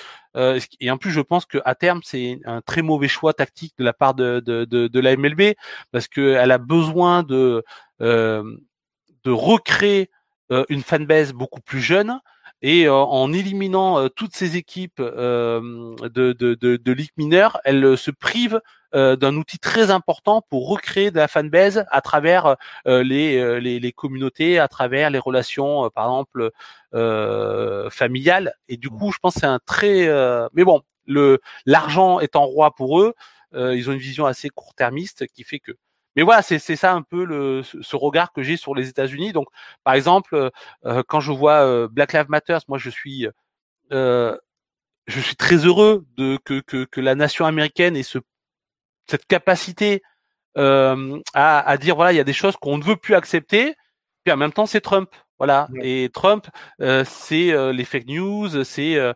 Et 0.80 0.90
en 0.90 0.98
plus, 0.98 1.10
je 1.10 1.20
pense 1.20 1.46
qu'à 1.46 1.74
terme, 1.74 2.00
c'est 2.04 2.38
un 2.44 2.60
très 2.60 2.82
mauvais 2.82 3.08
choix 3.08 3.32
tactique 3.32 3.74
de 3.76 3.82
la 3.84 3.92
part 3.92 4.14
de, 4.14 4.38
de, 4.40 5.00
la 5.00 5.16
MLB 5.16 5.54
parce 5.90 6.06
qu'elle 6.06 6.52
a 6.52 6.58
besoin 6.58 7.24
de, 7.24 7.64
de 7.98 9.30
recréer 9.30 10.10
une 10.68 10.82
fanbase 10.82 11.32
beaucoup 11.32 11.60
plus 11.60 11.80
jeune 11.80 12.20
et 12.62 12.88
en 12.88 13.32
éliminant 13.32 14.08
toutes 14.08 14.34
ces 14.34 14.56
équipes 14.56 15.00
de, 15.00 16.08
de, 16.08 16.32
de, 16.32 16.76
de 16.76 16.92
ligue 16.92 17.10
mineure, 17.16 17.60
se 17.64 18.10
prive 18.10 18.60
euh, 18.94 19.16
d'un 19.16 19.36
outil 19.36 19.58
très 19.58 19.90
important 19.90 20.40
pour 20.48 20.66
recréer 20.70 21.10
de 21.10 21.18
la 21.18 21.28
fanbase 21.28 21.84
à 21.90 22.00
travers 22.00 22.56
euh, 22.86 23.02
les, 23.02 23.36
euh, 23.36 23.60
les, 23.60 23.80
les, 23.80 23.92
communautés, 23.92 24.58
à 24.58 24.66
travers 24.66 25.10
les 25.10 25.18
relations, 25.18 25.90
par 25.90 26.06
exemple, 26.06 26.50
familiales. 27.90 28.54
Et 28.68 28.78
du 28.78 28.88
coup, 28.88 29.12
je 29.12 29.18
pense 29.18 29.34
que 29.34 29.40
c'est 29.40 29.46
un 29.46 29.60
très... 29.66 30.08
mais 30.54 30.64
bon, 30.64 30.80
le 31.06 31.40
l'argent 31.66 32.18
étant 32.20 32.44
roi 32.46 32.74
pour 32.74 33.00
eux, 33.00 33.14
ils 33.54 33.90
ont 33.90 33.92
une 33.92 33.98
vision 33.98 34.24
assez 34.24 34.48
court-termiste 34.48 35.26
qui 35.28 35.44
fait 35.44 35.58
que... 35.58 35.72
Mais 36.18 36.24
voilà, 36.24 36.42
c'est 36.42 36.58
ça 36.58 36.92
un 36.92 37.02
peu 37.02 37.24
le, 37.24 37.62
ce 37.62 37.96
regard 37.96 38.32
que 38.32 38.42
j'ai 38.42 38.56
sur 38.56 38.74
les 38.74 38.88
États-Unis. 38.88 39.32
Donc, 39.32 39.46
par 39.84 39.94
exemple, 39.94 40.50
quand 41.06 41.20
je 41.20 41.32
vois 41.32 41.88
Black 41.88 42.12
Lives 42.12 42.28
Matter, 42.28 42.58
moi 42.68 42.78
je 42.78 42.90
suis 42.90 43.28
je 45.08 45.20
suis 45.20 45.36
très 45.36 45.56
heureux 45.56 46.06
de 46.16 46.38
que, 46.44 46.60
que, 46.60 46.84
que 46.84 47.00
la 47.00 47.14
nation 47.14 47.46
américaine 47.46 47.96
ait 47.96 48.02
ce 48.02 48.18
cette 49.08 49.26
capacité 49.26 50.02
euh, 50.58 51.18
à, 51.34 51.60
à, 51.60 51.76
dire 51.78 51.96
voilà, 51.96 52.12
il 52.12 52.16
y 52.16 52.20
a 52.20 52.24
des 52.24 52.32
choses 52.32 52.56
qu'on 52.56 52.78
ne 52.78 52.84
veut 52.84 52.96
plus 52.96 53.14
accepter. 53.14 53.74
Puis 54.24 54.32
en 54.32 54.36
même 54.36 54.52
temps, 54.52 54.66
c'est 54.66 54.80
Trump, 54.82 55.10
voilà. 55.38 55.68
Et 55.82 56.10
Trump, 56.12 56.46
euh, 56.82 57.04
c'est 57.06 57.52
euh, 57.52 57.72
les 57.72 57.84
fake 57.84 58.06
news, 58.06 58.64
c'est 58.64 58.96
euh, 58.96 59.14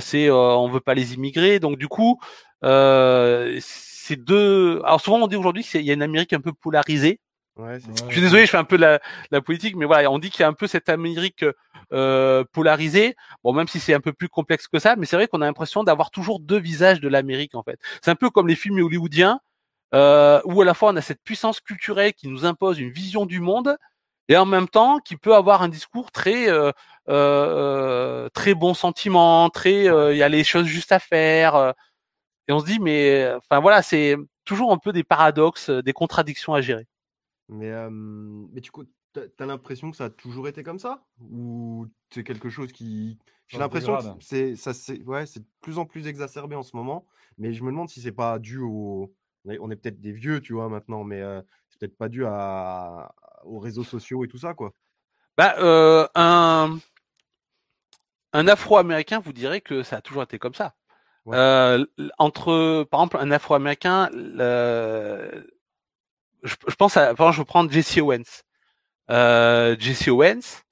c'est 0.00 0.30
on 0.30 0.68
veut 0.68 0.80
pas 0.80 0.94
les 0.94 1.14
immigrés. 1.14 1.58
Donc 1.60 1.78
du 1.78 1.88
coup, 1.88 2.20
c'est 4.10 4.16
deux. 4.16 4.80
Alors 4.84 5.00
souvent 5.00 5.18
on 5.18 5.28
dit 5.28 5.36
aujourd'hui 5.36 5.62
qu'il 5.62 5.82
y 5.82 5.90
a 5.90 5.94
une 5.94 6.02
Amérique 6.02 6.32
un 6.32 6.40
peu 6.40 6.52
polarisée. 6.52 7.20
Ouais, 7.56 7.78
je 7.80 8.12
suis 8.12 8.20
désolé, 8.20 8.46
je 8.46 8.50
fais 8.50 8.56
un 8.56 8.64
peu 8.64 8.76
la, 8.76 9.00
la 9.30 9.40
politique, 9.40 9.76
mais 9.76 9.84
voilà, 9.84 10.10
on 10.10 10.18
dit 10.18 10.30
qu'il 10.30 10.40
y 10.40 10.44
a 10.44 10.48
un 10.48 10.52
peu 10.52 10.66
cette 10.66 10.88
Amérique 10.88 11.44
euh, 11.92 12.44
polarisée. 12.52 13.16
Bon, 13.44 13.52
même 13.52 13.68
si 13.68 13.80
c'est 13.80 13.92
un 13.92 14.00
peu 14.00 14.12
plus 14.12 14.28
complexe 14.28 14.66
que 14.66 14.78
ça, 14.78 14.96
mais 14.96 15.04
c'est 15.06 15.16
vrai 15.16 15.28
qu'on 15.28 15.42
a 15.42 15.44
l'impression 15.44 15.84
d'avoir 15.84 16.10
toujours 16.10 16.40
deux 16.40 16.58
visages 16.58 17.00
de 17.00 17.08
l'Amérique 17.08 17.54
en 17.54 17.62
fait. 17.62 17.78
C'est 18.02 18.10
un 18.10 18.16
peu 18.16 18.30
comme 18.30 18.48
les 18.48 18.56
films 18.56 18.80
hollywoodiens 18.80 19.40
euh, 19.94 20.40
où 20.44 20.60
à 20.62 20.64
la 20.64 20.74
fois 20.74 20.90
on 20.92 20.96
a 20.96 21.02
cette 21.02 21.22
puissance 21.22 21.60
culturelle 21.60 22.14
qui 22.14 22.28
nous 22.28 22.44
impose 22.46 22.78
une 22.80 22.90
vision 22.90 23.26
du 23.26 23.40
monde 23.40 23.76
et 24.30 24.36
en 24.36 24.46
même 24.46 24.68
temps 24.68 25.00
qui 25.00 25.16
peut 25.16 25.34
avoir 25.34 25.62
un 25.62 25.68
discours 25.68 26.12
très 26.12 26.48
euh, 26.48 26.70
euh, 27.08 28.28
très 28.32 28.54
bon 28.54 28.74
sentiment, 28.74 29.50
très 29.50 29.88
euh, 29.88 30.12
il 30.12 30.18
y 30.18 30.22
a 30.22 30.28
les 30.28 30.44
choses 30.44 30.66
juste 30.66 30.92
à 30.92 31.00
faire. 31.00 31.74
Euh, 32.50 32.52
et 32.52 32.52
on 32.52 32.60
se 32.60 32.66
dit 32.66 32.78
mais 32.80 33.32
enfin 33.36 33.60
voilà, 33.60 33.82
c'est 33.82 34.16
toujours 34.44 34.72
un 34.72 34.78
peu 34.78 34.92
des 34.92 35.04
paradoxes, 35.04 35.70
des 35.70 35.92
contradictions 35.92 36.54
à 36.54 36.60
gérer. 36.60 36.86
Mais, 37.48 37.72
mais 37.90 38.60
tu 38.60 38.70
as, 39.16 39.46
l'impression 39.46 39.90
que 39.90 39.96
ça 39.96 40.04
a 40.04 40.10
toujours 40.10 40.48
été 40.48 40.62
comme 40.62 40.78
ça? 40.78 41.04
Ou 41.20 41.86
c'est 42.10 42.24
quelque 42.24 42.48
chose 42.48 42.72
qui. 42.72 43.18
J'ai 43.48 43.58
l'impression 43.58 43.96
que 43.96 44.04
c'est, 44.20 44.54
ça, 44.54 44.72
c'est, 44.72 45.02
ouais, 45.02 45.26
c'est 45.26 45.40
de 45.40 45.48
plus 45.60 45.78
en 45.78 45.84
plus 45.84 46.06
exacerbé 46.06 46.54
en 46.54 46.62
ce 46.62 46.76
moment. 46.76 47.06
Mais 47.36 47.52
je 47.52 47.64
me 47.64 47.70
demande 47.70 47.88
si 47.88 48.00
c'est 48.00 48.12
pas 48.12 48.38
dû 48.38 48.58
au. 48.58 49.12
On 49.44 49.70
est, 49.70 49.76
peut-être 49.76 50.00
des 50.00 50.12
vieux, 50.12 50.40
tu 50.40 50.52
vois, 50.52 50.68
maintenant, 50.68 51.02
mais 51.02 51.22
c'est 51.70 51.78
peut-être 51.80 51.96
pas 51.96 52.08
dû 52.08 52.24
à, 52.26 53.14
aux 53.44 53.58
réseaux 53.58 53.84
sociaux 53.84 54.24
et 54.24 54.28
tout 54.28 54.38
ça, 54.38 54.54
quoi. 54.54 54.72
Bah, 55.36 55.54
euh, 55.58 56.06
un, 56.14 56.78
un 58.32 58.48
Afro-Américain 58.48 59.20
vous 59.20 59.32
dirait 59.32 59.60
que 59.60 59.82
ça 59.82 59.96
a 59.96 60.00
toujours 60.02 60.22
été 60.22 60.38
comme 60.38 60.54
ça. 60.54 60.74
Euh, 61.28 61.84
entre, 62.18 62.84
par 62.90 63.00
exemple, 63.00 63.18
un 63.20 63.30
Afro-Américain, 63.30 64.08
je, 66.42 66.54
je, 66.66 66.74
pense 66.76 66.96
à, 66.96 67.14
par 67.14 67.28
exemple, 67.28 67.32
je 67.32 67.40
vais 67.40 67.46
prendre 67.46 67.70
Jesse 67.70 67.98
Owens. 67.98 68.42
Euh, 69.10 69.76
Jesse 69.78 70.08
Owens, 70.08 70.62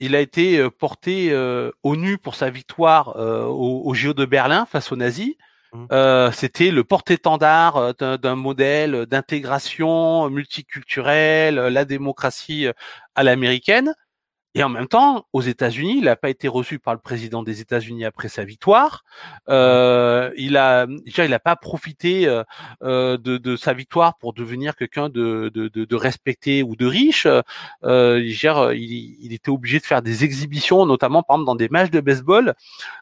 il 0.00 0.16
a 0.16 0.20
été 0.20 0.58
euh, 0.58 0.70
porté 0.70 1.30
euh, 1.30 1.70
au 1.82 1.96
nu 1.96 2.18
pour 2.18 2.34
sa 2.34 2.50
victoire 2.50 3.16
euh, 3.16 3.44
au, 3.44 3.82
au 3.84 3.94
JO 3.94 4.14
de 4.14 4.24
Berlin 4.24 4.66
face 4.66 4.90
aux 4.92 4.96
nazis. 4.96 5.34
Mmh. 5.72 5.86
Euh, 5.92 6.32
C'était 6.32 6.70
le 6.70 6.84
porte-étendard 6.84 7.94
d'un 7.94 8.36
modèle 8.36 9.06
d'intégration 9.06 10.30
multiculturelle, 10.30 11.56
la 11.56 11.84
démocratie 11.84 12.66
à 13.14 13.22
l'américaine. 13.22 13.94
Et 14.56 14.62
en 14.62 14.68
même 14.68 14.86
temps, 14.86 15.26
aux 15.32 15.42
États-Unis, 15.42 15.96
il 15.98 16.04
n'a 16.04 16.14
pas 16.14 16.30
été 16.30 16.46
reçu 16.46 16.78
par 16.78 16.94
le 16.94 17.00
président 17.00 17.42
des 17.42 17.60
États-Unis 17.60 18.04
après 18.04 18.28
sa 18.28 18.44
victoire. 18.44 19.04
Euh, 19.48 20.30
il 20.36 20.56
a, 20.56 20.86
il 20.86 21.30
n'a 21.30 21.38
pas 21.40 21.56
profité 21.56 22.28
euh, 22.28 22.44
euh, 22.84 23.16
de, 23.18 23.36
de, 23.36 23.56
sa 23.56 23.72
victoire 23.72 24.16
pour 24.16 24.32
devenir 24.32 24.76
quelqu'un 24.76 25.08
de, 25.08 25.50
de, 25.52 25.68
de, 25.68 25.96
respecté 25.96 26.62
ou 26.62 26.76
de 26.76 26.86
riche. 26.86 27.26
Euh, 27.82 28.22
il, 28.24 29.24
il, 29.24 29.32
était 29.32 29.50
obligé 29.50 29.80
de 29.80 29.84
faire 29.84 30.02
des 30.02 30.22
exhibitions, 30.22 30.86
notamment 30.86 31.24
par 31.24 31.34
exemple 31.36 31.46
dans 31.46 31.56
des 31.56 31.68
matchs 31.68 31.90
de 31.90 32.00
baseball. 32.00 32.54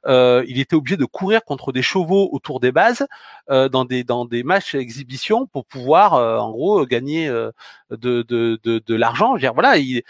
Euh, 0.07 0.43
il 0.49 0.59
était 0.59 0.75
obligé 0.75 0.97
de 0.97 1.05
courir 1.05 1.45
contre 1.45 1.71
des 1.73 1.83
chevaux 1.83 2.31
autour 2.33 2.61
des 2.61 2.73
bases 2.73 3.07
euh, 3.51 3.69
dans 3.69 3.85
des 3.85 4.05
dans 4.05 4.25
des 4.25 4.43
matchs 4.43 4.75
exhibitions 4.75 5.47
pour 5.47 5.67
pouvoir, 5.67 6.15
en 6.15 6.51
gros, 6.51 6.87
gagner 6.87 7.29
de, 7.29 7.53
de, 7.91 8.59
de, 8.63 8.83
de 8.87 8.95
l'argent. 8.95 9.37
Voilà, 9.53 9.77
il 9.77 10.03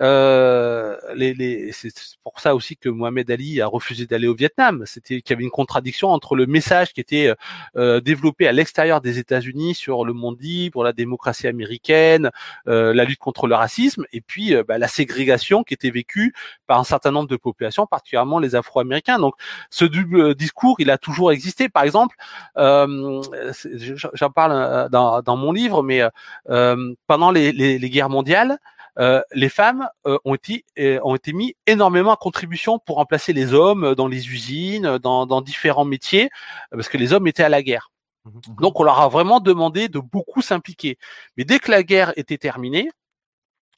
euh, 0.00 0.96
les, 1.14 1.34
les, 1.34 1.70
c'est 1.72 1.92
pour 2.22 2.40
ça 2.40 2.54
aussi 2.54 2.76
que 2.76 2.88
Mohamed 2.88 3.30
Ali 3.30 3.60
a 3.60 3.66
refusé 3.66 4.06
d'aller 4.06 4.26
au 4.26 4.34
Vietnam. 4.34 4.82
C'était 4.86 5.20
qu'il 5.20 5.34
y 5.34 5.36
avait 5.36 5.44
une 5.44 5.50
contradiction 5.50 6.10
entre 6.10 6.34
le 6.34 6.46
message 6.46 6.92
qui 6.92 7.00
était 7.00 7.32
euh, 7.76 8.00
développé 8.00 8.48
à 8.48 8.52
l'extérieur 8.52 9.00
des 9.00 9.18
États-Unis 9.18 9.74
sur 9.74 10.04
le 10.04 10.12
monde 10.12 10.40
libre, 10.40 10.82
la 10.82 10.92
démocratie 10.92 11.46
américaine, 11.46 12.30
euh, 12.66 12.92
la 12.92 13.04
lutte 13.04 13.20
contre 13.20 13.46
le 13.46 13.54
racisme, 13.54 14.04
et 14.12 14.20
puis 14.20 14.54
euh, 14.54 14.64
bah, 14.66 14.78
la 14.78 14.88
ségrégation 14.88 15.62
qui 15.62 15.74
était 15.74 15.90
vécue 15.90 16.34
par 16.66 16.78
un 16.78 16.84
certain 16.84 17.12
nombre 17.12 17.28
de 17.28 17.36
populations, 17.36 17.86
particulièrement 17.86 18.38
les 18.38 18.56
Afro-Américains. 18.56 19.18
Donc, 19.18 19.34
ce 19.70 19.84
double 19.84 20.34
discours, 20.34 20.76
il 20.80 20.90
a 20.90 20.98
toujours 20.98 21.30
existé. 21.30 21.68
Par 21.68 21.84
exemple, 21.84 22.16
euh, 22.56 23.22
j'en 24.14 24.30
parle 24.30 24.88
dans, 24.90 25.22
dans, 25.22 25.36
mon 25.36 25.52
livre, 25.52 25.82
mais 25.82 26.02
pendant 27.06 27.30
les, 27.30 27.52
les 27.52 27.90
guerres 27.90 28.10
mondiales. 28.10 28.58
Euh, 28.98 29.22
les 29.32 29.48
femmes 29.48 29.88
euh, 30.06 30.18
ont 30.24 30.34
été 30.34 30.64
euh, 30.78 31.00
ont 31.02 31.16
été 31.16 31.32
mis 31.32 31.56
énormément 31.66 32.12
à 32.12 32.16
contribution 32.16 32.78
pour 32.78 32.96
remplacer 32.96 33.32
les 33.32 33.52
hommes 33.52 33.94
dans 33.94 34.06
les 34.06 34.28
usines, 34.28 34.98
dans, 34.98 35.26
dans 35.26 35.40
différents 35.40 35.84
métiers, 35.84 36.30
parce 36.70 36.88
que 36.88 36.96
les 36.96 37.12
hommes 37.12 37.26
étaient 37.26 37.42
à 37.42 37.48
la 37.48 37.62
guerre. 37.62 37.90
Mmh 38.24 38.30
mmh 38.30 38.54
Donc 38.60 38.78
on 38.80 38.84
leur 38.84 39.00
a 39.00 39.08
vraiment 39.08 39.40
demandé 39.40 39.88
de 39.88 39.98
beaucoup 39.98 40.42
s'impliquer. 40.42 40.98
Mais 41.36 41.44
dès 41.44 41.58
que 41.58 41.70
la 41.70 41.82
guerre 41.82 42.12
était 42.16 42.38
terminée, 42.38 42.90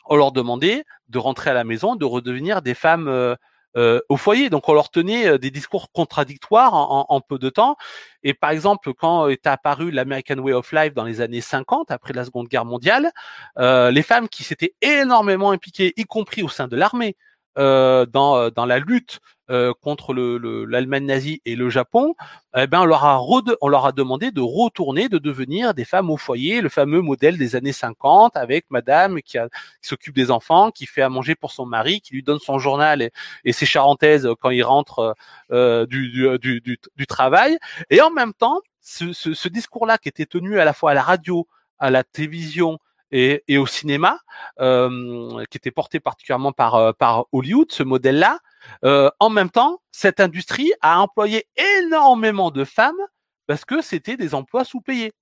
on 0.07 0.17
leur 0.17 0.33
demandait 0.33 0.85
de 1.09 1.19
rentrer 1.19 1.51
à 1.51 1.55
la 1.55 1.65
maison, 1.65 1.97
de 1.97 2.05
redevenir 2.05 2.63
des 2.63 2.75
femmes 2.75 3.37
euh, 3.77 4.01
au 4.09 4.17
foyer. 4.17 4.51
Donc 4.51 4.69
on 4.69 4.75
leur 4.75 4.91
tenait 4.91 5.27
euh, 5.27 5.39
des 5.39 5.51
discours 5.51 5.91
contradictoires 5.93 6.73
en, 6.75 7.21
peu 7.21 7.39
de 7.39 7.51
temps. 7.51 7.77
Et 8.23 8.35
par 8.35 8.51
exemple, 8.51 8.93
quand 8.95 9.29
est 9.29 9.47
apparu 9.47 9.91
l'American 9.91 10.39
Way 10.39 10.53
of 10.53 10.73
Life 10.73 10.95
dans 10.95 11.05
les 11.05 11.21
années 11.21 11.41
50, 11.41 11.91
après 11.91 12.13
la 12.13 12.25
Seconde 12.25 12.49
Guerre 12.49 12.65
mondiale, 12.65 13.11
euh, 13.59 13.91
les 13.91 14.03
femmes 14.03 14.29
qui 14.29 14.45
s'étaient 14.45 14.75
énormément 14.81 15.51
impliquées, 15.51 15.93
y 15.97 16.05
compris 16.05 16.43
au 16.43 16.49
sein 16.49 16.69
de 16.69 16.77
l'armée, 16.77 17.17
dans, 17.57 18.37
euh, 18.37 18.51
dans 18.51 18.67
la 18.67 18.79
lutte 18.79 19.21
euh, 19.49 19.73
contre 19.81 20.13
l'Allemagne 20.13 21.05
le, 21.05 21.07
nazie 21.07 21.41
et 21.45 21.55
le 21.57 21.71
Japon, 21.71 22.15
eh 22.57 22.67
ben 22.67 22.81
on 22.81 22.85
leur 22.85 23.05
a 23.05 23.21
on 23.61 23.69
leur 23.69 23.87
a 23.87 23.93
demandé 23.93 24.31
de 24.31 24.41
retourner, 24.41 25.09
de 25.09 25.19
devenir 25.19 25.73
des 25.73 25.85
femmes 25.85 26.11
au 26.11 26.17
foyer, 26.17 26.61
le 26.61 26.69
fameux 26.69 27.01
modèle 27.01 27.39
des 27.39 27.55
années 27.57 27.73
50 27.73 28.37
avec 28.37 28.67
Madame 28.71 29.23
qui, 29.23 29.39
qui 29.39 29.89
s'occupe 29.89 30.15
des 30.15 30.31
enfants, 30.31 30.71
qui 30.71 30.87
fait 30.87 31.03
à 31.03 31.09
manger 31.09 31.35
pour 31.35 31.53
son 31.53 31.65
mari, 31.65 32.01
qui 32.01 32.15
lui 32.15 32.23
donne 32.23 32.41
son 32.41 32.59
journal 32.59 33.03
et, 33.03 33.11
et 33.45 33.53
ses 33.53 33.67
charentaises 33.67 34.29
quand 34.41 34.51
il 34.51 34.63
rentre 34.63 35.15
euh, 35.53 35.87
du, 35.87 36.11
du, 36.41 36.61
du, 36.61 36.79
du, 36.97 37.07
travail, 37.07 37.57
et 37.91 38.01
en 38.01 38.11
même 38.11 38.35
temps 38.35 38.61
ce, 38.81 39.13
ce, 39.13 39.33
ce 39.33 39.49
discours-là 39.49 39.97
qui 39.99 40.09
était 40.09 40.27
tenu 40.27 40.59
à 40.59 40.65
la 40.65 40.73
fois 40.73 40.91
à 40.91 40.95
la 40.95 41.03
radio, 41.03 41.47
à 41.79 41.91
la 41.91 42.03
télévision 42.05 42.79
et, 43.11 43.45
et 43.49 43.59
au 43.59 43.67
cinéma, 43.67 44.19
euh, 44.61 45.45
qui 45.51 45.59
était 45.59 45.71
porté 45.71 46.01
particulièrement 46.01 46.53
par, 46.53 46.75
euh, 46.75 46.93
par 46.93 47.27
Hollywood, 47.33 47.71
ce 47.73 47.83
modèle-là, 47.83 48.39
euh, 48.85 49.11
en 49.21 49.31
même 49.31 49.51
temps, 49.51 49.81
cette 49.93 50.21
industrie 50.21 50.73
a 50.81 51.01
employé 51.01 51.47
énormément 51.79 52.51
de 52.51 52.65
femmes 52.65 52.95
parce 53.47 53.65
que 53.65 53.81
c'était 53.83 54.17
des 54.17 54.35
emplois 54.35 54.65
sous-payés. 54.65 55.13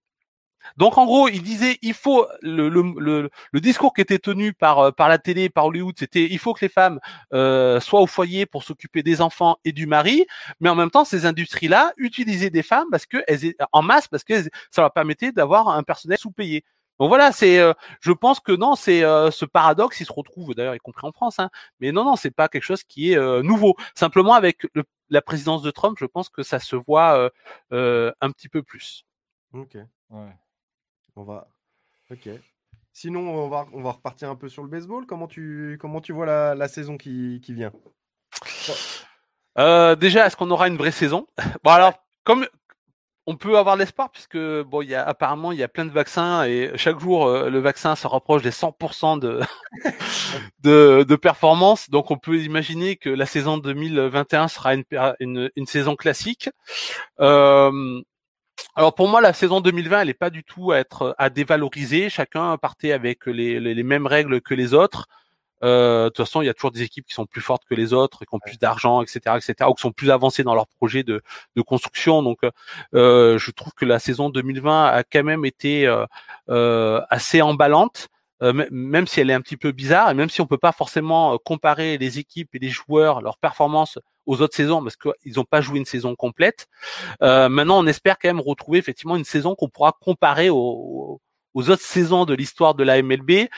Donc 0.76 0.98
en 0.98 1.04
gros, 1.04 1.28
il 1.28 1.42
disait 1.42 1.78
il 1.82 1.94
faut 1.94 2.26
le, 2.40 2.68
le, 2.68 2.82
le, 2.98 3.30
le, 3.52 3.60
discours 3.60 3.92
qui 3.92 4.00
était 4.00 4.18
tenu 4.18 4.52
par 4.52 4.78
euh, 4.78 4.90
par 4.92 5.08
la 5.08 5.18
télé, 5.18 5.48
par 5.50 5.66
Hollywood, 5.66 5.94
c'était 5.98 6.24
il 6.24 6.38
faut 6.38 6.54
que 6.54 6.64
les 6.64 6.68
femmes 6.70 7.00
euh, 7.32 7.80
soient 7.80 8.00
au 8.00 8.06
foyer 8.06 8.46
pour 8.46 8.64
s'occuper 8.64 9.02
des 9.02 9.20
enfants 9.20 9.58
et 9.64 9.72
du 9.72 9.86
mari, 9.86 10.26
mais 10.60 10.68
en 10.68 10.74
même 10.74 10.90
temps 10.90 11.04
ces 11.04 11.26
industries-là 11.26 11.92
utilisaient 11.98 12.50
des 12.50 12.62
femmes 12.62 12.86
parce 12.90 13.06
que 13.06 13.22
elles 13.26 13.54
en 13.72 13.82
masse 13.82 14.08
parce 14.08 14.24
que 14.24 14.42
ça 14.70 14.80
leur 14.82 14.92
permettait 14.92 15.32
d'avoir 15.32 15.68
un 15.68 15.82
personnel 15.82 16.18
sous-payé. 16.18 16.64
Donc 17.00 17.08
voilà, 17.08 17.32
c'est, 17.32 17.58
euh, 17.58 17.72
je 18.00 18.12
pense 18.12 18.38
que 18.38 18.52
non, 18.52 18.76
c'est 18.76 19.02
euh, 19.02 19.30
ce 19.30 19.44
paradoxe, 19.44 20.00
il 20.00 20.06
se 20.06 20.12
retrouve 20.12 20.54
d'ailleurs, 20.54 20.74
y 20.74 20.78
compris 20.78 21.06
en 21.06 21.12
France, 21.12 21.38
hein, 21.40 21.50
mais 21.80 21.90
non, 21.90 22.04
non, 22.04 22.14
c'est 22.14 22.30
pas 22.30 22.48
quelque 22.48 22.62
chose 22.62 22.84
qui 22.84 23.12
est 23.12 23.16
euh, 23.16 23.42
nouveau. 23.42 23.74
Simplement 23.94 24.34
avec 24.34 24.66
le, 24.74 24.84
la 25.10 25.20
présidence 25.20 25.62
de 25.62 25.70
Trump, 25.70 25.96
je 25.98 26.06
pense 26.06 26.28
que 26.28 26.42
ça 26.42 26.60
se 26.60 26.76
voit 26.76 27.30
un 27.70 28.30
petit 28.30 28.48
peu 28.48 28.62
plus. 28.62 29.04
Ok. 29.52 29.76
Ouais. 30.10 30.36
On 31.16 31.24
va. 31.24 31.48
Ok. 32.10 32.28
Sinon, 32.92 33.20
on 33.20 33.48
va, 33.48 33.66
on 33.72 33.82
va 33.82 33.92
repartir 33.92 34.30
un 34.30 34.36
peu 34.36 34.48
sur 34.48 34.62
le 34.62 34.68
baseball. 34.68 35.04
Comment 35.06 35.26
tu, 35.26 35.78
comment 35.80 36.00
tu 36.00 36.12
vois 36.12 36.26
la, 36.26 36.54
la 36.54 36.68
saison 36.68 36.96
qui, 36.96 37.40
qui 37.42 37.54
vient? 37.54 37.72
Déjà, 39.56 40.26
est-ce 40.26 40.36
qu'on 40.36 40.50
aura 40.50 40.68
une 40.68 40.76
vraie 40.76 40.92
saison? 40.92 41.26
Bon 41.64 41.70
alors, 41.70 41.94
comme 42.22 42.46
on 43.26 43.36
peut 43.36 43.56
avoir 43.56 43.76
l'espoir 43.76 44.10
puisque 44.10 44.36
bon, 44.36 44.82
il 44.82 44.90
y 44.90 44.94
a 44.94 45.02
apparemment 45.02 45.52
il 45.52 45.58
y 45.58 45.62
a 45.62 45.68
plein 45.68 45.86
de 45.86 45.90
vaccins 45.90 46.44
et 46.44 46.72
chaque 46.76 47.00
jour 47.00 47.26
euh, 47.26 47.48
le 47.48 47.58
vaccin 47.58 47.96
se 47.96 48.06
rapproche 48.06 48.42
des 48.42 48.50
100% 48.50 49.18
de, 50.62 51.02
de, 51.04 51.16
performance. 51.16 51.88
Donc 51.90 52.10
on 52.10 52.18
peut 52.18 52.38
imaginer 52.38 52.96
que 52.96 53.08
la 53.10 53.26
saison 53.26 53.58
2021 53.58 54.48
sera 54.48 54.74
une, 54.74 54.84
une, 55.20 55.50
une 55.56 55.66
saison 55.66 55.96
classique. 55.96 56.50
Euh, 57.20 58.02
alors 58.76 58.94
pour 58.94 59.08
moi, 59.08 59.20
la 59.20 59.32
saison 59.32 59.60
2020, 59.60 60.00
elle 60.00 60.08
n'est 60.08 60.14
pas 60.14 60.30
du 60.30 60.44
tout 60.44 60.72
à 60.72 60.78
être 60.78 61.14
à 61.18 61.30
dévaloriser. 61.30 62.10
Chacun 62.10 62.56
partait 62.58 62.92
avec 62.92 63.26
les, 63.26 63.58
les 63.60 63.82
mêmes 63.82 64.06
règles 64.06 64.40
que 64.40 64.54
les 64.54 64.74
autres. 64.74 65.06
Euh, 65.64 66.04
de 66.04 66.08
toute 66.10 66.26
façon, 66.26 66.42
il 66.42 66.46
y 66.46 66.48
a 66.48 66.54
toujours 66.54 66.70
des 66.70 66.82
équipes 66.82 67.06
qui 67.06 67.14
sont 67.14 67.26
plus 67.26 67.40
fortes 67.40 67.64
que 67.68 67.74
les 67.74 67.92
autres, 67.92 68.20
qui 68.20 68.34
ont 68.34 68.38
plus 68.38 68.58
d'argent, 68.58 69.02
etc., 69.02 69.20
etc., 69.36 69.68
ou 69.68 69.74
qui 69.74 69.82
sont 69.82 69.92
plus 69.92 70.10
avancées 70.10 70.44
dans 70.44 70.54
leur 70.54 70.68
projet 70.68 71.02
de, 71.02 71.22
de 71.56 71.62
construction. 71.62 72.22
Donc, 72.22 72.38
euh, 72.94 73.38
je 73.38 73.50
trouve 73.50 73.72
que 73.74 73.84
la 73.84 73.98
saison 73.98 74.30
2020 74.30 74.86
a 74.86 75.02
quand 75.04 75.24
même 75.24 75.44
été 75.44 75.86
euh, 75.86 76.06
euh 76.50 77.00
assez 77.10 77.42
emballante. 77.42 78.08
Euh, 78.42 78.66
même 78.70 79.06
si 79.06 79.20
elle 79.20 79.30
est 79.30 79.34
un 79.34 79.40
petit 79.40 79.56
peu 79.56 79.70
bizarre 79.70 80.10
et 80.10 80.14
même 80.14 80.28
si 80.28 80.40
on 80.40 80.46
peut 80.46 80.58
pas 80.58 80.72
forcément 80.72 81.38
comparer 81.38 81.98
les 81.98 82.18
équipes 82.18 82.54
et 82.54 82.58
les 82.58 82.68
joueurs, 82.68 83.22
leurs 83.22 83.38
performances 83.38 83.98
aux 84.26 84.42
autres 84.42 84.56
saisons 84.56 84.82
parce 84.82 84.96
qu'ils 84.96 85.34
n'ont 85.36 85.44
pas 85.44 85.60
joué 85.60 85.78
une 85.78 85.84
saison 85.84 86.14
complète. 86.16 86.66
Euh, 87.22 87.48
maintenant, 87.48 87.78
on 87.78 87.86
espère 87.86 88.18
quand 88.18 88.28
même 88.28 88.40
retrouver 88.40 88.78
effectivement 88.78 89.16
une 89.16 89.24
saison 89.24 89.54
qu'on 89.54 89.68
pourra 89.68 89.92
comparer 90.00 90.50
aux, 90.50 91.20
aux 91.54 91.70
autres 91.70 91.82
saisons 91.82 92.24
de 92.24 92.34
l'histoire 92.34 92.74
de 92.74 92.84
la 92.84 93.00
MLB. 93.02 93.48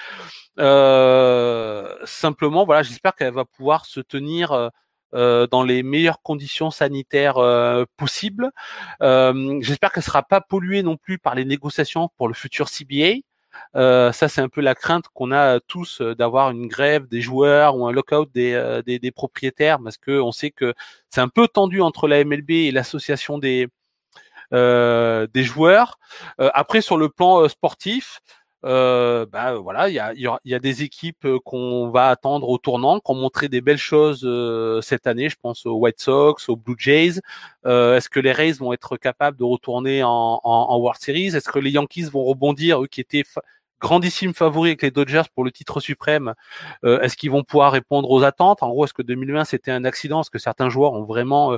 Euh, 0.58 1.94
simplement, 2.04 2.64
voilà, 2.64 2.82
j'espère 2.82 3.14
qu'elle 3.14 3.34
va 3.34 3.44
pouvoir 3.44 3.86
se 3.86 4.00
tenir 4.00 4.52
euh, 4.52 4.68
euh, 5.14 5.46
dans 5.46 5.62
les 5.62 5.82
meilleures 5.82 6.22
conditions 6.22 6.70
sanitaires 6.70 7.36
possibles. 7.96 8.50
j'espère 9.00 9.92
qu'elle 9.92 10.02
sera 10.02 10.22
pas 10.22 10.40
polluée 10.40 10.82
non 10.82 10.96
plus 10.96 11.18
par 11.18 11.34
les 11.34 11.44
négociations 11.44 12.10
pour 12.16 12.28
le 12.28 12.34
futur 12.34 12.68
CBA. 12.68 13.20
Euh, 13.74 14.12
ça, 14.12 14.28
c'est 14.28 14.42
un 14.42 14.50
peu 14.50 14.60
la 14.60 14.74
crainte 14.74 15.06
qu'on 15.14 15.32
a 15.32 15.60
tous 15.60 16.02
d'avoir 16.02 16.50
une 16.50 16.66
grève 16.66 17.08
des 17.08 17.22
joueurs 17.22 17.76
ou 17.76 17.86
un 17.86 17.92
lockout 17.92 18.30
des, 18.34 18.80
des, 18.84 18.98
des 18.98 19.10
propriétaires, 19.10 19.78
parce 19.82 19.96
que 19.96 20.20
on 20.20 20.32
sait 20.32 20.50
que 20.50 20.74
c'est 21.08 21.22
un 21.22 21.28
peu 21.28 21.48
tendu 21.48 21.80
entre 21.80 22.06
la 22.08 22.22
MLB 22.22 22.50
et 22.50 22.70
l'association 22.70 23.38
des 23.38 23.66
euh, 23.66 23.68
des 24.52 25.44
joueurs. 25.44 25.98
après, 26.38 26.80
sur 26.80 26.96
le 26.96 27.08
plan 27.08 27.48
sportif, 27.48 28.20
euh, 28.66 29.26
bah, 29.26 29.54
voilà, 29.54 29.88
il 29.88 29.94
y 29.94 30.54
a, 30.54 30.58
des 30.58 30.82
équipes 30.82 31.24
euh, 31.24 31.38
qu'on 31.44 31.88
va 31.90 32.08
attendre 32.08 32.48
au 32.48 32.58
tournant, 32.58 32.98
qui 32.98 33.12
ont 33.12 33.14
montré 33.14 33.48
des 33.48 33.60
belles 33.60 33.78
choses 33.78 34.22
euh, 34.24 34.80
cette 34.80 35.06
année. 35.06 35.28
Je 35.28 35.36
pense 35.40 35.66
aux 35.66 35.74
White 35.76 36.00
Sox, 36.00 36.48
aux 36.48 36.56
Blue 36.56 36.74
Jays. 36.78 37.20
Euh, 37.64 37.96
Est-ce 37.96 38.08
que 38.08 38.18
les 38.18 38.32
Rays 38.32 38.52
vont 38.52 38.72
être 38.72 38.96
capables 38.96 39.36
de 39.36 39.44
retourner 39.44 40.02
en, 40.02 40.40
World 40.78 41.00
Series? 41.00 41.36
Est-ce 41.36 41.48
que 41.48 41.60
les 41.60 41.70
Yankees 41.70 42.04
vont 42.10 42.24
rebondir, 42.24 42.82
eux 42.82 42.86
qui 42.88 43.00
étaient 43.00 43.24
grandissimes 43.80 44.34
favoris 44.34 44.70
avec 44.70 44.82
les 44.82 44.90
Dodgers 44.90 45.28
pour 45.34 45.44
le 45.44 45.52
titre 45.52 45.78
suprême? 45.80 46.34
Euh, 46.84 47.00
Est-ce 47.00 47.16
qu'ils 47.16 47.30
vont 47.30 47.44
pouvoir 47.44 47.72
répondre 47.72 48.10
aux 48.10 48.24
attentes? 48.24 48.62
En 48.62 48.70
gros, 48.70 48.84
est-ce 48.84 48.94
que 48.94 49.02
2020 49.02 49.44
c'était 49.44 49.70
un 49.70 49.84
accident? 49.84 50.22
Est-ce 50.22 50.30
que 50.30 50.38
certains 50.38 50.70
joueurs 50.70 50.94
ont 50.94 51.04
vraiment 51.04 51.56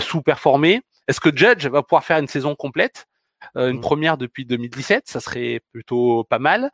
sous-performé? 0.00 0.82
Est-ce 1.10 1.20
que 1.20 1.36
Judge 1.36 1.66
va 1.66 1.82
pouvoir 1.82 2.04
faire 2.04 2.18
une 2.18 2.28
saison 2.28 2.54
complète 2.54 3.08
euh, 3.56 3.70
une 3.70 3.78
mmh. 3.78 3.80
première 3.80 4.16
depuis 4.16 4.44
2017, 4.44 5.08
ça 5.08 5.18
serait 5.18 5.60
plutôt 5.72 6.24
pas 6.24 6.38
mal. 6.38 6.70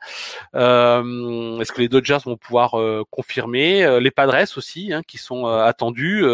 Euh, 0.54 1.58
Est-ce 1.60 1.72
que 1.72 1.80
les 1.80 1.88
Dodgers 1.88 2.18
vont 2.24 2.36
pouvoir 2.36 2.78
euh, 2.78 3.04
confirmer? 3.10 3.84
Euh, 3.84 4.00
Les 4.00 4.10
Padres 4.10 4.44
aussi, 4.56 4.92
hein, 4.92 5.02
qui 5.06 5.16
sont 5.16 5.46
attendus 5.46 6.24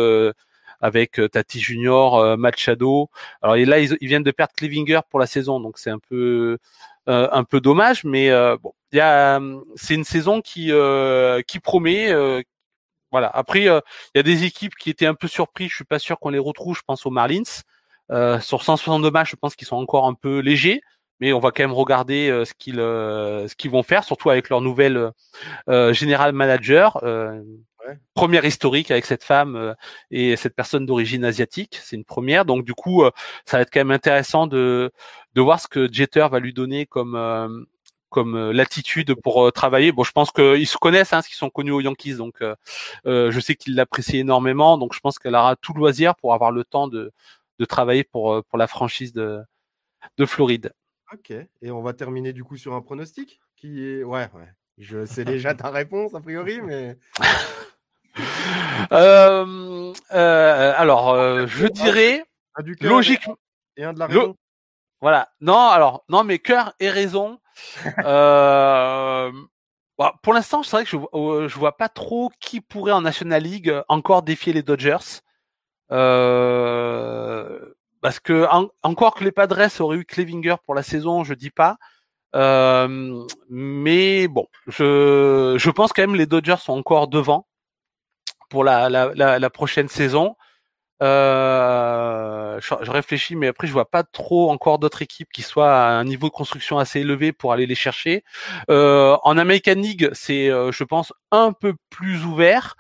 avec 0.80 1.20
Tati 1.30 1.60
Junior, 1.60 2.36
Machado. 2.36 3.08
Alors 3.40 3.54
et 3.54 3.64
là, 3.64 3.78
ils, 3.78 3.96
ils, 4.00 4.08
viennent 4.08 4.24
de 4.24 4.32
perdre 4.32 4.52
Clevinger 4.56 5.00
pour 5.08 5.20
la 5.20 5.26
saison, 5.26 5.60
donc 5.60 5.78
c'est 5.78 5.90
un 5.90 6.00
peu 6.00 6.58
un 7.06 7.44
peu 7.44 7.60
dommage, 7.60 8.02
mais 8.02 8.30
bon, 8.62 8.72
il 8.90 8.96
y 8.96 9.00
a 9.00 9.38
c'est 9.76 9.94
une 9.94 10.04
saison 10.04 10.40
qui 10.40 10.72
qui 11.46 11.60
promet. 11.60 12.12
voilà. 13.12 13.28
Après, 13.28 13.60
il 13.60 13.80
y 14.14 14.18
a 14.18 14.22
des 14.22 14.44
équipes 14.44 14.74
qui 14.74 14.90
étaient 14.90 15.06
un 15.06 15.14
peu 15.14 15.28
surpris. 15.28 15.68
Je 15.68 15.76
suis 15.76 15.84
pas 15.84 16.00
sûr 16.00 16.18
qu'on 16.18 16.30
les 16.30 16.38
retrouve. 16.40 16.76
Je 16.76 16.82
pense 16.84 17.06
aux 17.06 17.10
Marlins. 17.10 17.62
Euh, 18.12 18.40
sur 18.40 18.62
162 18.62 19.10
matchs, 19.10 19.30
je 19.30 19.36
pense 19.36 19.56
qu'ils 19.56 19.66
sont 19.66 19.76
encore 19.76 20.06
un 20.06 20.14
peu 20.14 20.40
légers, 20.40 20.82
mais 21.20 21.32
on 21.32 21.38
va 21.38 21.50
quand 21.50 21.62
même 21.62 21.72
regarder 21.72 22.28
euh, 22.28 22.44
ce 22.44 22.52
qu'ils 22.54 22.80
euh, 22.80 23.48
ce 23.48 23.54
qu'ils 23.56 23.70
vont 23.70 23.82
faire, 23.82 24.04
surtout 24.04 24.30
avec 24.30 24.48
leur 24.48 24.60
nouvelle 24.60 25.12
général 25.92 26.32
manager. 26.32 26.98
Ouais. 27.02 27.98
Première 28.14 28.44
historique 28.44 28.92
avec 28.92 29.04
cette 29.06 29.24
femme 29.24 29.74
et 30.12 30.36
cette 30.36 30.54
personne 30.54 30.86
d'origine 30.86 31.24
asiatique, 31.24 31.80
c'est 31.82 31.96
une 31.96 32.04
première. 32.04 32.44
Donc 32.44 32.64
du 32.64 32.74
coup, 32.74 33.02
ça 33.44 33.56
va 33.56 33.62
être 33.62 33.72
quand 33.72 33.80
même 33.80 33.90
intéressant 33.90 34.46
de 34.46 34.92
de 35.34 35.40
voir 35.40 35.58
ce 35.58 35.66
que 35.66 35.92
Jeter 35.92 36.28
va 36.30 36.38
lui 36.38 36.52
donner 36.52 36.86
comme 36.86 37.66
comme 38.08 38.50
latitude 38.52 39.14
pour 39.14 39.50
travailler. 39.52 39.90
Bon, 39.90 40.04
je 40.04 40.12
pense 40.12 40.30
qu'ils 40.30 40.68
se 40.68 40.76
connaissent, 40.76 41.12
hein, 41.12 41.16
parce 41.16 41.28
qu'ils 41.28 41.36
sont 41.36 41.50
connus 41.50 41.72
aux 41.72 41.80
Yankees, 41.80 42.14
donc 42.14 42.40
euh, 43.06 43.30
je 43.32 43.40
sais 43.40 43.56
qu'il 43.56 43.74
l'apprécie 43.74 44.18
énormément. 44.18 44.78
Donc 44.78 44.94
je 44.94 45.00
pense 45.00 45.18
qu'elle 45.18 45.34
aura 45.34 45.56
tout 45.56 45.72
loisir 45.72 46.14
pour 46.14 46.34
avoir 46.34 46.52
le 46.52 46.62
temps 46.62 46.86
de 46.86 47.12
de 47.62 47.66
travailler 47.66 48.02
pour, 48.02 48.32
euh, 48.32 48.42
pour 48.42 48.58
la 48.58 48.66
franchise 48.66 49.12
de, 49.12 49.40
de 50.18 50.26
Floride. 50.26 50.72
Ok, 51.12 51.30
et 51.30 51.70
on 51.70 51.80
va 51.80 51.92
terminer 51.92 52.32
du 52.32 52.42
coup 52.42 52.56
sur 52.56 52.74
un 52.74 52.82
pronostic 52.82 53.40
qui 53.56 53.86
est. 53.86 54.02
Ouais, 54.02 54.28
ouais. 54.34 54.48
Je 54.78 55.04
sais 55.06 55.24
déjà 55.24 55.54
ta 55.54 55.70
réponse 55.80 56.14
a 56.14 56.20
priori, 56.20 56.60
mais. 56.60 56.98
euh, 58.92 59.92
euh, 60.12 60.74
alors, 60.76 61.10
euh, 61.10 61.46
je 61.46 61.68
dirais 61.68 62.24
logiquement. 62.80 63.36
Et 63.76 63.84
un 63.84 63.92
de 63.92 64.00
la 64.00 64.06
raison. 64.06 64.36
Voilà. 65.00 65.28
Non, 65.40 65.68
alors, 65.68 66.04
non, 66.08 66.24
mais 66.24 66.40
cœur 66.40 66.74
et 66.80 66.90
raison. 66.90 67.38
bah, 67.96 69.30
pour 70.22 70.32
l'instant, 70.32 70.62
c'est 70.62 70.76
vrai 70.76 70.84
que 70.84 70.90
je, 70.90 70.98
je 71.48 71.58
vois 71.58 71.76
pas 71.76 71.88
trop 71.88 72.32
qui 72.40 72.60
pourrait 72.60 72.92
en 72.92 73.02
National 73.02 73.42
League 73.42 73.72
encore 73.88 74.22
défier 74.22 74.52
les 74.52 74.62
Dodgers. 74.62 75.20
Euh, 75.92 77.58
parce 78.00 78.18
que 78.18 78.46
encore 78.82 79.14
que 79.14 79.24
les 79.24 79.32
Padres 79.32 79.80
auraient 79.80 79.98
eu 79.98 80.04
Clevinger 80.04 80.56
pour 80.64 80.74
la 80.74 80.82
saison, 80.82 81.24
je 81.24 81.34
dis 81.34 81.50
pas. 81.50 81.76
Euh, 82.34 83.24
mais 83.50 84.26
bon, 84.28 84.46
je, 84.66 85.56
je 85.58 85.70
pense 85.70 85.92
quand 85.92 86.02
même 86.02 86.14
les 86.16 86.26
Dodgers 86.26 86.56
sont 86.58 86.72
encore 86.72 87.08
devant 87.08 87.46
pour 88.48 88.64
la, 88.64 88.88
la, 88.88 89.38
la, 89.38 89.50
prochaine 89.50 89.88
saison. 89.88 90.36
Euh, 91.02 92.60
je, 92.60 92.74
je, 92.82 92.90
réfléchis, 92.90 93.34
mais 93.34 93.48
après 93.48 93.66
je 93.66 93.72
vois 93.72 93.90
pas 93.90 94.04
trop 94.04 94.50
encore 94.50 94.78
d'autres 94.78 95.02
équipes 95.02 95.30
qui 95.32 95.42
soient 95.42 95.74
à 95.74 95.90
un 95.90 96.04
niveau 96.04 96.28
de 96.28 96.32
construction 96.32 96.78
assez 96.78 97.00
élevé 97.00 97.32
pour 97.32 97.52
aller 97.52 97.66
les 97.66 97.74
chercher. 97.74 98.24
Euh, 98.70 99.16
en 99.24 99.36
American 99.36 99.74
League, 99.74 100.10
c'est, 100.12 100.48
euh, 100.48 100.70
je 100.70 100.84
pense, 100.84 101.12
un 101.32 101.52
peu 101.52 101.74
plus 101.90 102.24
ouvert. 102.24 102.76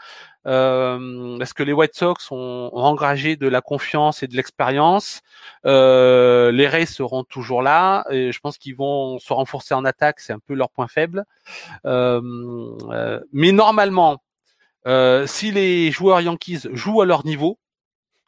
Euh, 0.46 1.38
Est-ce 1.38 1.54
que 1.54 1.62
les 1.62 1.72
White 1.72 1.94
Sox 1.94 2.30
ont, 2.30 2.70
ont, 2.72 2.82
engagé 2.82 3.36
de 3.36 3.48
la 3.48 3.60
confiance 3.60 4.22
et 4.22 4.28
de 4.28 4.36
l'expérience? 4.36 5.22
Euh, 5.66 6.50
Les 6.52 6.66
Rays 6.66 6.86
seront 6.86 7.24
toujours 7.24 7.62
là 7.62 8.04
et 8.10 8.32
je 8.32 8.40
pense 8.40 8.58
qu'ils 8.58 8.76
vont 8.76 9.18
se 9.18 9.32
renforcer 9.32 9.74
en 9.74 9.84
attaque, 9.84 10.20
c'est 10.20 10.32
un 10.32 10.40
peu 10.40 10.54
leur 10.54 10.70
point 10.70 10.88
faible. 10.88 11.24
Euh, 11.86 13.20
mais 13.32 13.52
normalement, 13.52 14.22
si 15.26 15.50
les 15.52 15.90
joueurs 15.90 16.20
Yankees 16.20 16.68
jouent 16.72 17.02
à 17.02 17.06
leur 17.06 17.24
niveau, 17.24 17.58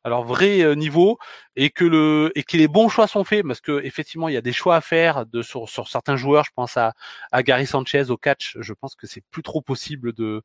alors 0.04 0.22
vrai 0.24 0.76
niveau 0.76 1.18
et 1.56 1.70
que 1.70 1.84
le 1.84 2.30
et 2.34 2.42
que 2.42 2.58
les 2.58 2.68
bons 2.68 2.90
choix 2.90 3.06
sont 3.06 3.24
faits 3.24 3.42
parce 3.46 3.62
que 3.62 3.82
effectivement 3.84 4.28
il 4.28 4.34
y 4.34 4.36
a 4.36 4.42
des 4.42 4.52
choix 4.52 4.76
à 4.76 4.82
faire 4.82 5.24
de 5.24 5.40
sur, 5.40 5.66
sur 5.66 5.88
certains 5.88 6.16
joueurs 6.16 6.44
je 6.44 6.50
pense 6.54 6.76
à, 6.76 6.92
à 7.32 7.42
Gary 7.42 7.66
Sanchez 7.66 8.10
au 8.10 8.18
catch 8.18 8.58
je 8.60 8.74
pense 8.74 8.96
que 8.96 9.06
c'est 9.06 9.22
plus 9.30 9.42
trop 9.42 9.62
possible 9.62 10.12
de 10.12 10.42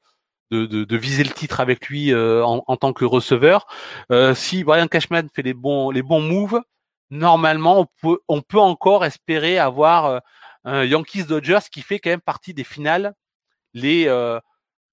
de, 0.51 0.97
viser 0.97 1.23
le 1.23 1.31
titre 1.31 1.59
avec 1.59 1.87
lui 1.87 2.13
en, 2.13 2.63
en, 2.65 2.77
tant 2.77 2.93
que 2.93 3.05
receveur. 3.05 3.67
Euh, 4.11 4.33
si 4.33 4.63
Brian 4.63 4.87
Cashman 4.87 5.29
fait 5.33 5.41
les 5.41 5.53
bons 5.53 5.91
les 5.91 6.01
bons 6.01 6.21
moves 6.21 6.61
normalement 7.11 7.79
on 7.79 7.87
peut 8.01 8.19
on 8.27 8.41
peut 8.41 8.59
encore 8.59 9.05
espérer 9.05 9.57
avoir 9.57 10.21
un 10.63 10.83
Yankees 10.83 11.25
Dodgers 11.25 11.69
qui 11.71 11.81
fait 11.81 11.99
quand 11.99 12.09
même 12.09 12.21
partie 12.21 12.53
des 12.53 12.63
finales 12.63 13.13
les 13.73 14.07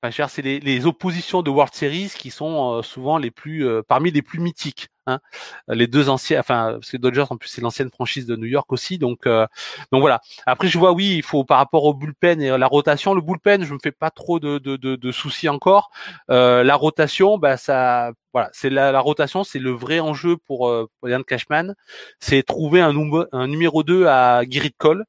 Enfin, 0.09 0.29
c'est 0.29 0.43
les, 0.43 0.61
les, 0.61 0.87
oppositions 0.87 1.43
de 1.43 1.51
World 1.51 1.75
Series 1.75 2.13
qui 2.17 2.31
sont 2.31 2.79
euh, 2.79 2.83
souvent 2.83 3.19
les 3.19 3.31
plus 3.31 3.67
euh, 3.67 3.83
parmi 3.87 4.11
les 4.11 4.23
plus 4.23 4.41
mythiques. 4.41 4.89
Hein. 5.07 5.21
Les 5.69 5.87
deux 5.87 6.09
anciens, 6.09 6.41
enfin 6.41 6.73
parce 6.75 6.91
que 6.91 6.97
Dodgers 6.97 7.27
en 7.31 7.37
plus 7.37 7.49
c'est 7.49 7.61
l'ancienne 7.61 7.91
franchise 7.91 8.27
de 8.27 8.35
New 8.35 8.47
York 8.47 8.73
aussi, 8.73 8.99
donc 8.99 9.27
euh, 9.27 9.47
donc 9.93 10.01
voilà. 10.01 10.21
Après 10.47 10.67
je 10.67 10.79
vois 10.79 10.93
oui, 10.93 11.15
il 11.17 11.23
faut 11.23 11.45
par 11.45 11.59
rapport 11.59 11.85
au 11.85 11.95
bullpen 11.95 12.43
et 12.43 12.59
la 12.59 12.67
rotation, 12.67 13.15
le 13.15 13.21
bullpen 13.21 13.65
je 13.65 13.73
me 13.73 13.79
fais 13.81 13.93
pas 13.93 14.11
trop 14.11 14.41
de, 14.41 14.59
de, 14.59 14.77
de, 14.77 14.97
de 14.97 15.13
soucis 15.13 15.49
encore. 15.49 15.91
la 16.29 16.75
rotation, 16.75 17.39
bah 17.39 17.57
ça, 17.57 18.11
voilà, 18.33 18.51
c'est 18.53 18.71
la, 18.71 18.91
la, 18.91 19.01
rotation, 19.01 19.45
c'est 19.45 19.61
le 19.61 19.71
vrai 19.71 20.01
enjeu 20.01 20.37
pour, 20.37 20.73
pour 21.01 21.09
Ian 21.09 21.23
Cashman, 21.23 21.77
c'est 22.19 22.43
trouver 22.43 22.81
un, 22.81 22.93
un 23.33 23.47
numéro 23.47 23.85
2 23.85 24.07
à 24.07 24.43
Gerrit 24.49 24.75
Cole 24.77 25.05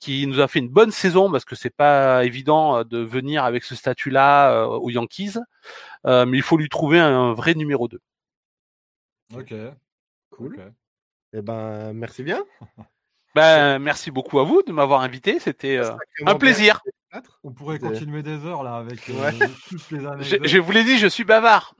qui 0.00 0.26
nous 0.26 0.40
a 0.40 0.48
fait 0.48 0.58
une 0.58 0.68
bonne 0.68 0.90
saison 0.90 1.30
parce 1.30 1.44
que 1.44 1.54
c'est 1.54 1.74
pas 1.74 2.24
évident 2.24 2.78
euh, 2.78 2.84
de 2.84 2.98
venir 2.98 3.44
avec 3.44 3.62
ce 3.62 3.74
statut-là 3.74 4.52
euh, 4.52 4.66
aux 4.66 4.90
Yankees, 4.90 5.34
euh, 6.06 6.26
mais 6.26 6.38
il 6.38 6.42
faut 6.42 6.56
lui 6.56 6.68
trouver 6.68 6.98
un, 6.98 7.34
vrai 7.34 7.54
numéro 7.54 7.86
2. 7.86 8.00
Ok, 9.36 9.54
cool. 10.30 10.72
Eh 11.32 11.42
ben, 11.42 11.92
merci 11.92 12.24
bien. 12.24 12.44
Ben, 13.36 13.78
merci 13.78 14.10
beaucoup 14.10 14.40
à 14.40 14.42
vous 14.42 14.60
de 14.64 14.72
m'avoir 14.72 15.02
invité, 15.02 15.38
c'était 15.38 15.80
un 16.26 16.34
plaisir. 16.34 16.80
On 17.44 17.52
pourrait 17.52 17.78
continuer 17.78 18.24
des 18.24 18.44
heures 18.44 18.64
là 18.64 18.74
avec 18.74 19.04
toutes 19.68 19.90
les 19.92 20.04
années. 20.04 20.24
Je, 20.24 20.58
vous 20.58 20.72
l'ai 20.72 20.82
dit, 20.82 20.98
je 20.98 21.06
suis 21.06 21.22
bavard. 21.22 21.76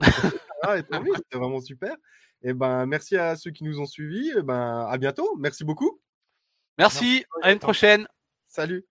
ah, 0.63 0.77
c'était 0.77 1.37
vraiment 1.37 1.59
super. 1.59 1.91
Et 2.41 2.51
eh 2.51 2.53
ben, 2.53 2.85
merci 2.85 3.17
à 3.17 3.35
ceux 3.35 3.51
qui 3.51 3.65
nous 3.65 3.81
ont 3.81 3.85
suivis. 3.85 4.31
Eh 4.37 4.43
ben, 4.43 4.87
à 4.89 4.97
bientôt. 4.97 5.35
Merci 5.37 5.65
beaucoup. 5.65 5.99
Merci, 6.81 7.25
à 7.43 7.51
une 7.51 7.59
prochaine. 7.59 8.07
Salut. 8.47 8.85